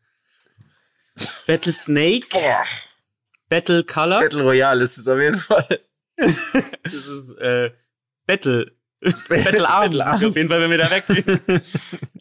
Battle 1.47 1.73
Snake. 1.73 2.27
Boah, 2.29 2.65
Battle 3.49 3.85
Color. 3.85 4.21
Battle 4.21 4.43
Royale 4.43 4.85
ist 4.85 4.99
es 4.99 5.09
auf 5.09 5.19
jeden 5.19 5.39
Fall. 5.39 5.81
Das 6.83 6.95
ist 6.95 7.31
äh, 7.39 7.73
Battle. 8.27 8.74
Battle 9.29 9.69
Arms. 9.69 10.01
Auf 10.01 10.37
jeden 10.37 10.49
Fall, 10.49 10.61
wenn 10.61 10.71
wir 10.71 10.79
da 10.79 10.91
weggehen. 10.91 11.41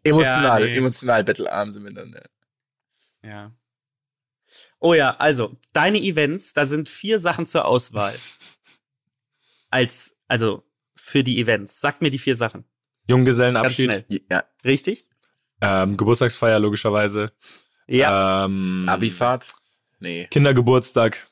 Emotional, 0.03 0.61
Ja, 0.61 0.67
nee. 0.67 0.77
emotional 0.77 1.23
Battle 1.23 1.51
Arm 1.51 1.71
sind 1.71 1.83
wir 1.83 1.93
dann. 1.93 2.13
Ja. 3.23 3.29
Ja. 3.29 3.51
Oh 4.79 4.93
ja, 4.93 5.15
also, 5.17 5.55
deine 5.71 5.99
Events, 5.99 6.53
da 6.53 6.65
sind 6.65 6.89
vier 6.89 7.19
Sachen 7.19 7.47
zur 7.47 7.65
Auswahl. 7.65 8.13
Als, 9.69 10.15
also, 10.27 10.63
für 10.95 11.23
die 11.23 11.39
Events. 11.39 11.79
Sag 11.81 12.01
mir 12.01 12.09
die 12.09 12.19
vier 12.19 12.35
Sachen. 12.35 12.61
Ganz 12.61 12.69
Junggesellenabschied, 13.07 13.91
schnell. 13.91 14.05
ja. 14.29 14.43
Richtig? 14.63 15.05
ähm, 15.61 15.95
Geburtstagsfeier 15.97 16.59
logischerweise, 16.59 17.31
Ja. 17.87 18.45
ähm, 18.45 18.83
Abifahrt? 18.87 19.53
Nee. 19.99 20.27
Kindergeburtstag, 20.29 21.27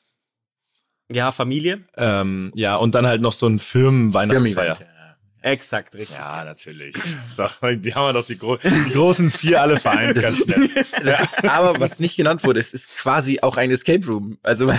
Ja, 1.10 1.30
Familie? 1.32 1.84
ähm, 1.96 2.50
ja, 2.54 2.76
und 2.76 2.94
dann 2.94 3.06
halt 3.06 3.20
noch 3.20 3.34
so 3.34 3.46
ein 3.46 3.58
Firmenweihnachtsfeier. 3.58 4.78
Ja. 4.80 4.86
Exakt, 5.42 5.94
richtig. 5.94 6.16
Ja, 6.16 6.44
natürlich. 6.44 6.94
Mal, 7.60 7.76
die 7.76 7.94
haben 7.94 8.06
wir 8.06 8.12
doch 8.12 8.24
die, 8.24 8.38
gro 8.38 8.56
die 8.56 8.92
großen 8.92 9.30
vier 9.30 9.60
alle 9.60 9.78
vereint, 9.78 10.20
ganz 10.20 10.38
schnell. 10.38 10.70
Das 11.04 11.20
ist, 11.20 11.44
aber 11.44 11.80
was 11.80 11.98
nicht 11.98 12.16
genannt 12.16 12.44
wurde, 12.44 12.60
es 12.60 12.72
ist 12.72 12.96
quasi 12.96 13.40
auch 13.42 13.56
ein 13.56 13.70
Escape 13.70 14.06
Room. 14.06 14.38
Also 14.42 14.72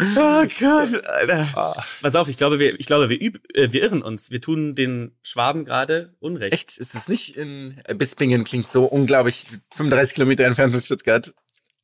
Oh 0.00 0.46
Gott, 0.60 1.04
Alter. 1.04 1.48
Pass 2.00 2.14
auf, 2.14 2.28
ich 2.28 2.36
glaube, 2.36 2.58
wir, 2.58 2.78
ich 2.78 2.86
glaube, 2.86 3.08
wir, 3.08 3.20
üb, 3.20 3.40
äh, 3.54 3.72
wir 3.72 3.82
irren 3.82 4.02
uns. 4.02 4.30
Wir 4.30 4.40
tun 4.40 4.74
den 4.74 5.12
Schwaben 5.22 5.64
gerade 5.64 6.14
Unrecht. 6.20 6.52
echt, 6.52 6.78
ist 6.78 6.94
es 6.94 7.08
nicht 7.08 7.36
in 7.36 7.80
äh, 7.84 7.94
Bispingen 7.94 8.44
klingt 8.44 8.70
so 8.70 8.84
unglaublich 8.84 9.46
35 9.74 10.14
Kilometer 10.14 10.44
entfernt 10.44 10.72
von 10.72 10.80
Stuttgart. 10.80 11.34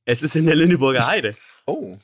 Es 0.04 0.22
ist 0.22 0.36
in 0.36 0.46
der 0.46 0.54
Lüneburger 0.54 1.06
Heide. 1.06 1.34
Oh. 1.66 1.98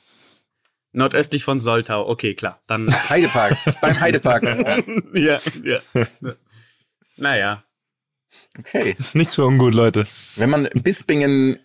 Nordöstlich 0.91 1.43
von 1.43 1.59
Soltau. 1.59 2.07
Okay, 2.07 2.35
klar. 2.35 2.61
Dann. 2.67 2.93
Heidepark. 3.09 3.57
Beim 3.81 3.99
Heidepark. 3.99 4.43
ja, 5.13 5.39
ja. 5.63 5.79
Naja. 7.17 7.63
Okay. 8.59 8.95
Nichts 9.13 9.35
für 9.35 9.45
ungut, 9.45 9.73
Leute. 9.73 10.07
Wenn 10.35 10.49
man 10.49 10.69
Bispingen. 10.73 11.59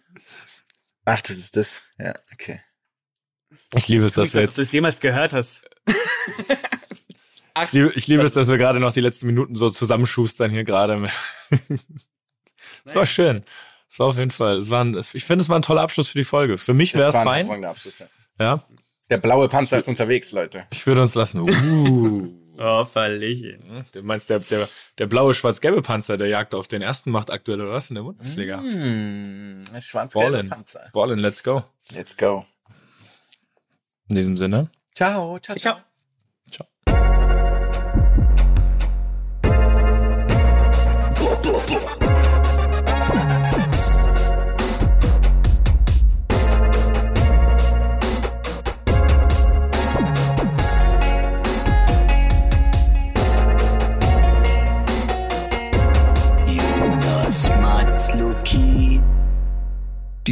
Ach, 1.05 1.21
das 1.21 1.39
ist 1.39 1.57
das. 1.57 1.85
Ja, 1.99 2.15
okay. 2.33 2.61
Ich 3.75 3.89
liebe 3.89 4.05
es, 4.07 4.15
dass 4.15 4.35
wir 4.35 4.41
du 4.41 4.47
jetzt, 4.47 4.59
das 4.59 4.73
jemals 4.73 5.01
gehört 5.01 5.33
hast. 5.33 5.69
ich 7.63 7.73
liebe, 7.73 7.93
ich 7.95 8.07
liebe 8.07 8.23
es, 8.23 8.33
dass 8.33 8.49
wir 8.49 8.57
gerade 8.57 8.81
noch 8.81 8.93
die 8.93 9.01
letzten 9.01 9.27
Minuten 9.27 9.55
so 9.55 9.69
zusammenschustern 9.71 10.51
hier 10.51 10.65
gerade. 10.65 11.03
Es 12.85 12.95
war 12.95 13.07
schön. 13.07 13.45
Es 13.91 13.99
war 13.99 14.09
auf 14.09 14.19
jeden 14.19 14.31
Fall, 14.31 14.59
es 14.59 14.71
war 14.71 14.85
ein, 14.85 14.95
ich 14.97 15.25
finde, 15.25 15.43
es 15.43 15.49
war 15.49 15.59
ein 15.59 15.63
toller 15.63 15.81
Abschluss 15.83 16.09
für 16.09 16.19
die 16.19 16.25
Folge. 16.25 16.59
Für 16.59 16.75
mich 16.75 16.95
wäre 16.95 17.09
es 17.09 17.17
fein. 17.17 17.65
Abschluss, 17.65 18.01
ja. 18.01 18.07
Ja, 18.39 18.65
Der 19.09 19.19
blaue 19.19 19.49
Panzer 19.49 19.79
ist 19.79 19.89
unterwegs, 19.89 20.33
Leute. 20.33 20.67
ich 20.71 20.87
würde 20.87 21.03
uns 21.03 21.15
lassen. 21.15 21.41
Uh. 21.41 22.29
Oh, 22.61 22.85
verlich. 22.85 23.57
Du 23.93 24.03
meinst, 24.03 24.31
der, 24.31 24.41
der, 24.41 24.69
der 24.99 25.07
blaue 25.07 25.33
schwarz-gelbe 25.33 25.81
Panzer, 25.81 26.17
der 26.17 26.27
jagt 26.27 26.57
auf 26.57 26.67
den 26.67 26.83
ersten 26.83 27.13
macht 27.13 27.31
aktuell 27.31 27.61
oder 27.61 27.71
was 27.71 27.89
in 27.89 27.95
der 27.95 28.03
Bundesliga? 28.03 28.61
Hm, 28.61 29.63
schwarz-gelbe. 29.79 30.43
Panzer. 30.43 30.91
Ballin, 30.93 31.21
let's 31.21 31.45
go. 31.45 31.63
Let's 31.95 32.17
go. 32.17 32.47
In 34.09 34.17
diesem 34.17 34.37
Sinne. 34.37 34.73
Ciao, 34.93 35.39
ciao, 35.39 35.57
ciao. 35.57 35.77
ganz 41.43 42.08